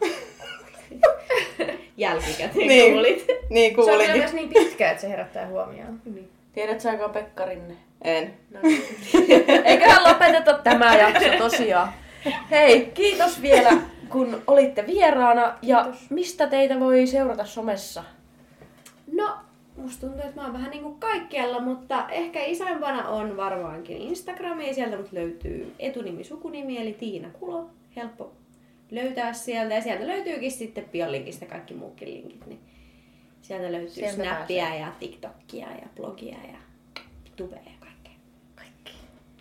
Jälkikäteen 1.96 2.68
Niin. 2.68 2.92
kuulit. 2.92 3.26
Niin 3.50 3.74
se 3.84 3.92
on 3.92 4.16
myös 4.18 4.32
niin 4.32 4.48
pitkä, 4.48 4.90
että 4.90 5.00
se 5.00 5.08
herättää 5.08 5.46
huomioon. 5.46 6.00
Tiedätkö 6.52 6.80
sä, 6.82 6.92
joka 6.92 7.04
on 7.04 7.10
Pekka 7.10 7.44
Rinne? 7.44 7.74
En. 8.02 8.34
No 8.50 8.60
niin. 8.62 8.84
Eiköhän 9.64 10.04
lopeteta 10.04 10.54
tämä 10.64 10.96
jakso 10.96 11.28
tosiaan. 11.38 11.88
Hei, 12.50 12.90
kiitos 12.94 13.42
vielä 13.42 13.70
kun 14.08 14.42
olitte 14.46 14.86
vieraana 14.86 15.54
ja 15.62 15.82
Kiitos. 15.82 16.10
mistä 16.10 16.46
teitä 16.46 16.80
voi 16.80 17.06
seurata 17.06 17.44
somessa? 17.44 18.04
No, 19.12 19.34
musta 19.80 20.00
tuntuu, 20.00 20.20
että 20.20 20.40
mä 20.40 20.44
oon 20.44 20.52
vähän 20.52 20.70
niinku 20.70 20.94
kaikkialla, 20.98 21.60
mutta 21.60 22.08
ehkä 22.08 22.44
isoimpana 22.44 23.08
on 23.08 23.36
varmaankin 23.36 23.96
Instagrami 23.96 24.68
ja 24.68 24.74
sieltä 24.74 24.96
mut 24.96 25.12
löytyy 25.12 25.74
etunimi, 25.78 26.24
sukunimi 26.24 26.78
eli 26.78 26.92
Tiina 26.92 27.30
Kulo. 27.30 27.70
Helppo 27.96 28.32
löytää 28.90 29.32
sieltä 29.32 29.74
ja 29.74 29.80
sieltä 29.80 30.06
löytyykin 30.06 30.50
sitten 30.50 30.84
biolinkistä 30.84 31.46
kaikki 31.46 31.74
muukin 31.74 32.08
linkit, 32.14 32.46
niin 32.46 32.60
sieltä 33.42 33.72
löytyy 33.72 33.90
Sieltä 33.90 34.14
Snappia 34.14 34.74
ja 34.74 34.92
TikTokia 35.00 35.68
ja 35.70 35.86
blogia 35.96 36.38
ja 36.52 36.58
tubea 37.36 37.58
ja 37.58 37.72
kaikkea. 37.80 38.12
Kaikki. 38.54 38.92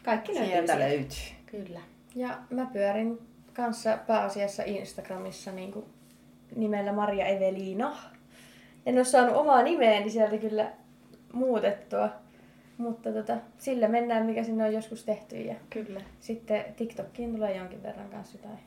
Kaikki 0.03 0.33
löytyy 0.33 0.51
Sieltä 0.51 0.73
sieltä. 0.73 0.89
löytyy. 0.89 1.17
Kyllä. 1.45 1.81
Ja 2.15 2.37
mä 2.49 2.65
pyörin 2.73 3.19
kanssa 3.53 3.97
pääasiassa 4.07 4.63
Instagramissa 4.63 5.51
niin 5.51 5.71
kuin 5.71 5.85
nimellä 6.55 6.93
Maria 6.93 7.25
Evelina. 7.25 7.97
En 8.86 8.95
ole 8.95 9.03
saanut 9.03 9.36
omaa 9.36 9.63
nimeäni 9.63 10.09
sieltä 10.09 10.38
kyllä 10.38 10.71
muutettua, 11.34 12.09
mutta 12.77 13.11
tota, 13.11 13.38
sillä 13.57 13.88
mennään, 13.88 14.25
mikä 14.25 14.43
sinne 14.43 14.65
on 14.65 14.73
joskus 14.73 15.03
tehty. 15.03 15.36
Ja 15.36 15.55
Kyllä. 15.69 16.01
sitten 16.19 16.65
TikTokkiin 16.77 17.34
tulee 17.36 17.57
jonkin 17.57 17.84
verran 17.84 18.09
kanssa 18.09 18.38
jotain 18.38 18.59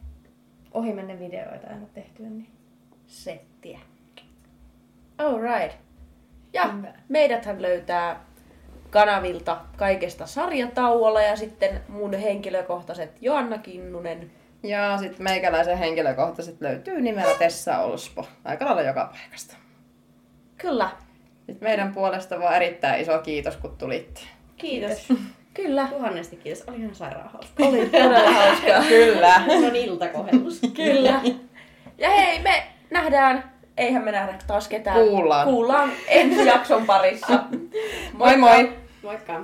ohimennen 0.73 1.19
videoita 1.19 1.67
aina 1.67 1.87
tehtyä. 1.95 2.27
Niin. 2.29 2.47
Settiä. 3.07 3.79
Alright. 5.19 5.77
Ja 6.53 6.73
Hyvä. 6.73 6.93
meidäthän 7.09 7.63
löytää 7.63 8.25
kanavilta 8.91 9.61
kaikesta 9.77 10.27
sarjatauolla 10.27 11.23
ja 11.23 11.37
sitten 11.37 11.81
mun 11.89 12.15
henkilökohtaiset 12.15 13.23
Joanna 13.23 13.59
Kinnunen. 13.59 14.31
Ja 14.63 14.99
sitten 14.99 15.23
meikäläisen 15.23 15.79
henkilökohtaiset 15.79 16.61
löytyy 16.61 17.01
nimellä 17.01 17.35
Tessa 17.39 17.79
Olspo. 17.79 18.27
Aika 18.45 18.65
lailla 18.65 18.83
joka 18.83 19.13
paikasta. 19.13 19.62
Kyllä. 20.63 20.91
Sitten 21.47 21.69
meidän 21.69 21.93
puolesta 21.95 22.41
vaan 22.41 22.57
erittäin 22.57 23.03
iso 23.03 23.19
kiitos, 23.19 23.57
kun 23.57 23.77
tulitte. 23.79 24.21
Kiitos. 24.57 25.09
Kyllä. 25.55 25.87
Tuhannesti 25.91 26.37
kiitos. 26.37 26.65
Oli 26.69 26.77
ihan 26.77 26.95
sairaan 26.95 27.31
hauska. 27.33 27.65
Oli 27.65 27.87
todella 27.87 28.33
hauskaa. 28.41 28.83
Kyllä. 28.89 29.43
Se 29.47 29.67
on 29.67 29.77
iltakohellus. 29.77 30.61
Kyllä. 30.77 31.21
Ja 31.99 32.11
hei, 32.11 32.39
me 32.43 32.67
nähdään, 32.91 33.53
eihän 33.77 34.05
me 34.05 34.13
nähdä 34.13 34.35
taas 34.47 34.69
ketään. 34.69 34.97
Kuullaan. 34.97 35.47
Kuullaan 35.49 35.91
ensi 36.09 36.47
jakson 36.47 36.87
parissa. 36.87 37.45
Moi 38.13 38.37
moi! 38.37 38.73
Moikka. 39.03 39.43